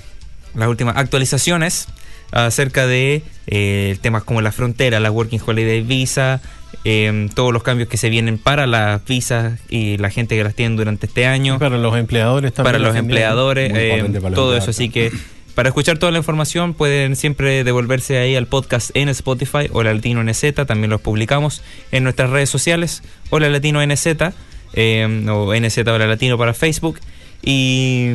las 0.55 0.69
últimas 0.69 0.99
actualizaciones 0.99 1.89
acerca 2.33 2.87
de 2.87 3.23
eh, 3.47 3.97
temas 4.01 4.25
como 4.25 4.41
la 4.41 4.53
frontera, 4.53 5.01
la 5.01 5.11
Working 5.11 5.41
Holiday 5.45 5.83
Visa, 5.83 6.41
em, 6.85 7.29
todos 7.29 7.53
los 7.53 7.63
cambios 7.63 7.89
que 7.89 7.97
se 7.97 8.11
vienen 8.11 8.39
para 8.39 8.67
las 8.67 9.05
visas 9.05 9.61
y 9.69 9.97
la 9.99 10.11
gente 10.11 10.37
que 10.37 10.45
las 10.45 10.55
tiene 10.55 10.77
durante 10.77 11.07
este 11.07 11.27
año 11.27 11.59
Para 11.59 11.79
los 11.79 11.97
empleadores 11.97 12.53
también. 12.53 12.73
para 12.73 12.85
los 12.85 12.97
empleadores, 12.97 13.73
eh, 13.75 14.05
para 14.13 14.31
los 14.31 14.35
todo 14.35 14.57
eso. 14.57 14.71
Así 14.71 14.89
que 14.89 15.13
para 15.55 15.71
escuchar 15.71 15.97
toda 15.97 16.13
la 16.13 16.19
información 16.19 16.75
pueden 16.75 17.17
siempre 17.17 17.65
devolverse 17.65 18.19
ahí 18.19 18.37
al 18.37 18.47
podcast 18.47 18.91
en 18.95 19.09
Spotify 19.09 19.71
o 19.73 19.83
la 19.83 19.95
Latino 19.95 20.23
NZ, 20.23 20.67
también 20.67 20.91
los 20.91 21.01
publicamos 21.01 21.63
en 21.93 22.05
nuestras 22.05 22.29
redes 22.29 22.51
sociales, 22.51 23.03
o 23.31 23.39
la 23.39 23.49
Latino 23.49 23.81
NZ, 23.81 24.35
eh, 24.75 25.27
o 25.31 25.55
NZ 25.55 25.79
o 25.79 25.99
la 25.99 26.07
Latino 26.07 26.37
para 26.37 26.53
Facebook. 26.53 26.99
Y, 27.43 28.09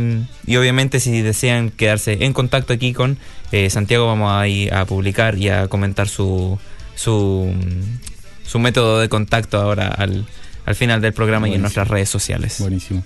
y 0.45 0.55
obviamente 0.57 0.99
si 0.99 1.21
desean 1.21 1.69
quedarse 1.69 2.25
en 2.25 2.33
contacto 2.33 2.73
aquí 2.73 2.91
con 2.91 3.17
eh, 3.51 3.69
Santiago 3.69 4.07
vamos 4.07 4.31
a, 4.31 4.47
ir 4.47 4.73
a 4.73 4.85
publicar 4.85 5.37
y 5.37 5.49
a 5.49 5.67
comentar 5.67 6.07
su, 6.07 6.57
su, 6.95 7.53
su 8.45 8.59
método 8.59 8.99
de 8.99 9.09
contacto 9.09 9.59
ahora 9.59 9.87
al, 9.87 10.25
al 10.65 10.75
final 10.75 11.01
del 11.01 11.13
programa 11.13 11.49
y 11.49 11.55
en 11.55 11.61
nuestras 11.61 11.87
redes 11.87 12.09
sociales. 12.09 12.57
Buenísimo. 12.59 13.03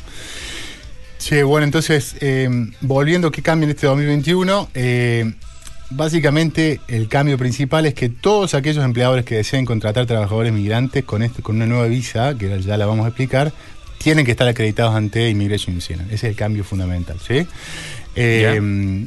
Sí, 1.18 1.42
bueno, 1.42 1.64
entonces, 1.64 2.16
eh, 2.22 2.48
volviendo, 2.82 3.32
¿qué 3.32 3.42
cambia 3.42 3.66
en 3.66 3.72
este 3.72 3.88
2021? 3.88 4.70
Eh, 4.76 5.34
básicamente, 5.90 6.82
el 6.88 7.08
cambio 7.08 7.38
principal 7.40 7.88
es 7.88 7.96
que 7.96 8.10
todos 8.10 8.54
aquellos 8.54 8.84
empleadores 8.86 9.26
que 9.26 9.36
deseen 9.36 9.66
contratar 9.66 10.06
trabajadores 10.06 10.54
migrantes 10.54 11.04
con, 11.04 11.24
este, 11.24 11.42
con 11.42 11.56
una 11.56 11.66
nueva 11.66 11.88
visa, 11.88 12.38
que 12.38 12.62
ya 12.62 12.78
la 12.78 12.86
vamos 12.86 13.06
a 13.06 13.10
explicar, 13.10 13.54
tienen 14.06 14.24
que 14.24 14.32
estar 14.32 14.48
acreditados 14.48 14.94
ante 14.96 15.28
Immigration 15.32 15.74
New 15.74 15.82
Zealand. 15.82 16.10
Ese 16.10 16.28
es 16.28 16.32
el 16.32 16.36
cambio 16.36 16.64
fundamental, 16.64 17.18
¿sí? 17.28 17.48
Eh, 18.16 19.06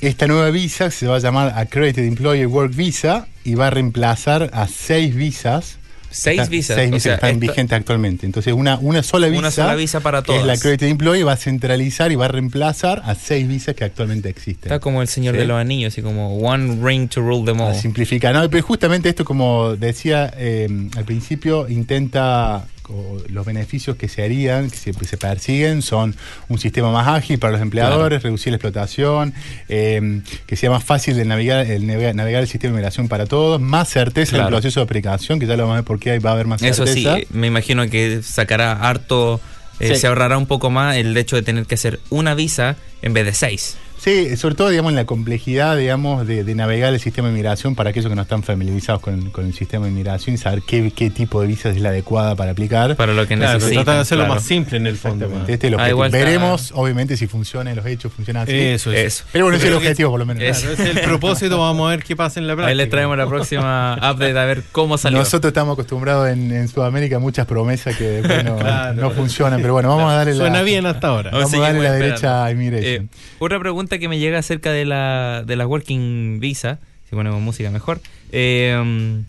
esta 0.00 0.28
nueva 0.28 0.50
visa 0.50 0.92
se 0.92 1.08
va 1.08 1.16
a 1.16 1.18
llamar 1.18 1.52
Accredited 1.56 2.04
Employer 2.04 2.46
Work 2.46 2.72
Visa 2.74 3.26
y 3.44 3.56
va 3.56 3.66
a 3.66 3.70
reemplazar 3.70 4.48
a 4.52 4.68
seis 4.68 5.12
visas 5.14 5.78
Seis 6.14 6.40
Está- 6.42 6.50
visas. 6.50 6.76
Seis 6.76 6.90
o 6.90 6.94
visas 6.94 7.02
sea, 7.04 7.12
que 7.12 7.14
están 7.26 7.30
esto- 7.30 7.40
vigentes 7.52 7.72
actualmente. 7.78 8.26
Entonces, 8.26 8.52
una, 8.52 8.78
una 8.78 9.02
sola 9.02 9.28
visa. 9.28 9.38
Una 9.38 9.50
sola 9.50 9.74
visa 9.74 10.00
para 10.00 10.22
que 10.22 10.36
es 10.36 10.44
la. 10.44 10.52
Accredited 10.52 10.88
Employee 10.88 11.24
va 11.24 11.32
a 11.32 11.36
centralizar 11.38 12.12
y 12.12 12.16
va 12.16 12.26
a 12.26 12.28
reemplazar 12.28 13.00
a 13.06 13.14
seis 13.14 13.48
visas 13.48 13.74
que 13.74 13.84
actualmente 13.84 14.28
existen. 14.28 14.70
Está 14.70 14.78
como 14.78 15.00
el 15.00 15.08
señor 15.08 15.34
Sí. 15.36 15.40
de 15.40 15.46
los 15.46 15.58
anillos, 15.58 15.94
así 15.94 16.02
como 16.02 16.36
one 16.36 16.78
ring 16.86 17.08
to 17.08 17.22
rule 17.22 17.46
them 17.50 17.62
A 17.62 17.68
all. 17.68 17.74
simplificar. 17.74 18.34
No, 18.34 18.46
pero 18.50 18.62
justamente 18.62 19.08
esto, 19.08 19.24
como 19.24 19.74
decía 19.74 20.30
eh, 20.36 20.68
al 20.98 21.04
principio, 21.06 21.66
intenta 21.66 22.66
o 22.92 23.18
los 23.28 23.46
beneficios 23.46 23.96
que 23.96 24.08
se 24.08 24.22
harían, 24.22 24.70
que 24.70 24.76
se, 24.76 24.92
se 24.92 25.16
persiguen, 25.16 25.82
son 25.82 26.14
un 26.48 26.58
sistema 26.58 26.90
más 26.92 27.08
ágil 27.08 27.38
para 27.38 27.52
los 27.54 27.62
empleadores, 27.62 28.22
reducir 28.22 28.52
la 28.52 28.56
explotación, 28.56 29.32
eh, 29.68 30.20
que 30.46 30.56
sea 30.56 30.70
más 30.70 30.84
fácil 30.84 31.16
de 31.16 31.24
navegar 31.24 31.66
el, 31.66 31.84
navega- 31.86 32.14
navegar 32.14 32.42
el 32.42 32.48
sistema 32.48 32.72
de 32.72 32.76
migración 32.78 33.08
para 33.08 33.26
todos, 33.26 33.60
más 33.60 33.88
certeza 33.88 34.32
en 34.36 34.42
Claro. 34.42 34.48
el 34.48 34.52
proceso 34.60 34.80
de 34.80 34.84
aplicación, 34.84 35.38
que 35.40 35.46
ya 35.46 35.56
lo 35.56 35.62
vamos 35.64 35.74
a 35.74 35.76
ver 35.78 35.84
por 35.84 35.98
qué 35.98 36.18
va 36.18 36.30
a 36.30 36.32
haber 36.34 36.46
más 36.46 36.62
Eso 36.62 36.86
sí, 36.86 37.02
certeza. 37.04 37.26
me 37.32 37.46
imagino 37.46 37.88
que 37.88 38.22
sacará 38.22 38.72
harto, 38.72 39.40
eh, 39.80 39.94
Sí. 39.94 40.00
se 40.00 40.06
ahorrará 40.06 40.36
un 40.38 40.46
poco 40.46 40.70
más 40.70 40.96
el 40.96 41.16
hecho 41.16 41.36
de 41.36 41.42
tener 41.42 41.66
que 41.66 41.74
hacer 41.76 41.98
una 42.10 42.34
visa 42.34 42.76
en 43.00 43.14
vez 43.14 43.24
de 43.24 43.32
seis. 43.32 43.76
Sí, 44.02 44.36
sobre 44.36 44.56
todo, 44.56 44.68
digamos, 44.68 44.90
en 44.90 44.96
la 44.96 45.04
complejidad, 45.04 45.76
digamos, 45.76 46.26
de, 46.26 46.42
de 46.42 46.54
navegar 46.56 46.92
el 46.92 46.98
sistema 46.98 47.28
de 47.28 47.34
inmigración 47.34 47.76
para 47.76 47.90
aquellos 47.90 48.08
que 48.10 48.16
no 48.16 48.22
están 48.22 48.42
familiarizados 48.42 49.00
con, 49.00 49.30
con 49.30 49.46
el 49.46 49.54
sistema 49.54 49.84
de 49.86 49.92
inmigración 49.92 50.34
y 50.34 50.38
saber 50.38 50.62
qué, 50.66 50.90
qué 50.90 51.08
tipo 51.08 51.40
de 51.40 51.46
visa 51.46 51.68
es 51.68 51.80
la 51.80 51.90
adecuada 51.90 52.34
para 52.34 52.50
aplicar. 52.50 52.96
Para 52.96 53.14
lo 53.14 53.28
que 53.28 53.36
Claro, 53.36 53.54
necesitan. 53.54 53.84
trata 53.84 53.94
de 53.98 54.02
hacerlo 54.02 54.24
claro. 54.24 54.34
más 54.34 54.44
simple 54.44 54.78
en 54.78 54.88
el 54.88 54.96
fondo. 54.96 55.26
Este 55.46 55.68
es 55.68 55.72
el 55.72 55.78
Ah, 55.78 55.88
está- 55.88 56.08
Veremos, 56.08 56.72
obviamente, 56.74 57.16
si 57.16 57.28
funciona 57.28 57.70
en 57.70 57.76
los 57.76 57.86
hechos, 57.86 58.12
funciona 58.12 58.42
así. 58.42 58.52
Eso 58.52 58.90
es. 58.90 58.98
Eso. 59.20 59.24
Pero 59.30 59.44
bueno, 59.44 59.56
ese 59.58 59.66
es 59.66 59.70
el 59.70 59.76
objetivo, 59.76 60.10
por 60.10 60.18
lo 60.18 60.26
menos. 60.26 60.42
Es- 60.42 60.58
Claro, 60.58 60.74
ese 60.74 60.82
es 60.90 60.96
el 60.96 61.02
propósito, 61.02 61.60
vamos 61.60 61.86
a 61.86 61.90
ver 61.90 62.02
qué 62.02 62.16
pasa 62.16 62.40
en 62.40 62.48
la 62.48 62.54
práctica. 62.54 62.70
Ahí 62.70 62.76
les 62.76 62.90
traemos 62.90 63.16
la 63.16 63.28
próxima 63.28 63.94
update 63.98 64.36
a 64.36 64.44
ver 64.46 64.64
cómo 64.72 64.98
salió. 64.98 65.20
Nosotros 65.20 65.50
estamos 65.50 65.74
acostumbrados 65.74 66.28
en, 66.28 66.50
en 66.50 66.66
Sudamérica 66.66 67.16
a 67.16 67.20
muchas 67.20 67.46
promesas 67.46 67.96
que 67.96 68.04
después 68.04 68.44
no, 68.44 68.56
Claro. 68.58 69.00
no 69.00 69.10
funcionan, 69.12 69.60
pero 69.60 69.74
bueno, 69.74 69.90
vamos 69.90 70.10
a 70.10 70.16
darle 70.16 70.32
la, 70.32 70.38
Suena 70.40 70.62
bien 70.62 70.86
hasta 70.86 71.06
ahora. 71.06 71.30
Vamos 71.30 71.54
a 71.54 71.58
darle 71.58 71.78
la 71.82 71.84
esperando. 71.86 72.04
derecha 72.04 72.44
a 72.46 72.50
Immigration. 72.50 73.04
Eh, 73.04 73.08
otra 73.38 73.60
pregunta 73.60 73.91
que 73.98 74.08
me 74.08 74.18
llega 74.18 74.38
acerca 74.38 74.72
de 74.72 74.84
la, 74.84 75.42
de 75.46 75.56
la 75.56 75.66
Working 75.66 76.40
Visa, 76.40 76.78
si 77.08 77.14
ponemos 77.16 77.40
música 77.40 77.70
mejor, 77.70 78.00
eh, 78.32 78.76
um, 78.80 79.24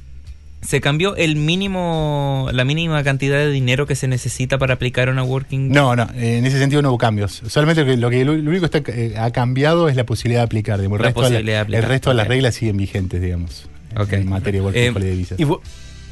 ¿se 0.62 0.80
cambió 0.82 1.16
el 1.18 1.36
mínimo, 1.36 2.48
la 2.54 2.64
mínima 2.64 3.04
cantidad 3.04 3.38
de 3.38 3.52
dinero 3.52 3.86
que 3.86 3.96
se 3.96 4.08
necesita 4.08 4.58
para 4.58 4.76
aplicar 4.76 5.10
una 5.10 5.24
Working 5.24 5.70
No, 5.70 5.96
no, 5.96 6.04
eh, 6.16 6.38
en 6.38 6.46
ese 6.46 6.58
sentido 6.60 6.82
no 6.82 6.90
hubo 6.90 6.98
cambios. 6.98 7.42
Solamente 7.48 7.82
lo 7.84 7.88
que, 7.88 7.98
lo, 7.98 8.10
que- 8.10 8.42
lo 8.42 8.50
único 8.50 8.70
que 8.70 8.78
está, 8.78 8.92
eh, 8.92 9.16
ha 9.18 9.32
cambiado 9.32 9.90
es 9.90 9.96
la 9.96 10.06
posibilidad 10.06 10.40
de 10.42 10.46
aplicar. 10.46 10.78
digamos. 10.80 10.98
El 11.00 11.02
La 11.04 11.08
resto, 11.10 11.22
de 11.22 11.24
la- 11.26 11.30
posibilidad 11.36 11.58
de 11.58 11.62
aplicar, 11.62 11.84
el 11.84 11.90
resto 11.90 12.10
de 12.12 12.16
las 12.16 12.26
ok. 12.26 12.30
reglas 12.30 12.56
siguen 12.56 12.78
vigentes, 12.78 13.22
digamos, 13.22 13.66
Ok. 13.98 14.14
en 14.14 14.30
materia 14.30 14.60
de 14.62 14.66
Working 14.66 14.82
Eh, 14.84 14.90
Holiday 14.96 15.18
Visas. 15.18 15.40
¿Y 15.40 15.46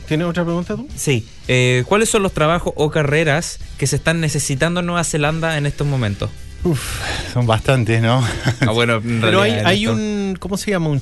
¿Tienes 0.08 0.28
otra 0.28 0.44
pregunta 0.44 0.76
tú? 0.76 0.90
Sí. 0.94 1.26
Eh, 1.48 1.86
¿Cuáles 1.88 2.10
son 2.10 2.22
los 2.22 2.34
trabajos 2.34 2.74
o 2.76 2.92
carreras 2.92 3.60
que 3.78 3.88
se 3.88 3.96
están 3.96 4.20
necesitando 4.20 4.82
en 4.82 4.88
Nueva 4.88 5.06
Zelanda 5.06 5.58
en 5.58 5.66
estos 5.66 5.88
momentos? 5.88 6.30
Uf, 6.64 7.34
son 7.34 7.48
bastantes, 7.48 8.04
¿no? 8.04 8.24
Ah, 8.62 8.72
bueno, 8.72 8.98
en 8.98 9.20
Pero 9.20 9.42
hay, 9.42 9.50
realidad, 9.52 9.68
hay 9.72 9.88
un, 9.88 10.38
¿cómo 10.40 10.58
se 10.58 10.70
llama? 10.70 10.90
¿Un 10.90 11.02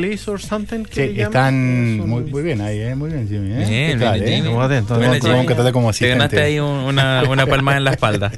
list 0.00 0.28
or 0.28 0.40
something? 0.40 0.84
que 0.84 1.08
Sí, 1.14 1.20
están 1.20 1.98
muy, 2.08 2.22
muy 2.24 2.42
bien 2.44 2.60
ahí, 2.60 2.78
¿eh? 2.80 2.94
Muy 2.94 3.10
bien, 3.10 3.28
Jimmy. 3.28 3.52
¿eh? 3.54 3.66
Bien, 3.68 3.98
¿Qué 3.98 4.04
tal, 4.04 4.20
bien, 4.20 4.32
eh? 4.32 4.36
Jimmy. 4.36 4.48
Buena, 4.54 4.78
estamos 4.78 5.02
Vamos 5.02 5.16
a 5.24 5.28
Jimmy. 5.42 5.46
tratar 5.46 5.72
como 5.72 5.92
Te 5.92 6.08
ganaste 6.08 6.40
ahí 6.40 6.60
un- 6.60 6.68
una, 6.68 7.24
una 7.28 7.44
palmada 7.46 7.78
en 7.78 7.84
la 7.84 7.90
espalda. 7.90 8.30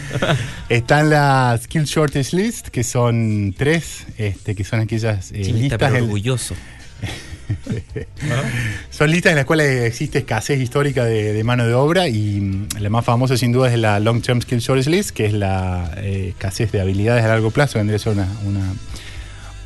Están 0.68 1.10
las 1.10 1.62
Skill 1.62 1.84
Shortage 1.84 2.36
List, 2.36 2.68
que 2.68 2.82
son 2.82 3.54
tres, 3.56 4.04
este, 4.18 4.56
que 4.56 4.64
son 4.64 4.80
aquellas 4.80 5.30
eh, 5.30 5.44
Jimmy 5.44 5.60
listas. 5.68 5.92
orgulloso. 5.92 6.54
son 8.90 9.10
listas 9.10 9.30
en 9.30 9.36
las 9.36 9.44
cuales 9.44 9.84
existe 9.84 10.18
escasez 10.18 10.60
histórica 10.60 11.04
de, 11.04 11.32
de 11.32 11.44
mano 11.44 11.66
de 11.66 11.74
obra 11.74 12.08
y 12.08 12.40
mm, 12.40 12.68
la 12.80 12.90
más 12.90 13.04
famosa 13.04 13.36
sin 13.36 13.52
duda 13.52 13.72
es 13.72 13.78
la 13.78 14.00
Long 14.00 14.22
Term 14.22 14.40
Skill 14.40 14.60
Shortage 14.60 14.90
List, 14.90 15.10
que 15.10 15.26
es 15.26 15.32
la 15.32 15.92
eh, 15.98 16.28
escasez 16.30 16.72
de 16.72 16.80
habilidades 16.80 17.24
a 17.24 17.28
largo 17.28 17.50
plazo, 17.50 17.78
vendría 17.78 17.96
a 17.96 17.98
ser 17.98 18.12
una, 18.12 18.28
una, 18.44 18.72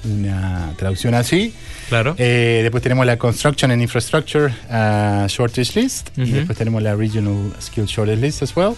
una 0.05 0.73
traducción 0.77 1.15
así. 1.15 1.53
Claro. 1.89 2.15
Eh, 2.19 2.61
después 2.63 2.83
tenemos 2.83 3.07
la 3.07 3.17
Construction 3.17 3.71
and 3.71 3.83
Infrastructure 3.83 4.47
uh, 4.47 5.27
Shortage 5.27 5.81
List 5.81 6.11
y 6.17 6.31
después 6.31 6.59
tenemos 6.59 6.83
la 6.83 6.95
Regional 6.95 7.53
Skill 7.61 7.87
Shortage 7.87 8.21
List 8.21 8.43
as 8.43 8.55
well. 8.57 8.75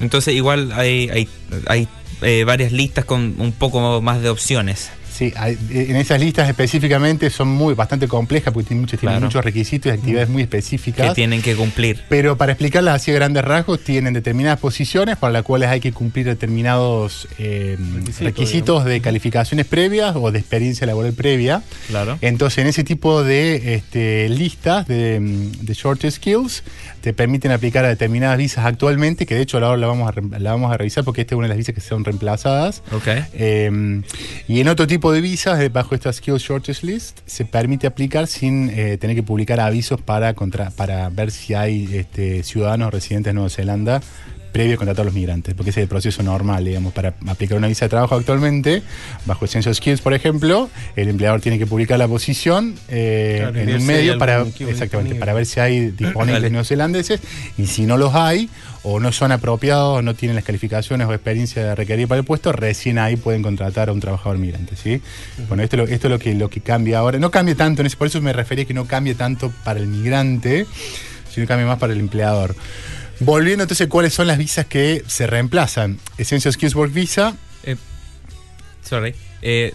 Entonces 0.00 0.34
igual 0.34 0.72
hay, 0.72 1.08
hay, 1.10 1.28
hay 1.66 1.88
eh, 2.22 2.44
varias 2.44 2.72
listas 2.72 3.04
con 3.04 3.36
un 3.38 3.52
poco 3.52 4.00
más 4.02 4.22
de 4.22 4.28
opciones. 4.30 4.90
Sí, 5.22 5.32
hay- 5.36 5.58
en 5.70 5.96
esas 5.96 6.20
listas 6.20 6.48
específicamente 6.48 7.30
son 7.30 7.48
muy 7.48 7.74
bastante 7.74 8.08
complejas 8.08 8.52
porque 8.52 8.68
tienen 8.68 8.82
muchos, 8.82 8.98
tienen 8.98 9.22
muchos 9.22 9.44
requisitos 9.44 9.90
y 9.92 9.94
actividades 9.94 10.28
muy 10.28 10.42
Que 10.42 10.44
específicas. 10.58 11.14
tienen 11.14 11.42
que 11.42 11.54
cumplir. 11.54 12.00
Pero 12.08 12.36
para 12.36 12.52
explicarlas 12.52 12.96
así 12.96 13.10
a 13.10 13.14
grandes 13.14 13.44
rasgos, 13.44 13.80
tienen 13.84 14.14
determinadas 14.14 14.58
posiciones 14.58 15.16
para 15.16 15.32
las 15.32 15.42
cuales 15.42 15.68
hay 15.68 15.80
que 15.80 15.92
cumplir 15.92 16.26
determinados 16.26 17.28
eh, 17.38 17.76
Requisitos, 18.20 18.84
de 18.84 19.00
calificaciones 19.00 19.66
previas 19.66 20.14
o 20.16 20.30
de 20.30 20.38
experiencia 20.38 20.86
laboral 20.86 21.12
previa. 21.12 21.62
Claro. 21.88 22.18
Entonces, 22.20 22.58
en 22.58 22.66
ese 22.68 22.84
tipo 22.84 23.22
de 23.22 23.74
este, 23.74 24.28
listas 24.28 24.86
de, 24.86 25.20
mm, 25.20 25.64
de 25.64 25.74
short 25.74 26.04
skills, 26.08 26.62
te 27.00 27.12
permiten 27.12 27.50
aplicar 27.50 27.84
a 27.84 27.88
determinadas 27.88 28.38
visas 28.38 28.64
actualmente, 28.64 29.26
que 29.26 29.34
de 29.34 29.42
hecho 29.42 29.58
ahora 29.58 29.76
la 29.76 29.86
vamos 29.88 30.08
a, 30.08 30.38
la 30.38 30.52
vamos 30.52 30.72
a 30.72 30.76
revisar 30.76 31.02
porque 31.04 31.22
esta 31.22 31.34
es 31.34 31.36
una 31.36 31.46
de 31.46 31.50
las 31.50 31.58
visas 31.58 31.74
que 31.74 31.80
son 31.80 32.04
reemplazadas. 32.04 32.82
Ok. 32.92 33.08
Eh, 33.34 34.02
y 34.48 34.60
en 34.60 34.68
otro 34.68 34.86
tipo 34.86 35.10
de 35.11 35.11
visas, 35.20 35.60
eh, 35.60 35.68
bajo 35.68 35.94
esta 35.94 36.12
Skills 36.12 36.42
Shortage 36.42 36.86
List, 36.86 37.18
se 37.26 37.44
permite 37.44 37.86
aplicar 37.86 38.26
sin 38.26 38.70
eh, 38.70 38.96
tener 38.98 39.14
que 39.16 39.22
publicar 39.22 39.60
avisos 39.60 40.00
para, 40.00 40.34
contra- 40.34 40.70
para 40.70 41.08
ver 41.10 41.30
si 41.30 41.54
hay 41.54 41.88
este, 41.96 42.42
ciudadanos 42.42 42.92
residentes 42.92 43.30
de 43.30 43.34
Nueva 43.34 43.50
Zelanda 43.50 44.00
previo 44.52 44.74
a 44.74 44.76
contratar 44.76 45.02
a 45.02 45.06
los 45.06 45.14
migrantes, 45.14 45.54
porque 45.54 45.70
ese 45.70 45.80
es 45.80 45.84
el 45.84 45.88
proceso 45.88 46.22
normal, 46.22 46.64
digamos, 46.64 46.92
para 46.92 47.14
aplicar 47.26 47.56
una 47.58 47.68
visa 47.68 47.86
de 47.86 47.88
trabajo 47.88 48.14
actualmente, 48.14 48.82
bajo 49.24 49.44
el 49.46 49.50
Census 49.50 49.78
Skills, 49.78 50.00
por 50.02 50.12
ejemplo, 50.14 50.68
el 50.94 51.08
empleador 51.08 51.40
tiene 51.40 51.58
que 51.58 51.66
publicar 51.66 51.98
la 51.98 52.06
posición 52.08 52.74
eh, 52.88 53.38
Claro, 53.40 53.58
en 53.58 53.74
un 53.80 53.86
medio 53.86 54.18
para, 54.18 54.42
exactamente, 54.42 54.74
disponible. 54.84 55.14
para 55.18 55.32
ver 55.32 55.46
si 55.46 55.60
hay 55.60 55.90
disponibles 55.90 56.42
Dale. 56.42 56.50
neozelandeses, 56.50 57.20
y 57.56 57.66
si 57.66 57.86
no 57.86 57.96
los 57.96 58.14
hay, 58.14 58.48
o 58.84 58.98
no 59.00 59.12
son 59.12 59.32
apropiados, 59.32 59.98
o 59.98 60.02
no 60.02 60.14
tienen 60.14 60.34
las 60.36 60.44
calificaciones 60.44 61.06
o 61.06 61.12
experiencia 61.14 61.74
requerida 61.74 62.06
para 62.08 62.18
el 62.18 62.24
puesto, 62.26 62.52
recién 62.52 62.98
ahí 62.98 63.16
pueden 63.16 63.42
contratar 63.42 63.88
a 63.88 63.92
un 63.92 64.00
trabajador 64.00 64.38
migrante, 64.38 64.76
¿sí? 64.76 65.00
Bueno, 65.48 65.62
esto, 65.62 65.76
es 65.76 65.88
lo- 65.88 65.94
esto 65.94 66.08
es 66.08 66.10
lo 66.10 66.18
que, 66.18 66.34
lo 66.34 66.50
que 66.50 66.60
cambia 66.60 66.98
ahora. 66.98 67.18
No 67.18 67.30
cambia 67.30 67.54
tanto, 67.54 67.80
en 67.82 67.86
ese, 67.86 67.96
por 67.96 68.08
eso 68.08 68.20
me 68.20 68.32
refería 68.32 68.64
que 68.64 68.74
no 68.74 68.84
cambia 68.86 69.14
tanto 69.14 69.52
para 69.64 69.78
el 69.80 69.86
migrante, 69.86 70.66
sino 71.32 71.46
cambia 71.46 71.66
más 71.66 71.78
para 71.78 71.92
el 71.92 72.00
empleador. 72.00 72.54
Volviendo 73.24 73.62
entonces, 73.64 73.88
¿cuáles 73.88 74.14
son 74.14 74.26
las 74.26 74.38
visas 74.38 74.66
que 74.66 75.02
se 75.06 75.26
reemplazan? 75.26 75.98
Essential 76.18 76.52
Skills 76.52 76.74
Work 76.74 76.92
Visa, 76.92 77.36
Eh, 77.64 77.76
sorry. 78.82 79.14
Eh, 79.42 79.74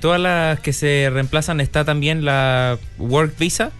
¿todas 0.00 0.20
las 0.20 0.60
que 0.60 0.72
se 0.72 1.08
reemplazan 1.12 1.60
está 1.60 1.84
también 1.84 2.24
la 2.24 2.78
Work 2.98 3.38
Visa? 3.38 3.70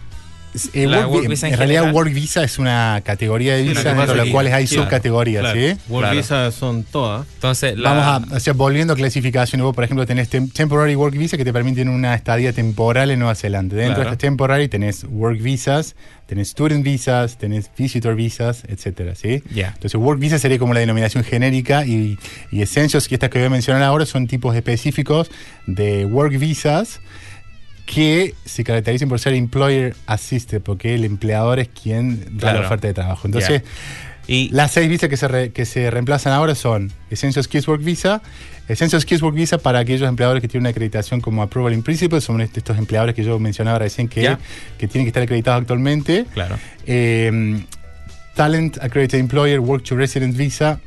Eh, 0.73 0.87
La 0.87 0.99
work 1.07 1.11
Work 1.11 1.23
vi- 1.23 1.29
Visa 1.29 1.47
en, 1.47 1.53
en 1.53 1.59
realidad. 1.59 1.93
Work 1.93 2.13
Visa 2.13 2.43
es 2.43 2.57
una 2.59 3.01
categoría 3.03 3.55
de 3.55 3.63
Sí, 3.63 3.69
visas 3.69 3.83
dentro 3.83 4.07
de 4.07 4.15
las 4.15 4.25
es 4.27 4.31
cuales 4.31 4.53
hay 4.53 4.65
claro, 4.67 4.83
subcategorías, 4.83 5.41
Claro. 5.41 5.59
¿sí? 5.59 5.67
Work 5.89 6.01
Claro. 6.05 6.17
visa 6.17 6.51
son 6.51 6.83
todas. 6.83 7.25
Entonces, 7.35 7.77
la, 7.77 7.93
Vamos 7.93 8.31
a, 8.31 8.35
o 8.35 8.39
sea, 8.39 8.53
volviendo 8.53 8.93
a 8.93 8.95
clasificaciones, 8.95 9.63
vos 9.63 9.75
por 9.75 9.83
ejemplo 9.83 10.05
tenés 10.05 10.31
tem- 10.31 10.51
Temporary 10.51 10.95
Work 10.95 11.17
Visa 11.17 11.37
que 11.37 11.45
te 11.45 11.53
permiten 11.53 11.89
una 11.89 12.15
estadía 12.15 12.53
temporal 12.53 13.11
en 13.11 13.19
Nueva 13.19 13.35
Zelanda. 13.35 13.75
Dentro 13.75 13.95
Claro. 13.95 14.09
de 14.09 14.13
estas 14.15 14.17
Temporary 14.29 14.67
tenés 14.67 15.05
Work 15.09 15.41
Visas, 15.41 15.95
tenés 16.25 16.49
Student 16.49 16.83
Visas, 16.83 17.37
tenés 17.37 17.69
Visitor 17.77 18.15
Visas, 18.15 18.63
etcétera, 18.67 19.13
¿sí? 19.15 19.43
Ya. 19.53 19.67
Entonces 19.75 19.95
Work 19.95 20.19
Visa 20.19 20.39
sería 20.39 20.57
como 20.57 20.73
la 20.73 20.79
denominación 20.79 21.23
genérica 21.23 21.85
y, 21.85 22.17
y 22.51 22.61
Essentials, 22.61 23.07
que 23.07 23.15
estas 23.15 23.29
que 23.29 23.37
voy 23.39 23.47
a 23.47 23.49
mencionar 23.49 23.83
ahora, 23.83 24.05
son 24.05 24.25
tipos 24.27 24.55
específicos 24.55 25.29
de 25.67 26.05
Work 26.05 26.37
Visas 26.39 26.99
que 27.85 28.33
se 28.45 28.63
caracterizan 28.63 29.07
por 29.09 29.19
ser 29.19 29.33
employer 29.33 29.95
assisted, 30.07 30.61
porque 30.61 30.95
el 30.95 31.03
empleador 31.05 31.59
es 31.59 31.67
quien 31.69 32.19
da 32.37 32.39
Claro. 32.39 32.59
la 32.61 32.65
oferta 32.65 32.87
de 32.87 32.93
trabajo. 32.93 33.27
Entonces, 33.27 33.61
y 34.27 34.49
las 34.49 34.71
seis 34.71 34.89
visas 34.89 35.07
que 35.07 35.17
se, 35.17 35.27
re- 35.27 35.51
que 35.51 35.65
se 35.65 35.91
reemplazan 35.91 36.33
ahora 36.33 36.55
son 36.55 36.91
Essential 37.11 37.43
Skills 37.43 37.67
Work 37.67 37.83
Visa, 37.83 38.23
Essential 38.67 38.99
Skills 38.99 39.21
Work 39.21 39.35
Visa 39.35 39.59
para 39.59 39.77
aquellos 39.77 40.09
empleadores 40.09 40.41
que 40.41 40.47
tienen 40.47 40.63
una 40.63 40.69
acreditación 40.71 41.21
como 41.21 41.43
Approval 41.43 41.73
in 41.73 41.83
Principle, 41.83 42.19
son 42.21 42.41
est- 42.41 42.57
estos 42.57 42.75
empleadores 42.79 43.13
que 43.13 43.23
yo 43.23 43.37
mencionaba 43.37 43.77
recién 43.77 44.07
que, 44.07 44.23
Ya. 44.23 44.39
que 44.79 44.87
tienen 44.87 45.05
que 45.05 45.09
estar 45.09 45.21
acreditados 45.21 45.61
actualmente. 45.61 46.25
claro. 46.33 46.57
Eh, 46.87 47.61
Talent 48.35 48.77
Accredited 48.81 49.19
Employer 49.19 49.59
Work 49.59 49.83
to 49.83 49.95
Resident 49.95 50.35
Visa, 50.35 50.79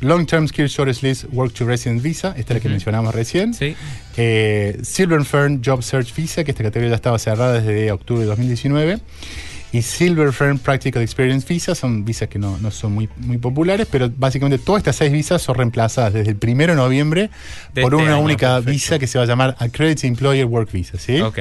Long 0.00 0.24
Term 0.26 0.46
Skills 0.48 0.70
Shortage 0.72 1.06
List 1.06 1.24
Work 1.32 1.52
to 1.54 1.66
Resident 1.66 2.02
Visa, 2.02 2.28
esta 2.38 2.52
es 2.54 2.58
la 2.58 2.60
que 2.60 2.68
mencionamos 2.68 3.14
recién. 3.14 3.52
Sí. 3.52 3.74
Eh, 4.16 4.78
Silver 4.82 5.24
Fern 5.24 5.62
Job 5.64 5.82
Search 5.82 6.14
Visa, 6.14 6.44
que 6.44 6.50
esta 6.52 6.62
categoría 6.62 6.90
ya 6.90 6.96
estaba 6.96 7.18
cerrada 7.18 7.60
desde 7.60 7.90
octubre 7.92 8.22
de 8.22 8.26
2019. 8.28 8.98
Y 9.72 9.82
Silver 9.82 10.32
Fern 10.32 10.58
Practical 10.58 11.02
Experience 11.02 11.46
Visa 11.46 11.74
son 11.74 12.04
visas 12.04 12.28
que 12.28 12.38
no, 12.38 12.56
no 12.58 12.70
son 12.70 12.92
muy, 12.94 13.08
muy 13.18 13.36
populares, 13.36 13.86
pero 13.90 14.08
básicamente 14.16 14.62
todas 14.64 14.80
estas 14.80 14.96
seis 14.96 15.12
visas 15.12 15.42
son 15.42 15.56
reemplazadas 15.56 16.14
desde 16.14 16.30
el 16.30 16.38
1 16.40 16.66
de 16.68 16.74
noviembre 16.76 17.30
De 17.74 17.82
por 17.82 17.92
este 17.92 18.04
una 18.04 18.14
año, 18.14 18.24
única 18.24 18.46
perfecto. 18.54 18.70
visa 18.70 18.98
que 18.98 19.06
se 19.06 19.18
va 19.18 19.24
a 19.24 19.26
llamar 19.26 19.56
Accredited 19.58 20.04
Employer 20.08 20.46
Work 20.46 20.70
Visa. 20.72 20.98
¿sí? 20.98 21.20
Ok. 21.20 21.38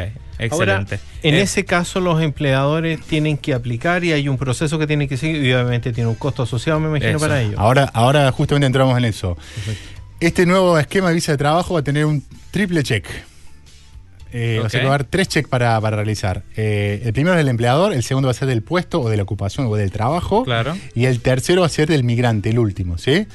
Ahora, 0.52 0.82
Excelente. 0.82 1.00
en 1.24 1.36
Eh, 1.36 1.42
ese 1.44 1.64
caso, 1.64 2.02
los 2.02 2.22
empleadores 2.22 3.00
tienen 3.04 3.38
que 3.38 3.54
aplicar 3.54 4.04
y 4.04 4.12
hay 4.12 4.28
un 4.28 4.38
proceso 4.38 4.78
que 4.80 4.88
tienen 4.88 5.08
que 5.08 5.16
seguir 5.16 5.38
y 5.46 5.54
obviamente 5.54 5.94
tiene 5.94 6.10
un 6.10 6.16
costo 6.16 6.44
asociado, 6.44 6.80
me 6.82 6.90
imagino, 6.90 7.12
Eso. 7.12 7.20
para 7.20 7.42
ello. 7.42 7.58
Ahora, 7.58 7.86
ahora 7.94 8.30
justamente 8.34 8.66
entramos 8.66 8.98
en 8.98 9.06
eso. 9.06 9.38
Este 10.20 10.46
nuevo 10.46 10.78
esquema 10.80 11.10
de 11.10 11.16
visa 11.16 11.32
de 11.34 11.38
trabajo 11.38 11.74
va 11.74 11.82
a 11.82 11.84
tener 11.84 12.06
un 12.06 12.24
triple 12.52 12.84
check. 12.84 13.06
Eh, 14.38 14.60
O 14.60 14.70
sea, 14.70 14.82
que 14.82 14.86
va 14.86 14.92
a 14.92 14.96
haber 14.96 15.08
tres 15.08 15.30
checks 15.30 15.48
para, 15.48 15.80
para 15.80 15.96
realizar. 15.96 16.44
Eh, 16.58 17.02
el 17.06 17.14
primero 17.14 17.36
es 17.36 17.38
del 17.38 17.48
empleador, 17.48 17.94
el 17.94 18.04
segundo 18.04 18.28
va 18.28 18.32
a 18.32 18.34
ser 18.34 18.50
del 18.50 18.64
puesto 18.64 19.00
o 19.02 19.10
de 19.10 19.16
la 19.16 19.24
ocupación 19.24 19.66
o 19.68 19.76
del 19.78 19.92
trabajo. 19.92 20.44
Claro. 20.44 20.76
Y 20.94 21.06
el 21.06 21.22
tercero 21.22 21.62
va 21.62 21.68
a 21.68 21.70
ser 21.70 21.88
del 21.88 22.04
migrante, 22.04 22.50
el 22.50 22.60
último, 22.60 22.98
¿sí? 22.98 23.28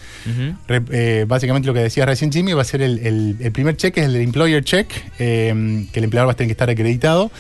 Re- 0.69 0.83
eh, 0.91 1.25
básicamente 1.27 1.67
lo 1.67 1.73
que 1.75 1.81
decía 1.81 2.05
recién 2.05 2.31
Jimmy 2.31 2.53
va 2.53 2.63
a 2.63 2.67
ser 2.67 2.83
el, 2.83 2.99
el- 2.99 3.37
el 3.41 3.53
primer 3.53 3.77
check, 3.79 3.97
es 3.97 4.05
el 4.07 4.13
del 4.13 4.23
employer 4.23 4.63
check, 4.63 4.91
eh, 5.19 5.87
que 5.91 6.01
el 6.01 6.05
empleador 6.05 6.29
va 6.29 6.33
a 6.33 6.37
tener 6.37 6.49
que 6.49 6.53
estar 6.53 6.69
acreditado. 6.69 7.31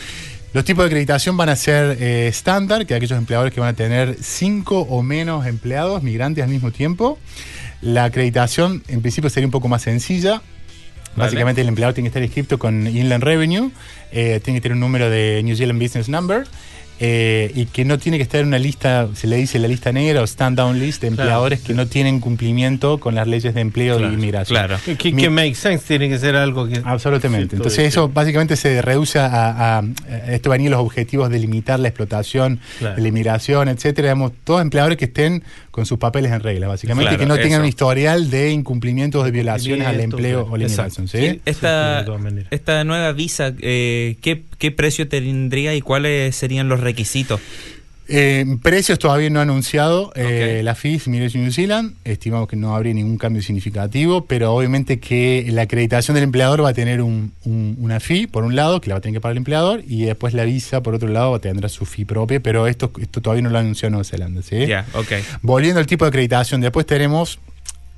Los 0.54 0.64
tipos 0.64 0.82
de 0.84 0.86
acreditación 0.86 1.36
van 1.36 1.48
a 1.50 1.56
ser 1.56 2.02
estándar, 2.02 2.86
que 2.86 2.94
aquellos 2.94 3.16
empleadores 3.18 3.52
que 3.52 3.60
van 3.60 3.68
a 3.68 3.74
tener 3.74 4.16
cinco 4.20 4.80
o 4.80 5.02
menos 5.02 5.46
empleados 5.46 6.02
migrantes 6.02 6.42
al 6.42 6.50
mismo 6.50 6.72
tiempo. 6.72 7.18
La 7.82 8.04
acreditación 8.04 8.82
en 8.88 9.00
principio 9.00 9.30
sería 9.30 9.46
un 9.46 9.52
poco 9.52 9.68
más 9.68 9.82
sencilla. 9.82 10.42
Vale. 11.16 11.26
Básicamente 11.26 11.60
el 11.60 11.68
empleador 11.68 11.94
tiene 11.94 12.06
que 12.06 12.10
estar 12.10 12.22
inscrito 12.22 12.58
con 12.58 12.86
Inland 12.86 13.24
Revenue, 13.24 13.72
eh, 14.12 14.40
tiene 14.44 14.58
que 14.58 14.62
tener 14.62 14.74
un 14.74 14.80
número 14.80 15.10
de 15.10 15.42
New 15.42 15.56
Zealand 15.56 15.82
Business 15.82 16.08
Number 16.08 16.46
eh, 17.00 17.50
y 17.54 17.64
que 17.66 17.84
no 17.86 17.98
tiene 17.98 18.18
que 18.18 18.22
estar 18.22 18.40
en 18.42 18.48
una 18.48 18.58
lista, 18.58 19.08
se 19.14 19.26
le 19.26 19.36
dice 19.36 19.58
la 19.58 19.68
lista 19.68 19.90
negra 19.90 20.20
o 20.20 20.24
stand 20.24 20.56
down 20.58 20.78
list 20.78 21.00
de 21.02 21.08
Claro. 21.08 21.22
empleadores 21.22 21.60
que 21.60 21.72
no 21.74 21.86
tienen 21.86 22.20
cumplimiento 22.20 22.98
con 23.00 23.14
las 23.14 23.26
leyes 23.26 23.54
de 23.54 23.60
empleo 23.62 23.96
Claro, 23.96 24.12
y 24.12 24.14
inmigración. 24.14 24.58
Claro. 24.58 24.76
Que, 24.84 24.96
que- 24.96 25.12
Mi- 25.12 25.22
que 25.22 25.30
make 25.30 25.54
sense, 25.54 25.86
tiene 25.86 26.08
que 26.10 26.18
ser 26.18 26.36
algo 26.36 26.68
que... 26.68 26.80
Absolutamente. 26.84 27.56
Entonces 27.56 27.86
eso. 27.86 28.08
básicamente 28.10 28.54
se 28.56 28.82
reduce 28.82 29.18
a, 29.18 29.26
a- 29.26 29.78
a- 29.78 29.84
esto 30.32 30.50
van 30.50 30.60
a 30.60 30.64
ir 30.64 30.70
los 30.70 30.80
objetivos 30.80 31.30
de 31.30 31.38
limitar 31.38 31.80
la 31.80 31.88
explotación, 31.88 32.60
Claro. 32.78 33.00
la 33.00 33.08
inmigración, 33.08 33.68
etcétera. 33.68 34.08
Digamos, 34.08 34.32
todos 34.44 34.60
empleadores 34.60 34.98
que 34.98 35.06
estén 35.06 35.42
con 35.70 35.86
sus 35.86 35.98
papeles 35.98 36.30
en 36.32 36.40
regla, 36.40 36.68
básicamente, 36.68 37.08
Claro, 37.16 37.18
que 37.18 37.26
no 37.26 37.34
tengan 37.36 37.52
eso. 37.52 37.60
un 37.62 37.68
historial 37.68 38.28
de 38.30 38.50
incumplimientos 38.50 39.24
de 39.24 39.30
violaciones 39.30 39.86
al 39.86 40.00
empleo 40.00 40.40
claro. 40.40 40.52
o 40.52 40.56
la 40.58 40.64
inmigración. 40.64 41.08
¿sí? 41.08 41.18
Sí, 41.18 41.40
Esta, 41.46 42.04
esta 42.50 42.84
nueva 42.84 43.12
visa, 43.12 43.54
eh, 43.60 44.16
¿qué, 44.20 44.42
¿qué 44.58 44.70
precio 44.70 45.08
tendría 45.08 45.74
y 45.74 45.80
cuáles 45.80 46.36
serían 46.36 46.68
los 46.68 46.78
requisitos? 46.80 46.89
Eh, 48.12 48.44
precios 48.60 48.98
todavía 48.98 49.30
no 49.30 49.38
ha 49.38 49.42
anunciado 49.42 50.10
eh, 50.16 50.62
la 50.64 50.74
FIS 50.74 51.06
Migration 51.06 51.44
New 51.44 51.52
Zealand. 51.52 51.94
Estimamos 52.04 52.48
que 52.48 52.56
no 52.56 52.74
habría 52.74 52.92
ningún 52.92 53.18
cambio 53.18 53.40
significativo, 53.40 54.24
pero 54.24 54.52
obviamente 54.52 54.98
que 54.98 55.46
la 55.52 55.62
acreditación 55.62 56.16
del 56.16 56.24
empleador 56.24 56.64
va 56.64 56.70
a 56.70 56.74
tener 56.74 57.02
un- 57.02 57.30
un- 57.44 57.76
una 57.78 58.00
fee, 58.00 58.26
por 58.26 58.42
un 58.42 58.56
lado, 58.56 58.80
que 58.80 58.88
la 58.88 58.96
va 58.96 58.98
a 58.98 59.00
tener 59.00 59.14
que 59.14 59.20
pagar 59.20 59.34
el 59.34 59.38
empleador, 59.38 59.84
y 59.86 60.02
después 60.06 60.34
la 60.34 60.42
visa, 60.42 60.82
por 60.82 60.96
otro 60.96 61.08
lado, 61.08 61.38
tendrá 61.40 61.68
su 61.68 61.86
fee 61.86 62.04
propia, 62.04 62.40
pero 62.40 62.66
esto, 62.66 62.90
esto 63.00 63.20
todavía 63.20 63.42
no 63.42 63.50
lo 63.50 63.58
ha 63.58 63.60
anunciado 63.60 63.90
Nueva 63.90 64.02
Zelanda. 64.04 64.42
¿sí? 64.42 64.66
Ya, 64.66 64.86
ok. 64.94 65.12
Volviendo 65.42 65.78
al 65.78 65.86
tipo 65.86 66.04
de 66.04 66.08
acreditación, 66.08 66.60
después 66.60 66.86
tenemos 66.86 67.38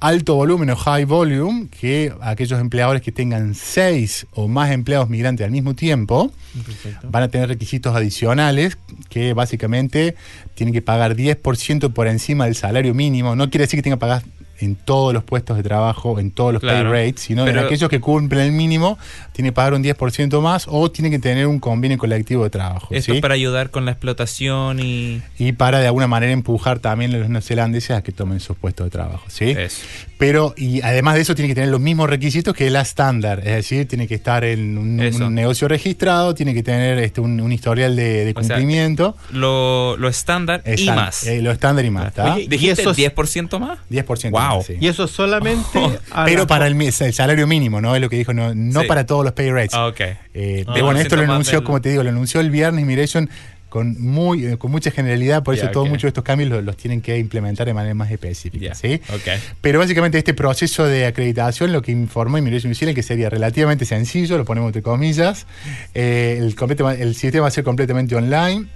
alto 0.02 0.34
volumen 0.34 0.68
o 0.70 0.76
high 0.76 1.04
volume, 1.04 1.68
que 1.68 2.12
aquellos 2.20 2.60
empleadores 2.60 3.02
que 3.02 3.12
tengan 3.12 3.54
seis 3.54 4.26
o 4.32 4.48
más 4.48 4.72
empleados 4.72 5.08
migrantes 5.08 5.44
al 5.44 5.52
mismo 5.52 5.74
tiempo, 5.74 6.32
Perfecto. 6.66 7.08
van 7.08 7.22
a 7.22 7.28
tener 7.28 7.48
requisitos 7.48 7.94
adicionales 7.94 8.76
que 9.08 9.32
básicamente 9.32 10.16
tienen 10.56 10.74
que 10.74 10.82
pagar 10.82 11.14
10% 11.14 11.92
por 11.92 12.08
encima 12.08 12.46
del 12.46 12.56
salario 12.56 12.94
mínimo. 12.94 13.36
No 13.36 13.48
quiere 13.48 13.64
decir 13.64 13.78
que 13.78 13.82
tengan 13.84 13.98
que 13.98 14.00
pagar 14.00 14.22
en 14.62 14.76
todos 14.76 15.12
los 15.12 15.24
puestos 15.24 15.56
de 15.56 15.62
trabajo, 15.62 16.18
en 16.18 16.30
todos 16.30 16.52
los 16.52 16.60
Claro. 16.60 16.90
pay 16.90 17.06
rates, 17.06 17.22
sino 17.24 17.42
en 17.46 17.52
Pero- 17.54 17.66
aquellos 17.66 17.90
que 17.90 18.00
cumplen 18.00 18.42
el 18.46 18.52
mínimo, 18.52 18.98
tienen 19.32 19.50
que 19.50 19.54
pagar 19.54 19.74
un 19.74 19.82
10% 19.82 20.40
más 20.40 20.66
o 20.68 20.90
tienen 20.90 21.10
que 21.12 21.18
tener 21.18 21.46
un 21.46 21.58
convenio 21.58 21.98
colectivo 21.98 22.44
de 22.44 22.50
trabajo. 22.50 22.88
Esto 22.90 23.12
¿sí? 23.14 23.20
para 23.20 23.34
ayudar 23.34 23.70
con 23.70 23.84
la 23.84 23.90
explotación 23.92 24.78
y 24.80 25.20
Y 25.38 25.52
para 25.52 25.80
de 25.80 25.86
alguna 25.86 26.06
manera 26.06 26.32
empujar 26.32 26.78
también 26.78 27.14
a 27.14 27.18
los 27.18 27.28
neozelandeses 27.28 27.90
a 27.96 28.02
que 28.02 28.12
tomen 28.12 28.40
sus 28.40 28.56
puestos 28.56 28.86
de 28.86 28.90
trabajo. 28.90 29.24
¿sí? 29.28 29.50
eso. 29.50 29.82
Pero, 30.18 30.54
y 30.56 30.80
además 30.82 31.16
de 31.16 31.22
eso, 31.22 31.34
tiene 31.34 31.48
que 31.48 31.54
tener 31.56 31.70
los 31.70 31.80
mismos 31.80 32.08
requisitos 32.08 32.54
que 32.54 32.70
la 32.70 32.80
estándar. 32.82 33.40
Es 33.40 33.54
decir, 33.56 33.88
tiene 33.88 34.06
que 34.06 34.14
estar 34.14 34.44
en 34.44 34.78
un, 34.78 34.96
negocio 35.34 35.66
registrado, 35.66 36.34
tiene 36.34 36.54
que 36.54 36.62
tener 36.62 36.98
este, 36.98 37.20
un, 37.20 37.40
un 37.40 37.50
historial 37.52 37.96
de, 37.96 38.24
de 38.26 38.30
O 38.36 38.42
sea, 38.42 38.56
cumplimiento. 38.56 39.16
Lo, 39.32 39.96
lo 39.96 40.08
estándar 40.08 40.62
y 40.64 40.86
más. 40.86 41.26
eh, 41.26 41.42
lo 41.42 41.50
estándar 41.50 41.84
y 41.84 41.90
más. 41.90 42.12
¿Dijiste 42.48 42.56
¿Y 42.56 42.68
eso 42.68 42.90
es- 42.92 42.96
10% 42.98 43.58
más? 43.58 43.78
10% 43.90 44.30
Wow. 44.30 44.51
Wow. 44.54 44.64
Sí. 44.66 44.76
Y 44.80 44.88
eso 44.88 45.06
solamente. 45.08 45.78
a 46.10 46.24
Pero 46.24 46.46
para 46.46 46.66
el, 46.66 46.80
el 46.80 46.92
salario 47.12 47.46
mínimo, 47.46 47.80
¿no? 47.80 47.94
Es 47.94 48.00
lo 48.00 48.08
que 48.08 48.16
dijo, 48.16 48.32
no, 48.32 48.54
no 48.54 48.82
Sí. 48.82 48.86
para 48.86 49.06
todos 49.06 49.24
los 49.24 49.32
pay 49.32 49.50
rates. 49.50 49.74
Ah, 49.74 49.86
ok. 49.86 50.00
Eh, 50.00 50.64
Ah. 50.66 50.70
pero 50.74 50.86
bueno, 50.86 51.00
esto 51.00 51.16
lo 51.16 51.22
10% 51.22 51.26
más 51.26 51.34
anunció, 51.34 51.58
del- 51.58 51.64
como 51.64 51.80
te 51.80 51.88
digo, 51.90 52.02
lo 52.02 52.10
anunció 52.10 52.40
el 52.40 52.50
viernes 52.50 52.82
Immigration 52.82 53.28
con 53.68 53.98
muy 54.02 54.44
eh, 54.44 54.58
con 54.58 54.70
mucha 54.70 54.90
generalidad, 54.90 55.42
por 55.42 55.54
eso 55.54 55.64
Ya, 55.64 55.70
todos 55.72 55.88
muchos 55.88 56.02
de 56.02 56.08
estos 56.08 56.24
cambios 56.24 56.50
los, 56.50 56.62
los 56.62 56.76
tienen 56.76 57.00
que 57.00 57.16
implementar 57.18 57.66
de 57.66 57.72
manera 57.72 57.94
más 57.94 58.10
específica. 58.10 58.74
¿sí? 58.74 59.00
ok. 59.08 59.40
Pero 59.62 59.78
básicamente 59.78 60.18
este 60.18 60.34
proceso 60.34 60.84
de 60.84 61.06
acreditación, 61.06 61.72
lo 61.72 61.80
que 61.80 61.90
informó 61.90 62.36
Immigration 62.36 62.68
New 62.70 62.76
Zealand, 62.76 62.94
que 62.94 63.02
sería 63.02 63.30
relativamente 63.30 63.86
sencillo, 63.86 64.36
lo 64.36 64.44
ponemos 64.44 64.68
entre 64.68 64.82
comillas, 64.82 65.46
eh, 65.94 66.36
el, 66.38 66.54
el 67.00 67.14
sistema 67.14 67.42
va 67.44 67.48
a 67.48 67.50
ser 67.50 67.64
completamente 67.64 68.14
online. 68.14 68.66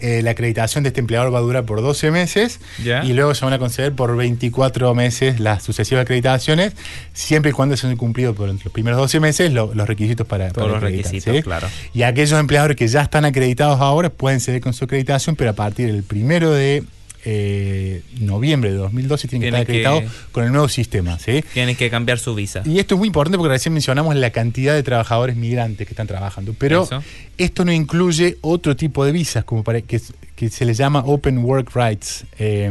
Eh, 0.00 0.22
la 0.22 0.32
acreditación 0.32 0.82
de 0.84 0.88
este 0.88 1.00
empleador 1.00 1.32
va 1.32 1.38
a 1.38 1.42
durar 1.42 1.64
por 1.64 1.80
12 1.80 2.10
meses 2.10 2.60
y 3.04 3.12
luego 3.12 3.34
se 3.34 3.44
van 3.44 3.54
a 3.54 3.58
conceder 3.58 3.92
por 3.94 4.16
24 4.16 4.94
meses 4.94 5.40
las 5.40 5.62
sucesivas 5.62 6.02
acreditaciones, 6.02 6.72
siempre 7.12 7.50
y 7.50 7.54
cuando 7.54 7.76
se 7.76 7.86
han 7.86 7.96
cumplido 7.96 8.34
por 8.34 8.48
los 8.48 8.60
primeros 8.72 8.98
12 8.98 9.20
meses 9.20 9.52
lo- 9.52 9.72
los 9.74 9.86
requisitos 9.86 10.26
para, 10.26 10.50
Todos 10.50 10.68
para 10.68 10.80
los 10.80 10.82
requisitos, 10.82 11.36
¿sí? 11.36 11.42
claro. 11.42 11.68
Y 11.92 12.02
aquellos 12.02 12.38
empleadores 12.38 12.76
que 12.76 12.88
ya 12.88 13.02
están 13.02 13.24
acreditados 13.24 13.80
ahora 13.80 14.10
pueden 14.10 14.40
seguir 14.40 14.60
con 14.60 14.72
su 14.74 14.84
acreditación, 14.84 15.36
pero 15.36 15.50
a 15.50 15.54
partir 15.54 15.92
del 15.92 16.02
primero 16.02 16.50
de 16.50 16.82
eh, 17.24 18.02
noviembre 18.20 18.70
de 18.70 18.76
2012 18.76 19.28
tienen 19.28 19.42
que 19.42 19.48
estar 19.48 19.66
que- 19.66 19.72
acreditados 19.86 20.04
con 20.32 20.44
el 20.44 20.52
nuevo 20.52 20.68
sistema. 20.68 21.18
¿sí? 21.18 21.44
Tienen 21.52 21.76
que 21.76 21.90
cambiar 21.90 22.18
su 22.18 22.34
visa. 22.34 22.62
Y 22.64 22.78
esto 22.78 22.94
es 22.94 22.98
muy 22.98 23.06
importante 23.08 23.38
porque 23.38 23.52
recién 23.52 23.72
mencionamos 23.72 24.14
la 24.16 24.30
cantidad 24.30 24.74
de 24.74 24.82
trabajadores 24.82 25.36
migrantes 25.36 25.86
que 25.86 25.92
están 25.92 26.06
trabajando. 26.06 26.54
Pero 26.58 26.84
Eso. 26.84 27.02
esto 27.38 27.64
no 27.64 27.72
incluye 27.72 28.36
otro 28.40 28.76
tipo 28.76 29.04
de 29.04 29.12
visas, 29.12 29.44
como 29.44 29.64
para 29.64 29.80
que, 29.80 30.00
que 30.36 30.48
se 30.50 30.64
le 30.64 30.74
llama 30.74 31.00
Open 31.06 31.38
Work 31.38 31.70
Rights. 31.74 32.24
eh, 32.38 32.70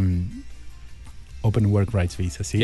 Open 1.46 1.66
Work 1.66 1.94
Rights 1.94 2.16
Visa, 2.16 2.42
¿sí? 2.46 2.64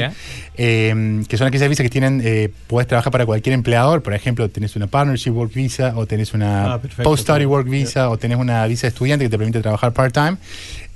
Eh, 0.55 1.23
que 1.27 1.37
son 1.37 1.47
aquellas 1.47 1.67
visas 1.67 1.83
que 1.83 1.89
tienen, 1.89 2.21
eh, 2.23 2.49
puedes 2.67 2.87
trabajar 2.87 3.11
para 3.11 3.25
cualquier 3.25 3.53
empleador, 3.53 4.01
por 4.01 4.13
ejemplo, 4.13 4.47
tenés 4.47 4.73
una 4.77 4.87
Partnership 4.87 5.31
Work 5.31 5.53
Visa, 5.53 5.91
o 5.97 6.05
tenés 6.05 6.33
una 6.33 6.75
Ah, 6.75 6.81
Post-Study. 7.03 7.43
Work 7.45 7.67
Visa, 7.67 8.09
o 8.09 8.17
tenés 8.17 8.37
una 8.37 8.65
visa 8.67 8.83
de 8.83 8.87
estudiante 8.89 9.25
que 9.25 9.29
te 9.29 9.37
permite 9.37 9.59
trabajar 9.61 9.91
part-time. 9.91 10.37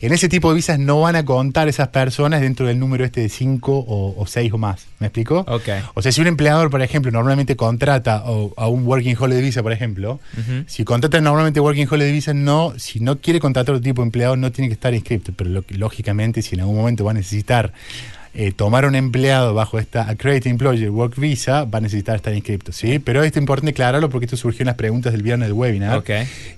En 0.06 0.12
ese 0.14 0.28
tipo 0.28 0.49
de 0.49 0.56
visas 0.56 0.78
no 0.80 0.99
van 1.01 1.16
a 1.16 1.24
contar 1.24 1.70
esas 1.70 1.88
personas 1.88 2.41
dentro 2.41 2.66
del 2.68 2.78
número 2.78 3.06
este 3.06 3.22
de 3.22 3.30
5 3.30 3.86
o 3.88 4.26
6 4.28 4.51
o 4.51 4.58
más. 4.58 4.86
¿Me 4.99 5.08
explico? 5.08 5.45
Ok. 5.47 5.70
O 5.93 6.01
sea, 6.01 6.12
si 6.12 6.20
un 6.20 6.28
empleador, 6.28 6.70
por 6.70 6.82
ejemplo, 6.82 7.10
normalmente 7.12 7.56
contrata 7.56 8.24
o- 8.26 8.54
a 8.58 8.68
un 8.68 8.86
Working 8.86 9.16
Holiday 9.18 9.41
Visa, 9.41 9.64
por 9.64 9.72
ejemplo, 9.72 10.20
si 10.68 10.84
contrata 10.84 11.22
normalmente 11.22 11.60
Working 11.62 11.88
Holiday 11.89 12.12
Visa, 12.12 12.34
no, 12.34 12.74
si 12.78 12.99
no 12.99 13.20
quiere 13.20 13.39
contratar 13.39 13.76
otro 13.76 13.84
tipo 13.84 14.01
de 14.01 14.08
empleado, 14.08 14.36
no 14.36 14.51
tiene 14.51 14.68
que 14.68 14.74
estar 14.74 14.93
inscrito. 14.93 15.32
Pero 15.36 15.49
lo 15.49 15.64
lógicamente, 15.70 16.41
si 16.41 16.56
en 16.56 16.62
algún 16.62 16.76
momento 16.76 17.06
va 17.06 17.12
a 17.12 17.14
necesitar 17.16 17.72
eh, 18.36 18.52
tomar 18.52 18.86
un 18.86 18.96
empleado 18.96 19.54
bajo 19.54 19.78
esta 19.78 20.10
Accredited 20.10 20.50
Employer 20.50 20.90
Work 20.90 21.20
Visa, 21.20 21.66
va 21.66 21.78
a 21.78 21.82
necesitar 21.82 22.16
estar 22.16 22.34
inscrito, 22.34 22.72
¿sí? 22.72 23.00
Pero 23.00 23.24
es 23.24 23.36
importante 23.38 23.72
aclararlo 23.72 24.10
porque 24.10 24.26
esto 24.26 24.38
surgió 24.38 24.64
en 24.64 24.68
las 24.68 24.76
preguntas 24.76 25.12
del 25.12 25.22
viernes 25.22 25.50
del 25.50 25.54
webinar. 25.54 26.04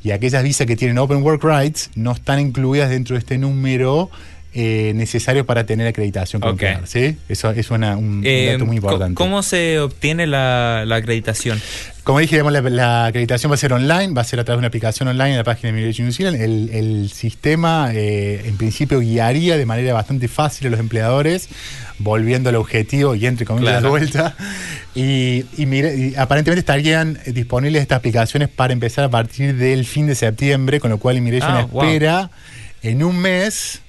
Y 0.04 0.12
aquellas 0.12 0.44
visas 0.44 0.66
que 0.68 0.76
tienen 0.76 0.98
Open 0.98 1.22
Work 1.22 1.44
Rights 1.44 1.92
no 1.96 2.14
están 2.14 2.40
incluidas 2.40 2.90
dentro 2.90 3.16
de 3.16 3.20
este 3.20 3.38
número 3.38 4.10
eh, 4.58 4.94
necesario 4.96 5.46
para 5.46 5.66
tener 5.66 5.86
acreditación 5.86 6.42
como 6.42 6.54
Ok. 6.54 6.62
empleador, 6.64 6.88
¿sí? 6.88 7.18
Eso 7.28 7.52
es 7.52 7.70
una- 7.72 7.98
un, 7.98 8.20
un 8.20 8.24
Eh, 8.26 8.52
dato 8.54 8.66
muy 8.66 8.78
importante. 8.78 9.14
¿Cómo 9.16 9.44
se 9.44 9.80
obtiene 9.80 10.26
la, 10.28 10.84
la 10.88 10.96
acreditación? 10.96 11.62
Como 12.06 12.20
dije, 12.20 12.36
digamos, 12.36 12.54
la, 12.54 12.62
la 12.62 13.06
acreditación 13.08 13.52
va 13.52 13.56
a 13.56 13.58
ser 13.58 13.74
online, 13.74 14.14
va 14.14 14.22
a 14.22 14.26
ser 14.26 14.40
a 14.40 14.44
través 14.46 14.58
de 14.58 14.60
una 14.60 14.68
aplicación 14.68 15.10
online 15.10 15.32
en 15.32 15.38
la 15.38 15.44
página 15.44 15.64
de 15.74 15.78
Immigration 15.80 16.06
New 16.08 16.14
Zealand. 16.14 16.42
El, 16.42 16.70
el 16.72 17.10
sistema, 17.12 17.90
eh, 17.94 18.44
en 18.46 18.56
principio, 18.58 19.00
guiaría 19.00 19.58
de 19.58 19.66
manera 19.66 19.94
bastante 19.94 20.28
fácil 20.28 20.68
a 20.68 20.70
los 20.70 20.80
empleadores, 20.80 21.50
volviendo 21.98 22.50
al 22.50 22.56
objetivo 22.56 23.16
y 23.16 23.26
entre 23.26 23.46
comillas 23.46 23.72
Claro. 23.72 23.84
de 23.84 23.90
vuelta. 23.90 24.36
Y, 24.94 25.46
y 25.58 25.66
mire- 25.66 25.96
y 25.98 26.16
aparentemente 26.16 26.60
estarían 26.60 27.20
disponibles 27.26 27.82
estas 27.82 27.98
aplicaciones 27.98 28.48
para 28.50 28.72
empezar 28.72 29.04
a 29.04 29.10
partir 29.10 29.56
del 29.56 29.86
fin 29.86 30.08
de 30.08 30.16
septiembre, 30.16 30.80
con 30.80 30.92
lo 30.92 31.00
cual 31.00 31.18
Immigration 31.18 31.52
Ah, 31.52 31.68
wow. 31.70 31.84
espera 31.84 32.30
en 32.84 33.04
un 33.04 33.18
mes 33.18 33.82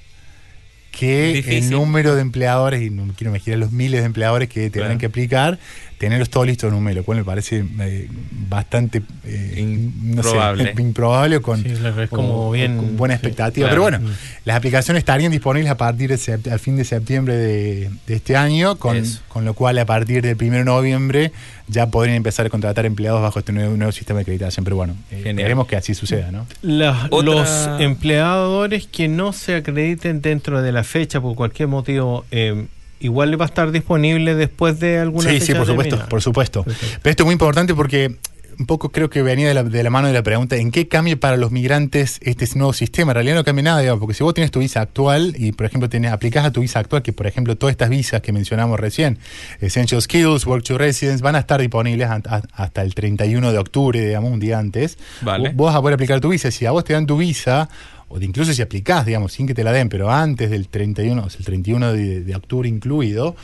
que 0.99 1.59
el 1.59 1.71
número 1.71 2.15
de 2.15 2.23
empleadores, 2.23 2.83
y 2.83 2.91
no 2.91 3.07
me 3.07 3.13
quiero 3.15 3.31
imaginar 3.31 3.59
los 3.59 3.73
miles 3.73 4.01
de 4.01 4.07
empleadores 4.07 4.49
que 4.49 4.63
tendrán 4.71 4.93
Claro. 4.93 4.99
que 4.99 5.07
aplicar, 5.07 5.59
tenerlos 5.99 6.29
todos 6.31 6.47
listos 6.47 6.69
en 6.71 6.77
un 6.77 6.85
mes, 6.85 6.95
lo 6.95 7.05
cual 7.05 7.19
me 7.19 7.25
parece 7.25 7.65
eh, 7.81 8.09
bastante 8.49 9.03
eh, 9.25 9.55
no 10.03 10.23
sé, 10.23 10.29
Improbable. 10.29 10.75
improbable 10.79 11.41
con, 11.41 11.63
Sí, 11.63 11.71
es 11.71 12.11
como 12.11 12.49
o 12.49 12.53
bien- 12.53 12.77
con 12.77 12.97
buena 12.97 13.15
sí, 13.15 13.19
expectativa. 13.19 13.69
claro. 13.69 13.85
Pero 13.87 13.99
bueno, 14.01 14.15
las 14.45 14.57
aplicaciones 14.57 15.01
estarían 15.01 15.33
disponibles 15.33 15.71
a 15.71 15.77
partir 15.77 16.17
de 16.17 16.51
al 16.53 16.59
fin 16.59 16.77
de 16.77 16.85
septiembre 16.85 17.35
de, 17.37 17.91
de 18.07 18.15
este 18.15 18.37
año, 18.37 18.77
con, 18.77 19.03
con 19.29 19.45
lo 19.45 19.55
cual 19.55 19.79
a 19.79 19.87
partir 19.87 20.23
del 20.23 20.37
1 20.41 20.59
de 20.59 20.65
noviembre 20.65 21.33
ya 21.69 21.87
podrían 21.89 22.17
empezar 22.17 22.47
a 22.47 22.51
contratar 22.51 22.87
empleados 22.87 23.21
bajo 23.23 23.39
este 23.41 23.53
nuevo, 23.53 23.77
nuevo 23.77 23.91
sistema 23.91 24.19
de 24.19 24.23
acreditación. 24.23 24.65
Pero 24.65 24.77
bueno, 24.77 24.95
eh, 25.11 25.23
esperemos 25.27 25.67
que 25.67 25.77
así 25.77 25.95
suceda, 25.95 26.31
¿no? 26.31 26.47
Los 26.63 27.69
empleadores 27.81 28.87
que 28.87 29.09
no 29.09 29.33
se 29.33 29.57
acrediten 29.57 30.21
dentro 30.21 30.63
de 30.63 30.73
la 30.73 30.85
fecha 30.85 31.21
por 31.21 31.35
cualquier 31.35 31.69
motivo, 31.69 32.25
eh, 32.31 32.67
igual 33.01 33.31
le 33.31 33.37
va 33.37 33.45
a 33.45 33.49
estar 33.49 33.71
disponible 33.73 34.35
después 34.35 34.81
de 34.81 34.99
alguna 34.99 35.31
Sí, 35.31 35.35
fecha 35.41 35.47
sí, 35.47 35.55
por 35.55 35.67
supuesto, 35.67 36.07
por 36.09 36.23
supuesto. 36.23 36.65
Perfecto. 36.65 36.99
Pero 37.03 37.11
esto 37.11 37.23
es 37.23 37.27
muy 37.27 37.33
importante 37.35 37.75
porque 37.75 38.17
un 38.59 38.65
poco 38.65 38.89
creo 38.89 39.11
que 39.11 39.21
venía 39.21 39.49
de 39.49 39.53
la, 39.53 39.63
de 39.65 39.83
la 39.83 39.91
mano 39.91 40.09
de 40.09 40.15
la 40.15 40.23
pregunta, 40.23 40.57
¿en 40.57 40.71
qué 40.71 40.89
cambia 40.89 41.15
para 41.21 41.37
los 41.37 41.51
migrantes 41.53 42.19
este 42.23 42.47
nuevo 42.55 42.73
sistema? 42.73 43.13
En 43.13 43.17
realidad 43.17 43.35
no 43.35 43.45
cambia 43.45 43.65
nada, 43.65 43.81
digamos, 43.81 44.01
porque 44.01 44.15
si 44.15 44.25
vos 44.25 44.33
tienes 44.33 44.51
tu 44.51 44.61
visa 44.61 44.81
actual 44.81 45.35
y, 45.37 45.53
por 45.53 45.67
ejemplo, 45.67 45.91
tenés, 45.91 46.11
aplicás 46.11 46.47
a 46.47 46.53
tu 46.53 46.63
visa 46.63 46.79
actual, 46.79 47.03
que 47.03 47.13
por 47.13 47.27
ejemplo 47.27 47.55
todas 47.59 47.73
estas 47.73 47.91
visas 47.91 48.23
que 48.23 48.33
mencionamos 48.33 48.81
recién, 48.81 49.19
Essential 49.61 50.01
Skills, 50.01 50.47
Work 50.47 50.65
to 50.65 50.79
Residence, 50.79 51.23
van 51.23 51.37
a 51.37 51.41
estar 51.41 51.61
disponibles 51.61 52.09
a- 52.09 52.23
a- 52.25 52.43
hasta 52.55 52.81
el 52.81 52.95
31 52.95 53.53
de 53.53 53.59
octubre, 53.59 54.01
digamos, 54.01 54.33
un 54.33 54.41
día 54.41 54.59
antes. 54.59 54.97
Vale. 55.21 55.51
Vos 55.51 55.57
vos 55.57 55.67
vas 55.67 55.77
a 55.77 55.81
poder 55.83 55.95
aplicar 55.97 56.21
tu 56.21 56.31
visa. 56.31 56.51
Si 56.51 56.65
a 56.65 56.71
vos 56.71 56.83
te 56.83 56.95
dan 56.95 57.05
tu 57.07 57.19
visa, 57.19 57.69
o 58.09 58.19
de 58.19 58.27
incluso 58.27 58.53
si 58.53 58.63
aplicás, 58.63 59.07
digamos, 59.07 59.33
sin 59.33 59.47
que 59.47 59.55
te 59.55 59.65
la 59.65 59.73
den, 59.73 59.89
pero 59.89 60.11
antes 60.11 60.51
del 60.51 60.69
31, 60.69 61.25
o 61.25 61.31
sea, 61.31 61.39
el 61.39 61.45
31 61.45 61.93
de, 61.93 62.21
de 62.23 62.37
octubre 62.37 62.69
incluido, 62.69 63.37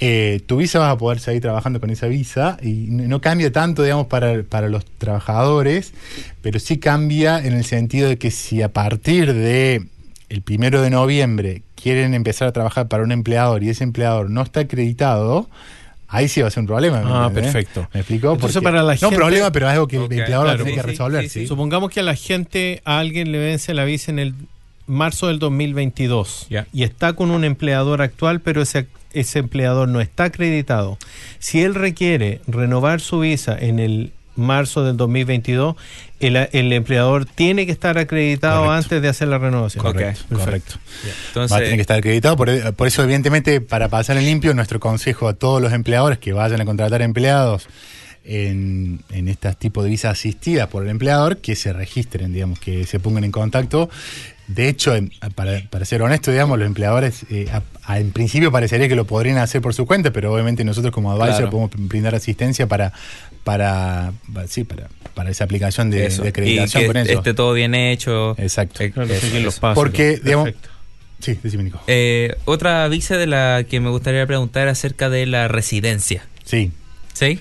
eh, 0.00 0.40
tu 0.46 0.56
visa 0.56 0.80
vas 0.80 0.92
a 0.92 0.98
poder 0.98 1.20
seguir 1.20 1.40
trabajando 1.40 1.80
con 1.80 1.88
esa 1.90 2.08
visa 2.08 2.58
y 2.60 2.88
no 2.90 3.20
cambia 3.20 3.52
tanto, 3.52 3.82
digamos, 3.82 4.08
para, 4.08 4.42
para 4.42 4.68
los 4.68 4.84
trabajadores, 4.84 5.94
pero 6.42 6.58
sí 6.58 6.78
cambia 6.78 7.38
en 7.38 7.52
el 7.54 7.64
sentido 7.64 8.08
de 8.08 8.18
que 8.18 8.30
si 8.30 8.60
a 8.62 8.72
partir 8.72 9.32
de 9.32 9.86
el 10.28 10.42
primero 10.42 10.82
de 10.82 10.90
noviembre 10.90 11.62
quieren 11.80 12.12
empezar 12.14 12.48
a 12.48 12.52
trabajar 12.52 12.88
para 12.88 13.04
un 13.04 13.12
empleador 13.12 13.62
y 13.62 13.68
ese 13.68 13.84
empleador 13.84 14.30
no 14.30 14.42
está 14.42 14.60
acreditado, 14.60 15.48
ahí 16.08 16.28
sí 16.28 16.40
va 16.42 16.48
a 16.48 16.50
ser 16.50 16.60
un 16.62 16.66
problema. 16.66 17.00
¿me 17.02 17.10
Ah, 17.10 17.30
perfecto. 17.32 17.88
¿Me 17.92 18.00
explicó? 18.00 18.32
Entonces, 18.34 18.62
para 18.62 18.82
la 18.82 18.92
no 18.94 18.98
gente- 18.98 19.06
un 19.06 19.14
problema, 19.14 19.50
pero 19.52 19.68
algo 19.68 19.86
que 19.88 19.96
el 19.96 20.02
empleador 20.04 20.46
claro, 20.46 20.58
tener 20.64 20.74
que 20.74 20.82
resolver. 20.82 21.22
sí, 21.24 21.28
sí. 21.28 21.40
¿sí? 21.40 21.46
Supongamos 21.46 21.90
que 21.90 22.00
a 22.00 22.02
la 22.02 22.14
gente, 22.14 22.82
a 22.84 22.98
alguien 22.98 23.32
le 23.32 23.38
vence 23.38 23.74
la 23.74 23.84
visa 23.84 24.10
en 24.10 24.18
el 24.18 24.34
marzo 24.86 25.28
del 25.28 25.38
2022 25.38 26.46
Ya. 26.50 26.66
y 26.72 26.82
está 26.82 27.14
con 27.14 27.30
un 27.30 27.44
empleador 27.44 28.02
actual, 28.02 28.40
pero 28.40 28.62
ese, 28.62 28.86
ese 29.12 29.38
empleador 29.38 29.88
no 29.88 30.00
está 30.00 30.24
acreditado. 30.24 30.98
Si 31.38 31.62
él 31.62 31.74
requiere 31.74 32.40
renovar 32.46 33.00
su 33.00 33.20
visa 33.20 33.56
en 33.58 33.78
el 33.78 34.12
marzo 34.36 34.84
del 34.84 34.96
2022, 34.96 35.76
el, 36.20 36.36
el 36.36 36.72
empleador 36.72 37.24
tiene 37.26 37.66
que 37.66 37.72
estar 37.72 37.98
acreditado 37.98 38.64
Correcto. 38.64 38.72
antes 38.84 39.02
de 39.02 39.08
hacer 39.08 39.28
la 39.28 39.38
renovación. 39.38 39.82
Correcto. 39.84 40.74
Entonces, 41.28 41.52
va 41.52 41.56
a 41.56 41.60
tener 41.60 41.74
que 41.76 41.80
estar 41.82 41.98
acreditado. 41.98 42.36
Por, 42.36 42.74
por 42.74 42.86
eso, 42.86 43.02
evidentemente, 43.02 43.60
para 43.60 43.88
pasar 43.88 44.16
en 44.16 44.24
limpio, 44.26 44.54
nuestro 44.54 44.80
consejo 44.80 45.28
a 45.28 45.34
todos 45.34 45.60
los 45.62 45.72
empleadores 45.72 46.18
que 46.18 46.32
vayan 46.32 46.60
a 46.60 46.64
contratar 46.64 47.02
empleados 47.02 47.66
en, 48.24 49.00
en 49.10 49.28
este 49.28 49.52
tipo 49.54 49.82
de 49.82 49.90
visas 49.90 50.12
asistidas 50.12 50.68
por 50.68 50.82
el 50.84 50.90
empleador, 50.90 51.38
que 51.38 51.56
se 51.56 51.72
registren, 51.72 52.32
digamos, 52.32 52.58
que 52.58 52.86
se 52.86 52.98
pongan 53.00 53.24
en 53.24 53.30
contacto. 53.32 53.90
De 54.46 54.68
hecho, 54.68 54.94
en- 54.94 55.10
para, 55.34 55.62
para 55.70 55.84
ser 55.84 56.02
honesto, 56.02 56.30
digamos, 56.30 56.58
los 56.58 56.66
empleadores 56.66 57.24
eh, 57.30 57.48
a- 57.52 57.62
a- 57.84 57.98
en 57.98 58.12
principio 58.12 58.50
parecería 58.52 58.88
que 58.88 58.96
lo 58.96 59.06
podrían 59.06 59.38
hacer 59.38 59.60
por 59.62 59.74
su 59.74 59.86
cuenta, 59.86 60.10
pero 60.10 60.32
obviamente 60.32 60.64
nosotros 60.64 60.92
como 60.92 61.12
advisor 61.12 61.36
Claro. 61.36 61.50
podemos 61.50 61.70
brindar 61.88 62.14
asistencia 62.14 62.66
para, 62.66 62.92
para, 63.44 64.12
para- 64.32 64.48
sí, 64.48 64.64
para, 64.64 64.88
para 65.14 65.30
esa 65.30 65.44
aplicación 65.44 65.90
de, 65.90 66.06
eso. 66.06 66.22
de 66.22 66.30
acreditación 66.30 66.82
y 66.82 66.86
que 66.86 66.92
con 66.92 66.96
eso. 66.96 67.12
esté 67.12 67.34
todo 67.34 67.52
bien 67.52 67.74
hecho. 67.74 68.34
Exacto. 68.38 68.82
Eh, 68.82 68.90
Claro, 68.90 69.12
eso, 69.12 69.26
seguir 69.26 69.42
los 69.42 69.54
eso. 69.54 69.60
pasos. 69.60 69.74
Porque, 69.76 70.18
digamos- 70.22 70.46
Perfecto. 70.46 70.70
Sí, 71.20 71.38
decime, 71.42 71.62
Nico. 71.64 71.80
Eh, 71.86 72.34
otra 72.44 72.86
visa 72.88 73.16
de 73.16 73.26
la 73.26 73.64
que 73.68 73.80
me 73.80 73.88
gustaría 73.88 74.26
preguntar 74.26 74.68
acerca 74.68 75.08
de 75.08 75.24
la 75.26 75.48
residencia. 75.48 76.26
Sí, 76.44 76.70
¿Sí? 77.14 77.38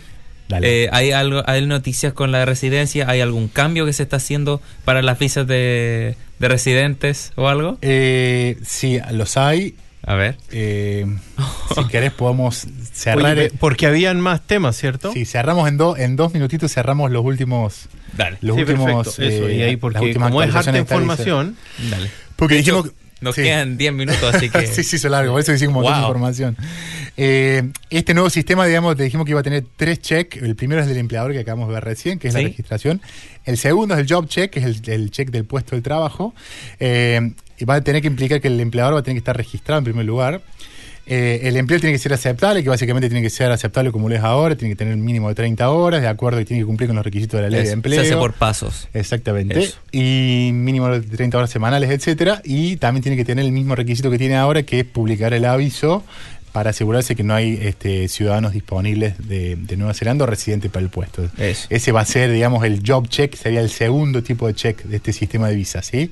dale. 0.47 0.83
Eh, 0.85 0.89
¿hay, 0.93 1.11
algo, 1.11 1.43
¿Hay 1.47 1.65
noticias 1.65 2.13
con 2.13 2.31
la 2.31 2.45
residencia? 2.45 3.09
¿Hay 3.09 3.19
algún 3.19 3.49
cambio 3.49 3.85
que 3.85 3.91
se 3.91 4.03
está 4.03 4.17
haciendo 4.17 4.61
para 4.85 5.01
las 5.01 5.19
visas 5.19 5.47
de, 5.47 6.15
de 6.39 6.47
residentes 6.47 7.33
o 7.35 7.49
algo? 7.49 7.77
Eh, 7.81 8.57
sí, 8.65 8.99
los 9.11 9.35
hay. 9.35 9.75
A 10.05 10.15
ver. 10.15 10.37
Eh, 10.51 11.05
si 11.75 11.87
querés 11.87 12.11
podemos 12.11 12.67
cerrar. 12.91 13.33
Oye, 13.37 13.45
eh, 13.45 13.51
porque 13.59 13.87
habían 13.87 14.19
más 14.19 14.45
temas, 14.45 14.75
¿cierto? 14.77 15.11
sí, 15.13 15.25
cerramos 15.25 15.67
en, 15.69 15.77
dos 15.77 15.97
en 15.97 16.15
dos 16.15 16.33
minutitos, 16.33 16.71
cerramos 16.73 17.09
los 17.11 17.23
últimos. 17.23 17.87
Dale. 18.17 18.37
Los 18.41 18.55
Sí, 18.55 18.61
últimos. 18.63 19.05
perfecto. 19.15 19.23
Eso, 19.23 19.47
eh, 19.47 19.55
y 19.55 19.61
ahí 19.61 19.71
las 19.71 19.79
porque 19.79 19.99
últimas 19.99 20.29
como 20.29 20.43
es 20.43 20.67
información, 20.67 21.55
Dale. 21.89 22.09
Porque 22.35 22.55
dijimos. 22.55 22.91
Nos 23.21 23.35
Sí. 23.35 23.43
quedan 23.43 23.77
10 23.77 23.93
minutos, 23.93 24.35
así 24.35 24.49
que. 24.49 24.67
sí, 24.67 24.83
sí, 24.83 24.97
eso 24.97 25.07
largo, 25.07 25.31
por 25.31 25.39
eso 25.39 25.53
hicimos 25.53 25.81
Wow. 25.83 25.95
información. 25.97 26.57
Eh, 27.15 27.71
este 27.89 28.13
nuevo 28.13 28.29
sistema, 28.29 28.65
digamos, 28.65 28.97
te 28.97 29.03
dijimos 29.03 29.23
que 29.23 29.31
iba 29.31 29.39
a 29.39 29.43
tener 29.43 29.63
tres 29.77 30.01
checks. 30.01 30.41
El 30.41 30.57
primero 30.57 30.81
es 30.81 30.87
del 30.87 30.97
empleador 30.97 31.31
que 31.31 31.39
acabamos 31.39 31.69
de 31.69 31.75
ver 31.75 31.85
recién, 31.85 32.19
que 32.19 32.27
es 32.27 32.33
Sí. 32.33 32.41
la 32.41 32.49
registración. 32.49 33.01
El 33.45 33.57
segundo 33.57 33.93
es 33.95 34.01
el 34.01 34.07
job 34.13 34.27
check, 34.27 34.51
que 34.51 34.59
es 34.59 34.65
el, 34.65 34.81
el 34.91 35.09
check 35.11 35.29
del 35.31 35.45
puesto 35.45 35.73
del 35.77 35.83
trabajo. 35.83 36.35
Eh, 36.81 37.31
va 37.65 37.75
a 37.75 37.81
tener 37.81 38.01
que 38.01 38.07
implicar 38.07 38.41
que 38.41 38.47
el 38.47 38.59
empleador 38.59 38.95
va 38.95 38.99
a 38.99 39.03
tener 39.03 39.15
que 39.15 39.19
estar 39.19 39.35
registrado 39.35 39.79
en 39.79 39.85
primer 39.85 40.05
lugar. 40.05 40.41
Eh, 41.05 41.41
el 41.43 41.57
empleo 41.57 41.81
tiene 41.81 41.91
que 41.91 41.99
ser 41.99 42.13
aceptable, 42.13 42.63
que 42.63 42.69
básicamente 42.69 43.09
tiene 43.09 43.21
que 43.21 43.29
ser 43.29 43.51
aceptable 43.51 43.91
como 43.91 44.07
lo 44.07 44.15
es 44.15 44.21
ahora, 44.21 44.55
tiene 44.55 44.73
que 44.73 44.77
tener 44.77 44.93
un 44.93 45.03
mínimo 45.03 45.27
de 45.27 45.35
30 45.35 45.69
horas, 45.69 46.01
de 46.01 46.07
acuerdo 46.07 46.39
que 46.39 46.45
tiene 46.45 46.61
que 46.61 46.65
cumplir 46.65 46.87
con 46.87 46.95
los 46.95 47.03
requisitos 47.03 47.39
de 47.39 47.41
la 47.43 47.49
ley 47.49 47.65
de 47.65 47.71
empleo. 47.71 47.99
Se 48.01 48.07
hace 48.07 48.17
por 48.17 48.33
pasos. 48.33 48.87
Exactamente. 48.93 49.59
Eso. 49.59 49.77
Y 49.91 50.51
mínimo 50.53 50.87
de 50.87 51.01
30 51.01 51.37
horas 51.37 51.49
semanales, 51.49 51.89
etcétera. 51.89 52.41
Y 52.45 52.77
también 52.77 53.03
tiene 53.03 53.17
que 53.17 53.25
tener 53.25 53.43
el 53.43 53.51
mismo 53.51 53.75
requisito 53.75 54.09
que 54.09 54.17
tiene 54.17 54.35
ahora, 54.35 54.63
que 54.63 54.79
es 54.79 54.85
publicar 54.85 55.33
el 55.33 55.43
aviso 55.43 56.03
para 56.53 56.69
asegurarse 56.69 57.15
que 57.15 57.23
no 57.23 57.33
hay 57.33 57.59
este, 57.61 58.07
ciudadanos 58.07 58.53
disponibles 58.53 59.15
de, 59.27 59.57
de 59.57 59.75
Nueva 59.75 59.93
Zelanda 59.93 60.23
o 60.23 60.27
residentes 60.27 60.71
para 60.71 60.83
el 60.85 60.89
puesto. 60.89 61.27
Eso. 61.37 61.67
Ese 61.69 61.91
va 61.91 62.01
a 62.01 62.05
ser, 62.05 62.31
digamos, 62.31 62.63
el 62.63 62.81
job 62.87 63.09
check, 63.09 63.35
sería 63.35 63.59
el 63.59 63.69
segundo 63.69 64.23
tipo 64.23 64.47
de 64.47 64.53
check 64.53 64.83
de 64.83 64.95
este 64.97 65.11
sistema 65.13 65.49
de 65.49 65.55
visas, 65.55 65.85
¿sí? 65.85 66.11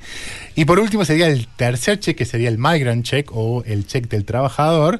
Y 0.56 0.66
por 0.66 0.80
último 0.80 1.06
sería 1.06 1.28
el 1.28 1.48
tercer 1.56 2.00
check, 2.00 2.18
que 2.18 2.26
sería 2.26 2.50
el 2.50 2.58
migrant 2.58 3.06
check 3.06 3.30
o 3.32 3.64
el 3.66 3.86
check 3.88 4.10
del 4.10 4.26
trabajador, 4.26 5.00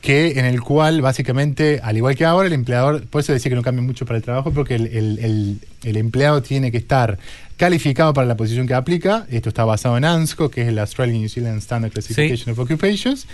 que 0.00 0.38
en 0.38 0.46
el 0.46 0.62
cual 0.62 1.02
básicamente, 1.02 1.80
al 1.82 1.96
igual 1.98 2.16
que 2.16 2.24
ahora, 2.24 2.46
el 2.46 2.54
empleador, 2.54 3.06
por 3.06 3.20
eso 3.20 3.32
decía 3.34 3.50
que 3.50 3.56
no 3.56 3.62
cambia 3.62 3.82
mucho 3.82 4.06
para 4.06 4.16
el 4.16 4.22
trabajo, 4.22 4.50
porque 4.52 4.76
el, 4.76 4.86
el- 4.86 5.18
el- 5.18 5.58
el 5.82 5.96
empleado 5.96 6.42
tiene 6.42 6.70
que 6.70 6.78
estar 6.78 7.18
calificado 7.60 8.14
para 8.14 8.26
la 8.26 8.36
posición 8.38 8.66
que 8.66 8.72
aplica. 8.72 9.26
Esto 9.30 9.50
está 9.50 9.64
basado 9.66 9.98
en 9.98 10.04
ANSCO, 10.06 10.50
que 10.50 10.62
es 10.62 10.68
el 10.68 10.78
Australian 10.78 11.18
New 11.20 11.28
Zealand 11.28 11.58
Standard 11.58 11.92
Classification 11.92 12.52
of 12.52 12.58
Occupations, 12.58 13.26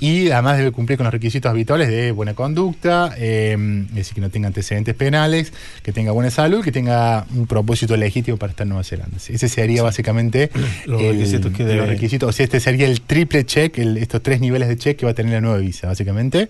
y 0.00 0.30
además 0.30 0.56
debe 0.56 0.72
cumplir 0.72 0.96
con 0.96 1.04
los 1.04 1.12
requisitos 1.12 1.50
habituales 1.50 1.88
de 1.88 2.10
buena 2.10 2.32
conducta, 2.34 3.14
eh, 3.18 3.56
es 3.90 3.94
decir, 3.94 4.14
que 4.14 4.20
no 4.22 4.30
tenga 4.30 4.46
antecedentes 4.48 4.94
penales, 4.94 5.52
que 5.82 5.92
tenga 5.92 6.12
buena 6.12 6.30
salud, 6.30 6.64
que 6.64 6.72
tenga 6.72 7.26
un 7.34 7.46
propósito 7.46 7.96
legítimo 7.98 8.38
para 8.38 8.50
estar 8.52 8.64
en 8.64 8.70
Nueva 8.70 8.82
Zelanda. 8.84 9.18
Ese 9.18 9.48
sería 9.48 9.82
básicamente 9.82 10.50
Los 10.86 11.02
el- 11.02 11.12
requisitos 11.18 11.52
que 11.52 11.64
debe- 11.64 11.76
los 11.76 11.88
requisitos. 11.88 12.28
O 12.30 12.32
sea, 12.32 12.44
este 12.44 12.60
sería 12.60 12.86
el 12.86 13.02
triple 13.02 13.44
check, 13.44 13.76
el- 13.78 13.98
estos 13.98 14.22
tres 14.22 14.40
niveles 14.40 14.68
de 14.68 14.78
check 14.78 14.96
que 14.98 15.04
va 15.04 15.12
a 15.12 15.14
tener 15.14 15.34
la 15.34 15.40
nueva 15.42 15.58
visa, 15.58 15.86
básicamente. 15.86 16.48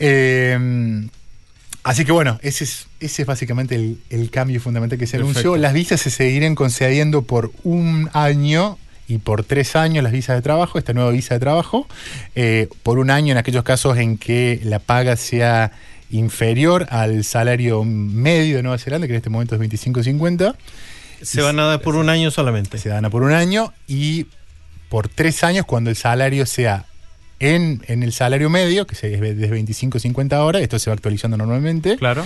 Eh, 0.00 1.06
así 1.84 2.04
que 2.04 2.10
bueno, 2.12 2.38
ese 2.42 2.64
es, 2.64 2.88
ese 2.98 3.22
es 3.22 3.26
básicamente 3.28 3.76
el, 3.76 3.98
el 4.10 4.30
cambio 4.30 4.60
fundamental 4.60 4.98
que 4.98 5.06
se 5.06 5.18
Perfecto. 5.18 5.38
anunció. 5.40 5.56
Las 5.56 5.72
visas 5.72 6.00
se 6.00 6.10
seguirán 6.10 6.54
concediendo 6.56 7.22
por 7.22 7.52
un 7.62 8.10
año 8.12 8.78
y 9.06 9.18
por 9.18 9.44
tres 9.44 9.76
años 9.76 10.02
las 10.02 10.12
visas 10.12 10.34
de 10.36 10.42
trabajo, 10.42 10.78
esta 10.78 10.92
nueva 10.94 11.10
visa 11.10 11.34
de 11.34 11.40
trabajo, 11.40 11.86
eh, 12.34 12.68
por 12.82 12.98
un 12.98 13.10
año 13.10 13.32
en 13.32 13.38
aquellos 13.38 13.62
casos 13.62 13.98
en 13.98 14.16
que 14.18 14.60
la 14.64 14.78
paga 14.78 15.16
sea 15.16 15.72
inferior 16.10 16.86
al 16.90 17.22
salario 17.24 17.84
medio 17.84 18.56
de 18.56 18.62
Nueva 18.62 18.78
Zelanda, 18.78 19.06
que 19.06 19.12
en 19.12 19.16
este 19.18 19.30
momento 19.30 19.54
es 19.56 19.60
25.50 19.60 20.54
Se 21.22 21.42
van 21.42 21.58
a 21.58 21.64
dar 21.66 21.80
por 21.82 21.96
un 21.96 22.08
año 22.08 22.30
solamente. 22.30 22.78
se 22.78 22.88
dan 22.88 23.04
a 23.04 23.10
por 23.10 23.22
un 23.22 23.32
año 23.32 23.72
y 23.86 24.26
por 24.88 25.08
tres 25.08 25.42
años 25.44 25.66
cuando 25.66 25.90
el 25.90 25.96
salario 25.96 26.46
sea 26.46 26.86
en, 27.44 27.82
en 27.88 28.02
el 28.02 28.12
salario 28.12 28.48
medio, 28.50 28.86
que 28.86 28.94
se 28.94 29.12
es 29.14 29.20
de 29.20 29.46
25 29.48 29.98
50 29.98 30.44
horas, 30.44 30.62
esto 30.62 30.78
se 30.78 30.90
va 30.90 30.94
actualizando 30.94 31.36
normalmente, 31.36 31.96
Claro. 31.96 32.24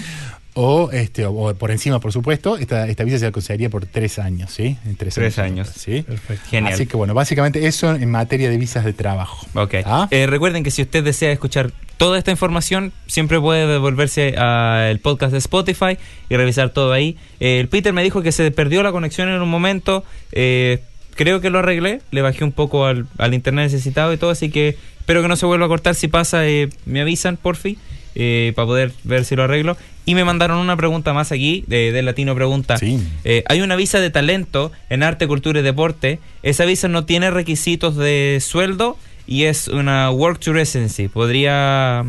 o 0.55 0.91
este 0.93 1.25
o, 1.27 1.33
o 1.33 1.55
por 1.55 1.71
encima, 1.71 2.01
por 2.01 2.13
supuesto, 2.13 2.57
esta, 2.57 2.89
esta 2.89 3.05
visa 3.05 3.19
se 3.19 3.31
concedería 3.33 3.71
por 3.71 3.87
tres 3.87 4.19
años, 4.19 4.51
¿sí? 4.53 4.77
En 4.87 4.97
tres, 4.97 5.15
Tres 5.15 5.39
años. 5.39 5.69
¿sí? 5.75 6.03
Perfecto. 6.03 6.45
Genial. 6.51 6.75
Así 6.75 6.87
que 6.87 6.97
bueno, 6.97 7.15
básicamente 7.15 7.67
eso 7.67 7.95
en 7.95 8.11
materia 8.11 8.51
de 8.51 8.57
visas 8.57 8.85
de 8.85 8.93
trabajo. 8.93 9.47
Ok. 9.55 9.75
¿Ah? 9.85 10.09
Eh, 10.11 10.27
recuerden 10.27 10.65
que 10.65 10.71
si 10.71 10.83
usted 10.83 11.03
desea 11.05 11.31
escuchar 11.33 11.73
toda 11.97 12.17
esta 12.19 12.31
información, 12.31 12.93
siempre 13.07 13.41
puede 13.41 13.67
devolverse 13.67 14.37
al 14.37 14.99
podcast 15.01 15.33
de 15.33 15.39
Spotify 15.39 15.99
y 16.29 16.37
revisar 16.37 16.71
todo 16.71 16.93
ahí. 16.93 17.17
Eh, 17.41 17.59
el 17.61 17.69
Peter 17.69 17.93
me 17.93 18.03
dijo 18.03 18.23
que 18.23 18.31
se 18.33 18.51
perdió 18.51 18.83
la 18.83 18.93
conexión 18.93 19.29
en 19.29 19.41
un 19.41 19.49
momento. 19.51 20.05
eh, 20.33 20.81
creo 21.15 21.41
que 21.41 21.51
lo 21.51 21.59
arreglé. 21.59 22.01
Le 22.13 22.23
bajé 22.23 22.45
un 22.45 22.53
poco 22.53 22.87
al, 22.87 23.07
al 23.19 23.35
internet 23.35 23.65
necesitado 23.73 24.13
y 24.13 24.17
todo, 24.19 24.31
así 24.31 24.51
que 24.51 24.77
espero 25.09 25.23
que 25.23 25.29
no 25.29 25.37
se 25.37 25.47
vuelva 25.47 25.65
a 25.65 25.69
cortar. 25.69 25.95
Si 25.95 26.07
pasa, 26.07 26.47
eh, 26.47 26.69
me 26.85 27.01
avisan, 27.01 27.39
porfi. 27.39 27.79
eh, 28.15 28.53
para 28.55 28.67
poder 28.67 28.93
ver 29.05 29.25
si 29.25 29.37
lo 29.37 29.45
arreglo. 29.45 29.75
Y 30.05 30.15
me 30.15 30.23
mandaron 30.23 30.59
una 30.59 30.77
pregunta 30.77 31.15
más 31.15 31.33
aquí, 31.33 31.65
de, 31.67 31.93
de 31.93 32.03
Latino 32.03 32.35
Pregunta. 32.35 32.77
Sí. 32.77 32.99
Eh, 33.25 33.43
hay 33.49 33.63
una 33.63 33.75
visa 33.75 34.01
de 34.01 34.11
talento 34.11 34.71
en 34.91 35.03
arte, 35.03 35.27
cultura 35.27 35.61
y 35.61 35.63
deporte. 35.63 36.19
Esa 36.43 36.67
visa 36.67 36.89
no 36.89 37.07
tiene 37.07 37.31
requisitos 37.31 37.97
de 37.97 38.39
sueldo 38.43 38.99
y 39.27 39.45
es 39.45 39.69
una 39.69 40.11
work 40.11 40.41
to 40.41 40.53
residency. 40.53 41.09
Podría, 41.09 42.05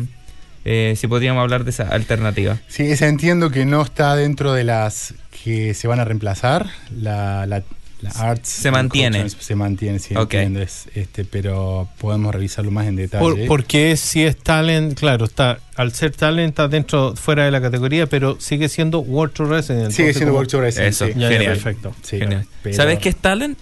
eh, 0.66 0.92
si 0.96 1.06
podríamos 1.06 1.40
hablar 1.40 1.64
de 1.64 1.70
esa 1.70 1.88
alternativa. 1.88 2.58
Sí, 2.68 2.82
esa 2.82 3.08
entiendo 3.08 3.50
que 3.50 3.64
no 3.64 3.80
está 3.80 4.14
dentro 4.14 4.52
de 4.52 4.64
las 4.64 5.14
que 5.42 5.72
se 5.72 5.88
van 5.88 6.00
a 6.00 6.04
reemplazar. 6.04 6.66
La, 6.94 7.46
la, 7.46 7.62
la 8.02 8.10
arts 8.10 8.48
Se 8.48 8.70
mantiene. 8.70 9.20
culture 9.22 9.42
Se 9.42 9.54
mantiene, 9.54 9.98
sí, 9.98 10.14
Ok. 10.16 10.34
entiendo, 10.34 10.60
es, 10.62 10.86
este, 10.94 11.24
pero 11.24 11.88
podemos 11.98 12.34
revisarlo 12.34 12.70
más 12.70 12.86
en 12.86 12.96
detalle. 12.96 13.20
Por- 13.22 13.46
porque 13.46 13.96
si 13.96 14.22
es 14.22 14.36
talent, 14.36 14.98
claro, 14.98 15.24
está 15.24 15.58
al 15.76 15.92
ser 15.92 16.12
talent 16.12 16.50
está 16.50 16.68
dentro, 16.68 17.14
fuera 17.16 17.44
de 17.44 17.50
la 17.50 17.60
categoría, 17.60 18.06
pero 18.06 18.38
sigue 18.40 18.68
siendo 18.68 19.00
World 19.00 19.32
to 19.34 19.44
Resident. 19.46 19.90
Sigue 19.92 20.12
siendo 20.12 20.32
como- 20.32 20.38
work 20.40 20.50
to 20.50 20.60
resident, 20.60 20.88
Eso. 20.90 21.06
sí. 21.06 21.12
Ya, 21.14 21.20
ya, 21.22 21.28
Genial. 21.30 21.52
perfecto. 21.54 21.94
Sí, 22.02 22.18
Genial. 22.18 22.46
pero- 22.62 22.76
¿Sabes 22.76 22.98
qué 22.98 23.08
es 23.10 23.16
talent? 23.16 23.58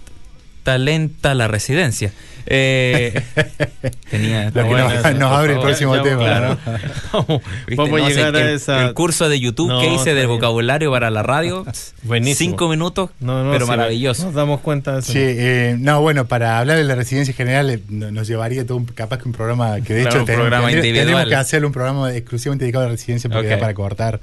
Talenta 0.69 1.33
la 1.33 1.47
residencia. 1.47 2.11
Eh, 2.51 3.21
tenía, 4.09 4.45
Lo 4.45 4.53
que 4.53 4.61
Bueno, 4.63 4.89
nos, 4.89 4.93
eso, 5.05 5.11
nos 5.13 5.29
por 5.29 5.39
abre 5.39 5.53
el 5.53 5.59
próximo 5.59 5.95
Ya, 5.95 6.01
tema. 6.03 6.19
claro. 6.23 6.57
¿no? 6.65 6.79
vamos 7.13 7.41
¿Viste? 7.67 7.75
vamos 7.75 7.99
No, 7.99 8.05
a 8.05 8.09
llegar 8.09 8.35
el, 8.35 8.47
a 8.47 8.51
esa. 8.53 8.85
el 8.87 8.93
curso 8.93 9.29
de 9.29 9.39
YouTube 9.39 9.79
que 9.81 9.93
hice 9.93 10.13
del 10.13 10.27
vocabulario 10.27 10.91
para 10.91 11.09
la 11.11 11.21
radio. 11.23 11.65
Buenísimo. 12.03 12.51
Cinco 12.51 12.69
minutos, 12.69 13.09
No, 13.19 13.43
no, 13.43 13.51
pero 13.51 13.65
sí, 13.65 13.69
maravilloso. 13.71 14.25
Nos 14.25 14.33
damos 14.33 14.61
cuenta 14.61 14.93
de 14.93 14.99
eso. 14.99 15.11
Sí, 15.11 15.19
eh, 15.21 15.75
no, 15.79 16.01
bueno, 16.01 16.25
para 16.25 16.59
hablar 16.59 16.77
de 16.77 16.83
la 16.85 16.95
residencia 16.95 17.33
general 17.33 17.69
eh, 17.69 17.81
no- 17.89 18.11
nos 18.11 18.27
llevaría 18.27 18.65
todo 18.65 18.77
un, 18.77 18.85
capaz 18.85 19.17
que 19.19 19.25
un 19.27 19.33
programa 19.33 19.81
que 19.81 19.93
de 19.93 20.01
Claro, 20.01 20.09
hecho 20.15 20.19
un 20.21 20.25
ten- 20.25 20.35
programa 20.35 20.67
tendría- 20.67 20.77
individual. 20.89 21.07
tendríamos 21.07 21.29
que 21.29 21.35
hacer 21.35 21.65
un 21.65 21.71
programa 21.71 22.13
exclusivamente 22.15 22.65
dedicado 22.65 22.85
a 22.85 22.87
la 22.87 22.91
residencia 22.93 23.29
porque 23.29 23.47
da 23.49 23.59
para 23.59 23.73
cortar. 23.73 24.19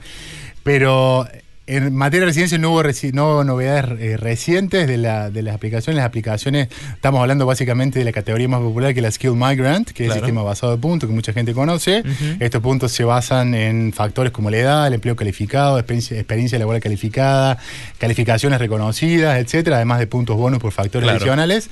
Pero 0.63 1.29
en 1.69 1.95
materia 1.95 2.21
de 2.21 2.27
residencia 2.27 2.59
no 2.59 2.71
hubo, 2.71 2.83
reci- 2.83 3.13
no 3.13 3.43
novedades 3.43 4.01
eh, 4.01 4.17
recientes 4.17 4.87
de, 4.87 4.97
la, 4.99 5.31
de 5.31 5.43
las 5.43 5.55
aplicaciones. 5.55 5.97
Las 5.97 6.07
aplicaciones, 6.07 6.69
estamos 6.95 7.21
hablando 7.21 7.45
básicamente 7.45 7.99
de 7.99 8.05
la 8.05 8.13
categoría 8.13 8.47
más 8.49 8.61
popular 8.61 8.95
que 8.95 9.01
es 9.01 9.03
la 9.03 9.11
Skill 9.11 9.33
Migrant, 9.35 9.91
que 9.91 10.05
es 10.05 10.11
el 10.11 10.17
sistema 10.19 10.43
basado 10.43 10.73
de 10.77 10.79
puntos 10.79 11.09
que 11.09 11.15
mucha 11.15 11.33
gente 11.33 11.55
conoce. 11.55 12.05
Estos 12.39 12.61
puntos 12.63 12.93
se 12.93 13.03
basan 13.05 13.55
en 13.55 13.93
factores 13.93 14.33
como 14.33 14.49
la 14.51 14.59
edad, 14.59 14.87
el 14.87 14.95
empleo 14.95 15.17
calificado, 15.17 15.79
experiencia, 15.79 16.17
experiencia 16.19 16.59
laboral 16.59 16.81
calificada, 16.81 17.59
calificaciones 17.99 18.59
reconocidas, 18.61 19.39
etcétera, 19.39 19.77
además 19.77 19.99
de 19.99 20.07
puntos 20.07 20.37
bonus 20.37 20.61
por 20.61 20.73
factores 20.73 21.05
Claro. 21.07 21.17
adicionales. 21.17 21.69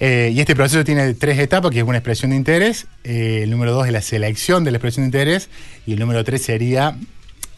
Eh, 0.00 0.32
y 0.34 0.40
este 0.40 0.54
proceso 0.56 0.84
tiene 0.84 1.14
tres 1.14 1.38
etapas, 1.38 1.70
que 1.70 1.78
es 1.78 1.84
una 1.84 1.98
expresión 1.98 2.30
de 2.30 2.36
interés. 2.36 2.86
eh, 3.04 3.40
el 3.44 3.50
número 3.50 3.72
dos 3.72 3.86
es 3.86 3.92
la 3.92 4.02
selección 4.02 4.64
de 4.64 4.70
la 4.72 4.78
expresión 4.78 5.04
de 5.04 5.06
interés. 5.08 5.48
Y 5.86 5.92
el 5.94 5.98
número 6.00 6.22
tres 6.24 6.42
sería 6.42 6.96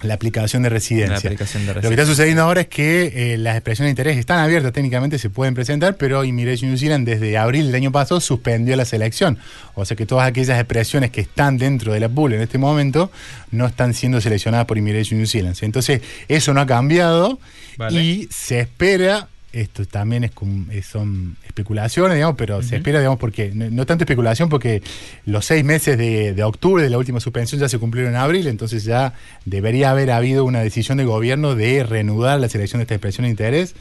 la 0.02 0.14
aplicación 0.14 0.62
de 0.62 0.68
residencia. 0.68 1.14
La 1.14 1.18
aplicación 1.18 1.66
de 1.66 1.74
Lo 1.74 1.80
que 1.80 1.88
está 1.88 2.06
sucediendo 2.06 2.42
ahora 2.42 2.62
es 2.62 2.68
que 2.68 3.32
eh, 3.32 3.38
las 3.38 3.56
expresiones 3.56 3.88
de 3.88 3.90
interés 3.90 4.18
están 4.18 4.38
abiertas 4.38 4.72
técnicamente, 4.72 5.18
se 5.18 5.30
pueden 5.30 5.54
presentar, 5.54 5.96
pero 5.96 6.24
Immigration 6.24 6.70
New 6.70 6.78
Zealand 6.78 7.06
desde 7.06 7.38
abril 7.38 7.66
del 7.66 7.74
año 7.74 7.92
pasado 7.92 8.20
suspendió 8.20 8.76
la 8.76 8.84
selección. 8.84 9.38
O 9.74 9.84
sea 9.84 9.96
que 9.96 10.06
todas 10.06 10.28
aquellas 10.28 10.58
expresiones 10.58 11.10
que 11.10 11.22
están 11.22 11.56
dentro 11.56 11.92
de 11.92 12.00
la 12.00 12.08
pool 12.08 12.34
en 12.34 12.42
este 12.42 12.58
momento 12.58 13.10
no 13.50 13.66
están 13.66 13.94
siendo 13.94 14.20
seleccionadas 14.20 14.66
por 14.66 14.78
Immigration 14.78 15.18
New 15.18 15.26
Zealand. 15.26 15.56
Entonces, 15.62 16.02
eso 16.28 16.52
no 16.52 16.60
ha 16.60 16.66
cambiado 16.66 17.38
Vale. 17.76 18.02
y 18.02 18.28
se 18.30 18.60
espera. 18.60 19.29
Esto 19.52 19.84
también 19.84 20.22
es 20.24 20.30
como- 20.30 20.70
eh, 20.70 20.80
son 20.82 21.36
especulaciones, 21.44 22.14
digamos, 22.14 22.36
pero 22.38 22.62
se 22.62 22.76
espera, 22.76 22.98
digamos, 23.00 23.18
porque 23.18 23.50
no, 23.52 23.68
no 23.68 23.84
tanto 23.84 24.04
especulación, 24.04 24.48
porque 24.48 24.80
los 25.26 25.44
seis 25.44 25.64
meses 25.64 25.98
de, 25.98 26.34
de 26.34 26.42
octubre 26.44 26.84
de 26.84 26.90
la 26.90 26.98
última 26.98 27.18
suspensión 27.18 27.60
ya 27.60 27.68
se 27.68 27.78
cumplieron 27.78 28.12
en 28.14 28.20
abril, 28.20 28.46
entonces 28.46 28.84
ya 28.84 29.14
debería 29.44 29.90
haber 29.90 30.12
habido 30.12 30.44
una 30.44 30.60
decisión 30.60 30.98
del 30.98 31.08
gobierno 31.08 31.56
de 31.56 31.82
reanudar 31.82 32.38
la 32.38 32.48
selección 32.48 32.78
de 32.78 32.82
esta 32.84 32.94
expresión 32.94 33.24
de 33.24 33.30
interés. 33.30 33.74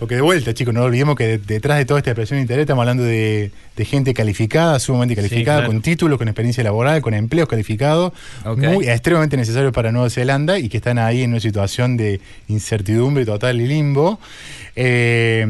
Porque 0.00 0.14
de 0.14 0.22
vuelta, 0.22 0.54
chicos, 0.54 0.72
no 0.72 0.82
olvidemos 0.82 1.14
que 1.14 1.26
de- 1.26 1.38
detrás 1.38 1.76
de 1.76 1.84
toda 1.84 2.00
esta 2.00 2.10
expresión 2.12 2.38
de 2.38 2.40
interés 2.40 2.62
estamos 2.62 2.80
hablando 2.80 3.02
de, 3.02 3.50
de 3.76 3.84
gente 3.84 4.14
calificada, 4.14 4.78
sumamente 4.78 5.14
calificada, 5.14 5.58
claro. 5.58 5.66
con 5.72 5.82
títulos, 5.82 6.16
con 6.16 6.26
experiencia 6.26 6.64
laboral, 6.64 7.02
con 7.02 7.12
empleos 7.12 7.46
calificados, 7.50 8.14
muy 8.76 8.88
extremadamente 8.88 9.36
necesarios 9.36 9.74
para 9.74 9.92
Nueva 9.92 10.08
Zelanda 10.08 10.58
y 10.58 10.70
que 10.70 10.78
están 10.78 10.98
ahí 10.98 11.22
en 11.22 11.32
una 11.32 11.40
situación 11.40 11.98
de 11.98 12.18
incertidumbre 12.48 13.26
total 13.26 13.60
y 13.60 13.66
limbo. 13.66 14.18
Eh, 14.74 15.46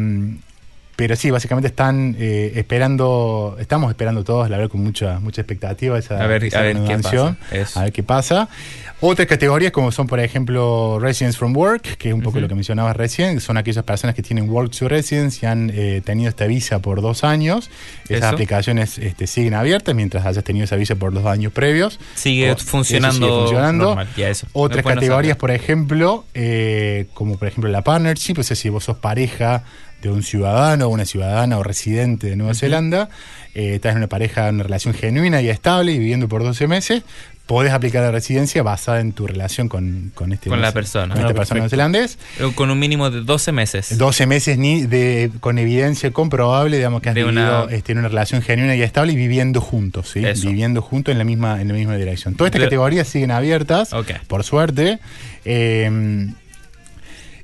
Pero 1.00 1.16
sí, 1.16 1.30
básicamente 1.30 1.68
están 1.68 2.14
eh, 2.18 2.52
esperando, 2.56 3.56
estamos 3.58 3.90
esperando 3.90 4.22
todos, 4.22 4.50
la 4.50 4.58
verdad, 4.58 4.70
con 4.70 4.82
mucha 4.84 5.18
mucha 5.18 5.40
expectativa 5.40 5.98
esa, 5.98 6.22
A 6.22 6.26
ver- 6.26 6.44
esa 6.44 6.58
a 6.58 6.62
ver 6.62 6.76
qué 6.86 6.98
pasa. 6.98 7.36
Eso. 7.50 7.80
A 7.80 7.84
ver 7.84 7.92
qué 7.92 8.02
pasa. 8.02 8.48
Otras 9.02 9.26
categorías 9.26 9.72
como 9.72 9.90
son, 9.92 10.06
por 10.06 10.20
ejemplo, 10.20 10.98
Residence 11.00 11.38
from 11.38 11.56
Work, 11.56 11.96
que 11.96 12.08
es 12.08 12.14
un 12.14 12.20
poco 12.20 12.38
lo 12.38 12.48
que 12.48 12.54
mencionabas 12.54 12.94
recién, 12.94 13.36
que 13.36 13.40
son 13.40 13.56
aquellas 13.56 13.82
personas 13.82 14.14
que 14.14 14.22
tienen 14.22 14.50
Work 14.50 14.76
to 14.76 14.88
Residence 14.90 15.38
y 15.42 15.46
han 15.48 15.70
eh, 15.74 16.02
tenido 16.04 16.28
esta 16.28 16.44
visa 16.46 16.80
por 16.80 17.00
dos 17.00 17.24
años. 17.24 17.70
Esas 18.04 18.18
Eso. 18.24 18.26
aplicaciones 18.34 18.98
este, 18.98 19.26
siguen 19.26 19.54
abiertas 19.54 19.94
mientras 19.94 20.26
hayas 20.26 20.44
tenido 20.44 20.64
esa 20.64 20.76
visa 20.76 20.96
por 20.96 21.14
dos 21.14 21.24
años 21.24 21.50
previos. 21.50 21.98
Sigue 22.14 22.52
O- 22.52 22.56
funcionando. 22.58 23.16
sigue 23.26 23.30
funcionando. 23.40 23.84
normal, 23.86 24.08
ya 24.18 24.28
eso. 24.28 24.46
Otras 24.52 24.84
categorías, 24.84 25.38
por 25.38 25.50
ejemplo, 25.50 26.26
eh, 26.34 27.06
como 27.14 27.38
por 27.38 27.48
ejemplo 27.48 27.70
la 27.70 27.80
partnership, 27.82 28.34
o 28.38 28.42
sea, 28.42 28.54
si 28.54 28.68
vos 28.68 28.84
sos 28.84 28.98
pareja 28.98 29.64
de 30.02 30.10
un 30.10 30.22
ciudadano, 30.22 30.88
una 30.88 31.04
ciudadana 31.04 31.58
o 31.58 31.62
residente 31.62 32.28
de 32.28 32.36
Nueva 32.36 32.54
Zelanda, 32.54 33.08
eh, 33.54 33.74
estás 33.74 33.92
en 33.92 33.98
una 33.98 34.06
pareja, 34.08 34.48
una 34.48 34.62
relación 34.62 34.94
genuina 34.94 35.42
y 35.42 35.48
estable 35.48 35.92
y 35.92 35.98
viviendo 35.98 36.28
por 36.28 36.42
12 36.42 36.66
meses, 36.66 37.02
podés 37.46 37.72
aplicar 37.72 38.02
la 38.04 38.12
residencia 38.12 38.62
basada 38.62 39.00
en 39.00 39.12
tu 39.12 39.26
relación 39.26 39.68
con, 39.68 40.12
con 40.14 40.32
este 40.32 40.48
Con 40.48 40.62
la 40.62 40.70
persona. 40.70 41.14
con 41.16 41.24
Ah, 41.26 41.34
persona 41.34 41.58
neozelandés. 41.60 42.16
Con 42.54 42.70
un 42.70 42.78
mínimo 42.78 43.10
de 43.10 43.22
12 43.22 43.50
meses. 43.50 43.98
12 43.98 44.26
meses 44.26 44.56
ni 44.56 44.86
de, 44.86 45.32
con 45.40 45.58
evidencia 45.58 46.12
comprobable, 46.12 46.76
digamos, 46.76 47.02
que 47.02 47.08
has 47.08 47.14
De 47.16 47.24
vivido 47.24 47.64
una- 47.64 47.74
este, 47.74 47.90
en 47.90 47.98
una 47.98 48.06
relación 48.08 48.40
genuina 48.40 48.76
y 48.76 48.82
estable 48.82 49.12
y 49.14 49.16
viviendo 49.16 49.60
juntos, 49.60 50.10
¿sí? 50.10 50.24
Eso. 50.24 50.46
Viviendo 50.48 50.80
juntos 50.80 51.10
en 51.10 51.18
la 51.18 51.24
misma, 51.24 51.60
en 51.60 51.66
la 51.66 51.74
misma 51.74 51.96
dirección. 51.96 52.36
Todas 52.36 52.50
estas 52.50 52.60
De- 52.60 52.66
categorías 52.66 53.08
siguen 53.08 53.32
abiertas, 53.32 53.90
por 54.28 54.44
suerte. 54.44 55.00
Eh, 55.44 56.28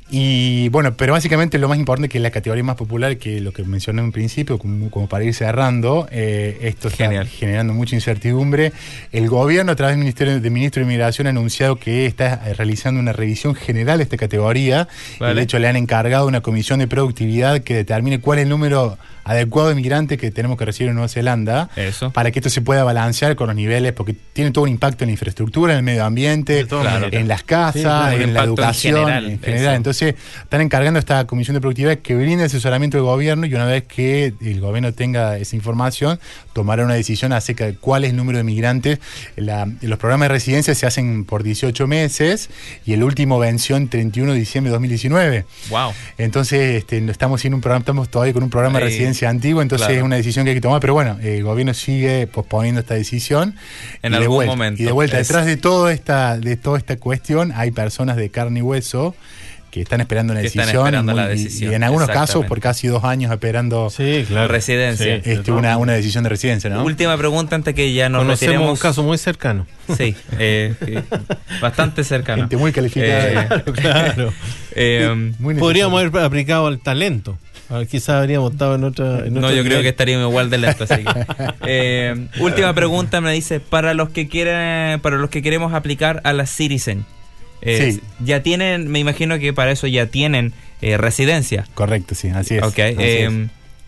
y 0.08 0.68
bueno, 0.68 0.94
pero 0.96 1.14
básicamente 1.14 1.58
lo 1.58 1.68
más 1.68 1.78
importante 1.78 2.08
que 2.08 2.20
la 2.20 2.30
categoría 2.30 2.62
más 2.62 2.76
popular, 2.76 3.16
que 3.16 3.40
lo 3.40 3.52
que 3.52 3.64
mencioné 3.64 4.02
en 4.02 4.12
principio, 4.12 4.56
como, 4.56 4.88
como 4.90 5.08
para 5.08 5.24
ir 5.24 5.34
cerrando, 5.34 6.06
eh, 6.12 6.58
esto 6.62 6.88
está 6.88 7.24
generando 7.24 7.72
mucha 7.74 7.96
incertidumbre. 7.96 8.72
El 9.10 9.28
gobierno, 9.28 9.72
a 9.72 9.76
través 9.76 9.94
del 9.94 9.98
Ministerio 10.00 10.38
de 10.40 10.50
Ministro 10.50 10.80
de 10.80 10.84
Inmigración, 10.84 11.26
ha 11.26 11.30
anunciado 11.30 11.76
que 11.76 12.06
está 12.06 12.36
realizando 12.56 13.00
una 13.00 13.12
revisión 13.12 13.56
general 13.56 13.98
de 13.98 14.04
esta 14.04 14.16
categoría. 14.16 14.86
Y 15.20 15.34
de 15.34 15.42
hecho, 15.42 15.58
le 15.58 15.66
han 15.66 15.76
encargado 15.76 16.26
una 16.28 16.40
comisión 16.40 16.78
de 16.78 16.86
productividad 16.86 17.62
que 17.62 17.74
determine 17.74 18.20
cuál 18.20 18.38
es 18.38 18.44
el 18.44 18.48
número 18.50 18.98
adecuado 19.24 19.70
de 19.70 19.74
migrantes 19.74 20.18
que 20.18 20.30
tenemos 20.30 20.56
que 20.56 20.64
recibir 20.66 20.90
en 20.90 20.94
Nueva 20.94 21.08
Zelanda 21.08 21.68
Eso. 21.74 22.12
para 22.12 22.30
que 22.30 22.38
esto 22.38 22.48
se 22.48 22.60
pueda 22.60 22.84
balancear 22.84 23.34
con 23.34 23.48
los 23.48 23.56
niveles, 23.56 23.92
porque 23.92 24.14
tiene 24.32 24.52
todo 24.52 24.62
un 24.62 24.70
impacto 24.70 25.02
en 25.02 25.08
la 25.08 25.12
infraestructura, 25.14 25.72
en 25.72 25.78
el 25.78 25.84
medio 25.84 26.04
ambiente, 26.04 26.64
Claro. 26.64 27.08
en 27.10 27.26
las 27.26 27.42
casas, 27.42 27.72
Sí, 27.74 27.80
claro, 27.82 28.06
un 28.06 28.12
en 28.12 28.20
la 28.20 28.24
impacto 28.26 28.42
en 28.44 28.48
educación, 28.50 28.94
general, 29.00 29.24
en 29.30 29.40
general. 29.40 29.74
eso. 29.74 29.74
Entonces, 30.02 30.14
están 30.42 30.60
encargando 30.60 30.98
a 30.98 31.00
esta 31.00 31.26
comisión 31.26 31.54
de 31.54 31.60
productividad 31.60 31.98
que 31.98 32.14
brinde 32.14 32.44
asesoramiento 32.44 32.96
del 32.98 33.04
gobierno 33.06 33.46
y 33.46 33.54
una 33.54 33.64
vez 33.64 33.84
que 33.84 34.34
el 34.42 34.60
gobierno 34.60 34.92
tenga 34.92 35.38
esa 35.38 35.56
información, 35.56 36.20
tomará 36.52 36.84
una 36.84 36.94
decisión 36.94 37.32
acerca 37.32 37.64
de 37.66 37.74
cuál 37.76 38.04
es 38.04 38.10
el 38.10 38.16
número 38.16 38.38
de 38.38 38.44
migrantes. 38.44 38.98
La- 39.36 39.66
los 39.80 39.98
programas 39.98 40.28
de 40.28 40.34
residencia 40.34 40.74
se 40.74 40.86
hacen 40.86 41.24
por 41.24 41.42
18 41.42 41.86
meses 41.86 42.50
y 42.84 42.92
el 42.92 43.02
último 43.02 43.38
venció 43.38 43.76
en 43.76 43.88
31 43.88 44.32
de 44.32 44.38
diciembre 44.38 44.68
de 44.70 44.74
2019. 44.74 45.44
Wow. 45.70 45.92
Entonces, 46.18 46.76
este, 46.76 47.00
no 47.00 47.10
estamos 47.12 47.44
en 47.44 47.54
un 47.54 47.60
programa, 47.60 47.80
estamos 47.80 48.08
todavía 48.10 48.32
con 48.34 48.42
un 48.42 48.50
programa 48.50 48.78
de 48.78 48.84
residencia 48.86 49.28
antiguo, 49.30 49.62
entonces 49.62 49.86
claro. 49.86 50.00
es 50.00 50.04
una 50.04 50.16
decisión 50.16 50.44
que 50.44 50.50
hay 50.50 50.56
que 50.56 50.60
tomar, 50.60 50.80
pero 50.80 50.92
bueno, 50.94 51.18
el 51.22 51.42
gobierno 51.42 51.72
sigue 51.74 52.26
posponiendo 52.26 52.80
esta 52.80 52.94
decisión. 52.94 53.54
En 54.02 54.14
algún 54.14 54.36
vuelta- 54.36 54.52
momento. 54.52 54.82
Y 54.82 54.84
de 54.84 54.92
vuelta, 54.92 55.18
Es- 55.20 55.28
detrás 55.28 55.46
de 55.46 55.56
toda 55.56 55.92
esta, 55.92 56.38
de 56.38 56.56
toda 56.56 56.78
esta 56.78 56.96
cuestión, 56.96 57.52
hay 57.54 57.70
personas 57.70 58.16
de 58.16 58.30
carne 58.30 58.60
y 58.60 58.62
hueso 58.62 59.14
que 59.76 59.82
están 59.82 60.00
esperando 60.00 60.32
una 60.32 60.40
decisión. 60.40 60.68
esperando 60.68 61.12
y 61.12 61.16
la 61.16 61.28
decisión, 61.28 61.72
Y 61.72 61.74
en 61.74 61.84
algunos 61.84 62.08
casos, 62.08 62.46
por 62.46 62.60
casi 62.60 62.88
dos 62.88 63.04
años 63.04 63.30
esperando 63.30 63.90
Sí, 63.90 64.24
claro. 64.26 64.48
Residencia. 64.48 65.20
Sí, 65.22 65.30
este, 65.30 65.52
una, 65.52 65.76
una 65.76 65.92
decisión 65.92 66.24
de 66.24 66.30
residencia, 66.30 66.70
¿no? 66.70 66.82
Última 66.82 67.16
pregunta 67.18 67.56
antes 67.56 67.74
que 67.74 67.92
ya 67.92 68.08
nos 68.08 68.22
Conocemos 68.22 68.52
retiremos. 68.54 68.78
un 68.78 68.82
caso 68.82 69.02
muy 69.02 69.18
cercano. 69.18 69.66
Sí, 69.96 70.16
eh, 70.38 70.74
bastante 71.60 72.04
cercano. 72.04 72.42
Gente 72.42 72.56
muy 72.56 72.72
calificada. 72.72 73.42
Eh, 73.42 73.72
claro. 73.72 74.32
eh, 74.74 75.32
Muy. 75.38 75.54
Podríamos 75.56 76.00
haber 76.00 76.22
aplicado 76.22 76.66
al 76.68 76.80
talento. 76.80 77.36
Ah, 77.68 77.82
Quizás 77.88 78.10
habríamos 78.10 78.52
estado 78.52 78.76
en 78.76 78.84
otra. 78.84 79.26
en 79.26 79.34
no, 79.34 79.52
yo 79.52 79.62
creo 79.62 79.82
que 79.82 79.88
estaríamos 79.88 80.30
igual 80.30 80.48
de 80.48 80.58
lento. 80.58 80.84
Así 80.84 81.04
que. 81.04 81.26
Eh, 81.68 82.28
última 82.40 82.72
pregunta 82.74 83.20
me 83.20 83.32
dice 83.32 83.60
para 83.60 83.92
los 83.92 84.08
que 84.08 84.28
quieren, 84.28 85.00
para 85.00 85.16
los 85.16 85.28
que 85.30 85.42
queremos 85.42 85.74
aplicar 85.74 86.20
a 86.24 86.32
la 86.32 86.46
Citizen. 86.46 87.04
Eh, 87.62 87.92
Sí. 87.92 88.00
Ya 88.24 88.42
tienen, 88.42 88.88
me 88.88 88.98
imagino 88.98 89.38
que 89.38 89.52
para 89.52 89.70
eso 89.72 89.86
ya 89.86 90.06
tienen 90.06 90.52
eh, 90.82 90.96
residencia. 90.96 91.66
Correcto, 91.74 92.14
sí, 92.14 92.28
así 92.28 92.56
es. 92.56 92.62
Ok. 92.62 92.78
así 92.78 92.94
eh, 92.98 93.24
es. 93.26 93.32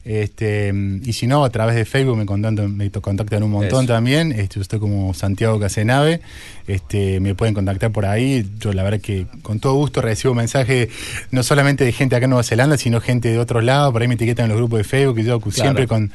Este, 0.10 0.74
y 1.04 1.12
si 1.12 1.28
no, 1.28 1.44
a 1.44 1.50
través 1.50 1.76
de 1.76 1.84
Facebook 1.84 2.16
me 2.16 2.26
contactan, 2.26 2.78
me 2.78 2.90
contactan 2.90 3.44
un 3.44 3.52
montón 3.52 3.84
Eso. 3.84 3.94
también. 3.94 4.32
Este, 4.32 4.56
yo 4.56 4.62
estoy 4.62 4.80
como 4.80 5.14
Santiago 5.14 5.60
Casenave. 5.60 6.22
Este, 6.66 7.20
me 7.20 7.36
pueden 7.36 7.54
contactar 7.54 7.92
por 7.92 8.06
ahí. 8.06 8.50
Yo 8.60 8.72
la 8.72 8.84
verdad 8.84 9.02
que 9.02 9.26
con 9.42 9.60
todo 9.60 9.74
gusto 9.74 10.02
recibo 10.02 10.34
mensajes 10.34 10.88
no 11.32 11.44
solamente 11.44 11.84
de 11.84 11.92
gente 11.92 12.16
acá 12.16 12.24
en 12.24 12.30
Nueva 12.30 12.44
Zelanda, 12.44 12.78
sino 12.78 13.02
gente 13.02 13.30
de 13.30 13.38
otros 13.38 13.66
lados. 13.66 13.92
Por 13.92 14.02
ahí 14.02 14.08
me 14.08 14.14
etiquetan 14.14 14.46
en 14.46 14.50
los 14.52 14.58
grupos 14.60 14.78
de 14.80 14.84
Facebook 14.86 15.20
y 15.20 15.24
yo 15.24 15.42
siempre 15.52 15.88
con, 15.88 16.12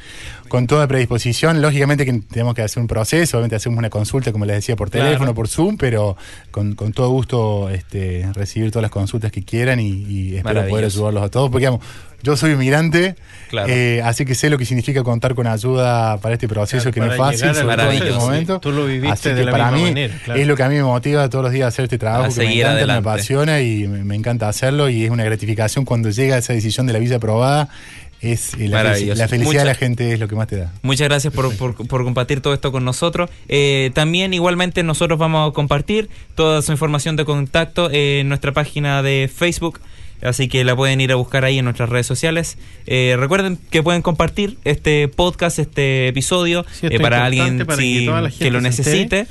con 0.47 0.65
toda 0.65 0.87
predisposición. 0.87 1.61
Lógicamente 1.61 2.03
que 2.05 2.13
tenemos 2.31 2.55
que 2.55 2.63
hacer 2.63 2.81
un 2.81 2.87
proceso, 2.87 3.37
obviamente 3.37 3.57
hacemos 3.57 3.77
una 3.77 3.91
consulta, 3.91 4.31
como 4.31 4.45
les 4.45 4.55
decía, 4.55 4.75
por 4.75 4.89
Claro. 4.89 5.05
teléfono, 5.07 5.35
por 5.35 5.47
Zoom, 5.47 5.77
pero 5.77 6.17
con, 6.51 6.73
con 6.75 6.93
todo 6.93 7.09
gusto 7.09 7.69
este, 7.69 8.27
recibir 8.33 8.71
todas 8.71 8.81
las 8.83 8.91
consultas 8.91 9.31
que 9.31 9.43
quieran 9.43 9.79
y, 9.79 9.89
y 9.89 10.35
espero 10.37 10.67
poder 10.67 10.85
ayudarlos 10.85 11.23
a 11.23 11.29
todos. 11.29 11.49
Porque 11.51 11.61
digamos, 11.67 11.81
yo 12.23 12.35
soy 12.37 12.53
inmigrante, 12.53 13.15
Claro. 13.49 13.67
eh, 13.71 14.01
así 14.03 14.25
que 14.25 14.33
sé 14.33 14.49
lo 14.49 14.57
que 14.57 14.65
significa 14.65 15.03
contar 15.03 15.35
con 15.35 15.45
ayuda 15.45 16.17
para 16.17 16.33
este 16.33 16.47
proceso 16.47 16.91
Claro, 16.91 16.93
que 16.93 16.99
no 17.01 17.11
es 17.11 17.17
fácil, 17.17 17.53
sobre 17.53 17.75
todo 17.77 17.91
en 17.91 17.97
este 17.97 18.11
momento. 18.13 18.53
sí. 18.55 18.59
Tú 18.61 18.71
lo 18.71 18.85
viviste 18.87 19.11
Así 19.11 19.29
de 19.29 19.35
que 19.35 19.43
la 19.45 19.51
para 19.51 19.65
misma 19.71 19.77
mí 19.77 19.89
manera, 19.93 20.13
claro. 20.25 20.39
es 20.39 20.47
lo 20.47 20.55
que 20.55 20.63
a 20.63 20.69
mí 20.69 20.75
me 20.75 20.83
motiva 20.83 21.29
todos 21.29 21.43
los 21.43 21.51
días 21.53 21.65
a 21.65 21.67
hacer 21.67 21.83
este 21.83 21.97
A 21.97 21.99
trabajo 21.99 22.33
que 22.33 22.39
me 22.39 22.53
encanta, 22.55 22.71
adelante. 22.71 23.01
me 23.03 23.09
apasiona 23.11 23.61
y 23.61 23.87
me, 23.87 24.03
me 24.03 24.15
encanta 24.15 24.49
hacerlo 24.49 24.89
y 24.89 25.03
es 25.03 25.11
una 25.11 25.23
gratificación 25.23 25.85
cuando 25.85 26.09
llega 26.09 26.37
esa 26.37 26.53
decisión 26.53 26.87
de 26.87 26.93
la 26.93 26.99
visa 26.99 27.17
aprobada. 27.17 27.69
es 28.21 28.53
eh, 28.53 28.69
la, 28.69 28.83
felicidad 28.93 29.27
Mucha- 29.43 29.59
de 29.59 29.65
la 29.65 29.75
gente 29.75 30.13
es 30.13 30.19
lo 30.19 30.29
que 30.29 30.35
más 30.35 30.47
te 30.47 30.55
da. 30.55 30.71
Muchas 30.81 31.09
gracias 31.09 31.33
por, 31.33 31.53
por- 31.57 31.75
por 31.75 32.03
compartir 32.05 32.39
todo 32.39 32.53
esto 32.53 32.71
con 32.71 32.85
nosotros. 32.85 33.29
Eh, 33.49 33.91
también 33.93 34.33
igualmente 34.33 34.81
nosotros 34.81 35.19
vamos 35.19 35.51
a 35.51 35.53
compartir 35.53 36.09
toda 36.33 36.61
su 36.61 36.71
información 36.71 37.17
de 37.17 37.25
contacto 37.25 37.89
en 37.91 38.29
nuestra 38.29 38.53
página 38.53 39.03
de 39.03 39.29
Facebook. 39.33 39.81
Así 40.23 40.47
que 40.47 40.63
la 40.63 40.75
pueden 40.75 41.01
ir 41.01 41.11
a 41.11 41.15
buscar 41.15 41.43
ahí 41.45 41.59
en 41.59 41.65
nuestras 41.65 41.89
redes 41.89 42.05
sociales. 42.07 42.57
Eh, 42.87 43.15
recuerden 43.19 43.57
que 43.69 43.83
pueden 43.83 44.01
compartir 44.01 44.57
este 44.63 45.07
podcast, 45.09 45.59
este 45.59 46.07
episodio, 46.07 46.65
Sí, 46.71 46.87
eh, 46.89 46.99
para 46.99 47.25
alguien 47.25 47.59
importante 47.59 47.65
para 47.65 48.29
si- 48.31 48.37
que 48.39 48.51
lo 48.51 48.61
necesite. 48.61 49.27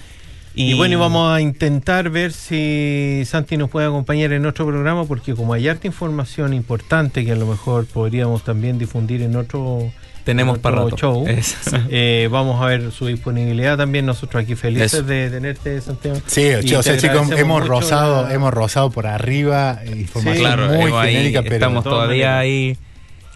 Y, 0.54 0.74
bueno, 0.74 0.94
y 0.94 0.98
vamos 0.98 1.34
a 1.34 1.40
intentar 1.40 2.10
ver 2.10 2.32
si 2.32 3.22
Santi 3.24 3.56
nos 3.56 3.70
puede 3.70 3.86
acompañar 3.86 4.32
en 4.32 4.44
otro 4.44 4.66
programa, 4.66 5.04
porque 5.06 5.34
como 5.34 5.54
hay 5.54 5.66
harta 5.68 5.86
información 5.86 6.52
importante 6.52 7.24
que 7.24 7.32
a 7.32 7.36
lo 7.36 7.46
mejor 7.46 7.86
podríamos 7.86 8.44
también 8.44 8.78
difundir 8.78 9.22
en 9.22 9.34
otro, 9.36 9.90
Tenemos 10.24 10.56
en 10.56 10.62
para 10.62 10.82
otro 10.82 10.90
rato. 10.90 10.96
show, 10.98 11.26
Es- 11.28 11.56
eh, 11.88 12.28
vamos 12.30 12.60
a 12.60 12.66
ver 12.66 12.92
su 12.92 13.06
disponibilidad 13.06 13.78
también. 13.78 14.04
Nosotros 14.04 14.42
aquí 14.44 14.54
felices 14.54 14.92
Eso. 14.92 15.02
de 15.04 15.30
tenerte, 15.30 15.80
Santiago. 15.80 16.18
Sí, 16.26 16.42
Y 16.64 16.74
o 16.74 16.82
sea, 16.82 16.98
chicos, 16.98 17.30
hemos 17.30 17.66
rozado, 17.66 18.24
la- 18.28 18.34
hemos 18.34 18.52
rozado 18.52 18.90
por 18.90 19.06
arriba 19.06 19.78
eh, 19.84 19.90
información 20.00 20.36
claro, 20.44 20.66
muy 20.68 20.88
hemos 20.88 21.00
ahí- 21.00 21.12
genérica, 21.14 21.42
pero 21.42 21.54
estamos 21.54 21.82
todavía 21.84 22.38
ahí. 22.38 22.76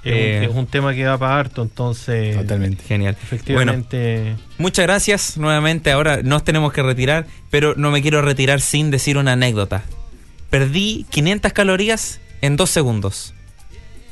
Es, 0.09 0.13
un- 0.13 0.19
eh, 0.19 0.45
es 0.45 0.55
un 0.55 0.67
tema 0.67 0.95
que 0.95 1.05
va 1.05 1.19
para 1.19 1.39
harto, 1.39 1.63
entonces 1.63 2.37
totalmente. 2.37 2.83
Genial. 2.85 3.15
Bueno, 3.15 3.27
efectivamente... 3.73 4.37
Muchas 4.59 4.85
gracias 4.87 5.37
nuevamente. 5.37 5.91
Ahora 5.91 6.21
nos 6.23 6.45
tenemos 6.45 6.73
que 6.73 6.83
retirar, 6.83 7.27
pero 7.51 7.75
no 7.77 7.91
me 7.91 8.03
quiero 8.03 8.23
retirar 8.23 8.61
sin 8.61 8.91
decir 8.91 9.19
una 9.19 9.33
anécdota. 9.33 9.83
Perdí 10.51 11.07
500 11.11 11.53
calorías 11.53 12.21
en 12.41 12.57
dos 12.57 12.71
segundos. 12.71 13.35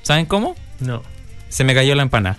¿Saben 0.03 0.26
cómo? 0.26 0.55
no. 0.80 1.03
Se 1.49 1.62
me 1.62 1.72
cayó 1.72 1.95
la 1.95 2.03
empanada. 2.03 2.36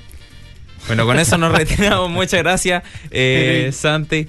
Bueno, 0.87 1.05
con 1.05 1.17
eso 1.19 1.37
nos 1.37 1.51
retiramos. 1.57 2.09
Muchas 2.09 2.41
gracias, 2.43 2.83
eh, 3.11 3.71
Santi. 3.73 4.27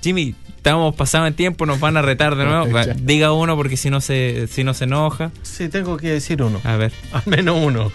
Jimmy, 0.00 0.36
estamos 0.56 0.94
pasados 0.94 1.26
en 1.26 1.34
tiempo, 1.34 1.66
nos 1.66 1.80
van 1.80 1.96
a 1.96 2.02
retar 2.02 2.36
de 2.36 2.44
nuevo. 2.44 2.70
Va. 2.72 2.84
Diga 2.86 3.32
uno 3.32 3.56
porque 3.56 3.76
si 3.76 3.90
no 3.90 4.00
se, 4.00 4.46
si 4.46 4.62
no 4.62 4.74
se 4.74 4.84
enoja. 4.84 5.32
Sí, 5.42 5.68
tengo 5.68 5.96
que 5.96 6.10
decir 6.12 6.40
uno. 6.40 6.60
A 6.62 6.76
ver. 6.76 6.92
Al 7.12 7.22
menos 7.26 7.56
uno. 7.60 7.90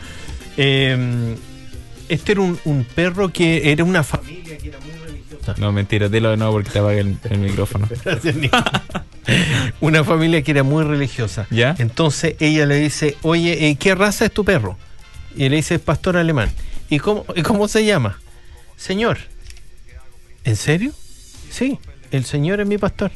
Eh, 0.58 1.36
este 2.10 2.34
era 2.34 2.41
un, 2.41 2.60
un 2.66 2.84
perro 2.84 3.30
que 3.30 3.72
era 3.72 3.84
una 3.84 4.04
familia 4.04 4.58
que 4.58 4.70
era 4.70 4.80
muy 4.80 4.91
religiosa. 5.06 5.56
No, 5.58 5.72
mentira, 5.72 6.10
dilo 6.10 6.30
de 6.32 6.38
nuevo 6.38 6.54
porque 6.54 6.70
te 6.70 6.80
apaga 6.80 6.99
el, 6.99 7.18
el 7.30 7.38
micrófono. 7.39 7.88
Gracias, 8.06 8.36
Nico. 8.36 8.58
una 9.82 10.04
familia 10.04 10.41
que 10.41 10.51
era 10.51 10.64
muy 10.64 10.84
religiosa. 10.84 11.47
¿Ya? 11.49 11.76
Entonces 11.80 12.36
ella 12.39 12.66
le 12.66 12.76
dice, 12.76 13.18
oye, 13.24 13.68
eh, 13.70 13.76
¿qué 13.78 13.95
raza 13.95 14.26
es 14.26 14.32
tu 14.32 14.43
perro? 14.45 14.78
Y 15.36 15.45
él 15.45 15.51
le 15.51 15.58
dice, 15.58 15.80
pastor 15.80 16.18
alemán. 16.18 16.51
¿Y 16.89 16.99
cómo, 16.99 17.26
y 17.36 17.41
cómo 17.41 17.68
se 17.68 17.84
llama? 17.86 18.20
Señor. 18.76 19.18
¿En 20.43 20.56
serio? 20.56 20.91
Sí, 21.49 21.80
el 22.12 22.26
señor 22.26 22.60
es 22.60 22.68
mi 22.68 22.78
pastor. 22.78 23.12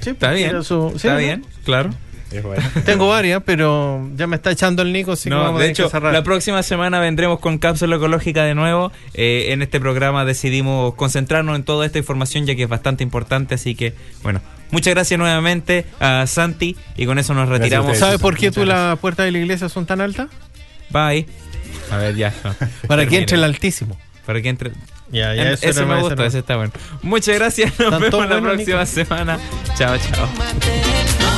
Sí, 0.00 0.10
Está 0.10 0.32
bien. 0.32 0.62
sí, 0.62 0.74
Está 0.94 1.12
¿no? 1.14 1.18
bien, 1.18 1.46
claro. 1.64 1.90
Es 2.32 2.42
bueno. 2.42 2.62
Tengo 2.86 3.08
varias, 3.08 3.42
pero 3.44 4.08
ya 4.16 4.26
me 4.26 4.36
está 4.36 4.50
echando 4.50 4.82
el 4.82 4.92
Nico, 4.92 5.12
así 5.12 5.24
que 5.24 5.30
No, 5.30 5.42
vamos 5.42 5.56
a 5.56 5.58
de 5.58 5.64
tener 5.64 5.76
que 5.76 5.82
hecho, 5.82 5.90
cerrar. 5.90 6.12
la 6.12 6.22
próxima 6.22 6.62
semana 6.62 6.98
vendremos 7.00 7.40
con 7.40 7.58
cápsula 7.58 7.96
ecológica 7.96 8.44
de 8.44 8.54
nuevo. 8.54 8.90
Eh, 9.14 9.46
en 9.50 9.62
este 9.62 9.80
programa 9.80 10.24
decidimos 10.24 10.94
concentrarnos 10.94 11.56
en 11.56 11.64
toda 11.64 11.84
esta 11.86 11.98
información 11.98 12.46
ya 12.46 12.54
que 12.54 12.62
es 12.62 12.68
bastante 12.68 13.02
importante, 13.04 13.54
así 13.56 13.74
que 13.74 13.94
bueno, 14.22 14.40
muchas 14.70 14.94
gracias 14.94 15.18
nuevamente 15.18 15.84
a 16.00 16.26
Santi 16.26 16.76
y 16.96 17.06
con 17.06 17.18
eso 17.18 17.34
nos 17.34 17.48
retiramos. 17.48 17.86
ustedes. 17.88 18.00
¿Sabes 18.00 18.20
por 18.20 18.36
qué 18.36 18.50
tú 18.50 18.64
las 18.64 18.98
puertas 18.98 19.26
de 19.26 19.32
la 19.32 19.38
iglesia 19.38 19.68
son 19.68 19.84
tan 19.86 20.00
altas? 20.00 20.28
Bye. 20.90 21.26
A 21.90 21.96
ver, 21.98 22.14
ya. 22.16 22.32
no. 22.44 22.54
Para 22.88 23.06
que 23.06 23.18
entre 23.18 23.36
el 23.36 23.44
altísimo. 23.44 23.98
Para 24.26 24.40
que 24.40 24.48
entre. 24.48 24.70
Ya, 25.10 25.34
En- 25.34 25.48
ese 25.48 25.84
me 25.84 26.00
gusta, 26.00 26.24
ese 26.24 26.38
está 26.38 26.56
bueno. 26.56 26.72
Muchas 27.02 27.34
gracias. 27.34 27.78
Nos 27.78 27.90
Tanto 27.90 28.18
vemos 28.20 28.30
la 28.30 28.40
próxima 28.40 28.78
Nico. 28.84 28.86
semana. 28.86 29.38
Chao, 29.76 29.96
chao. 29.98 31.31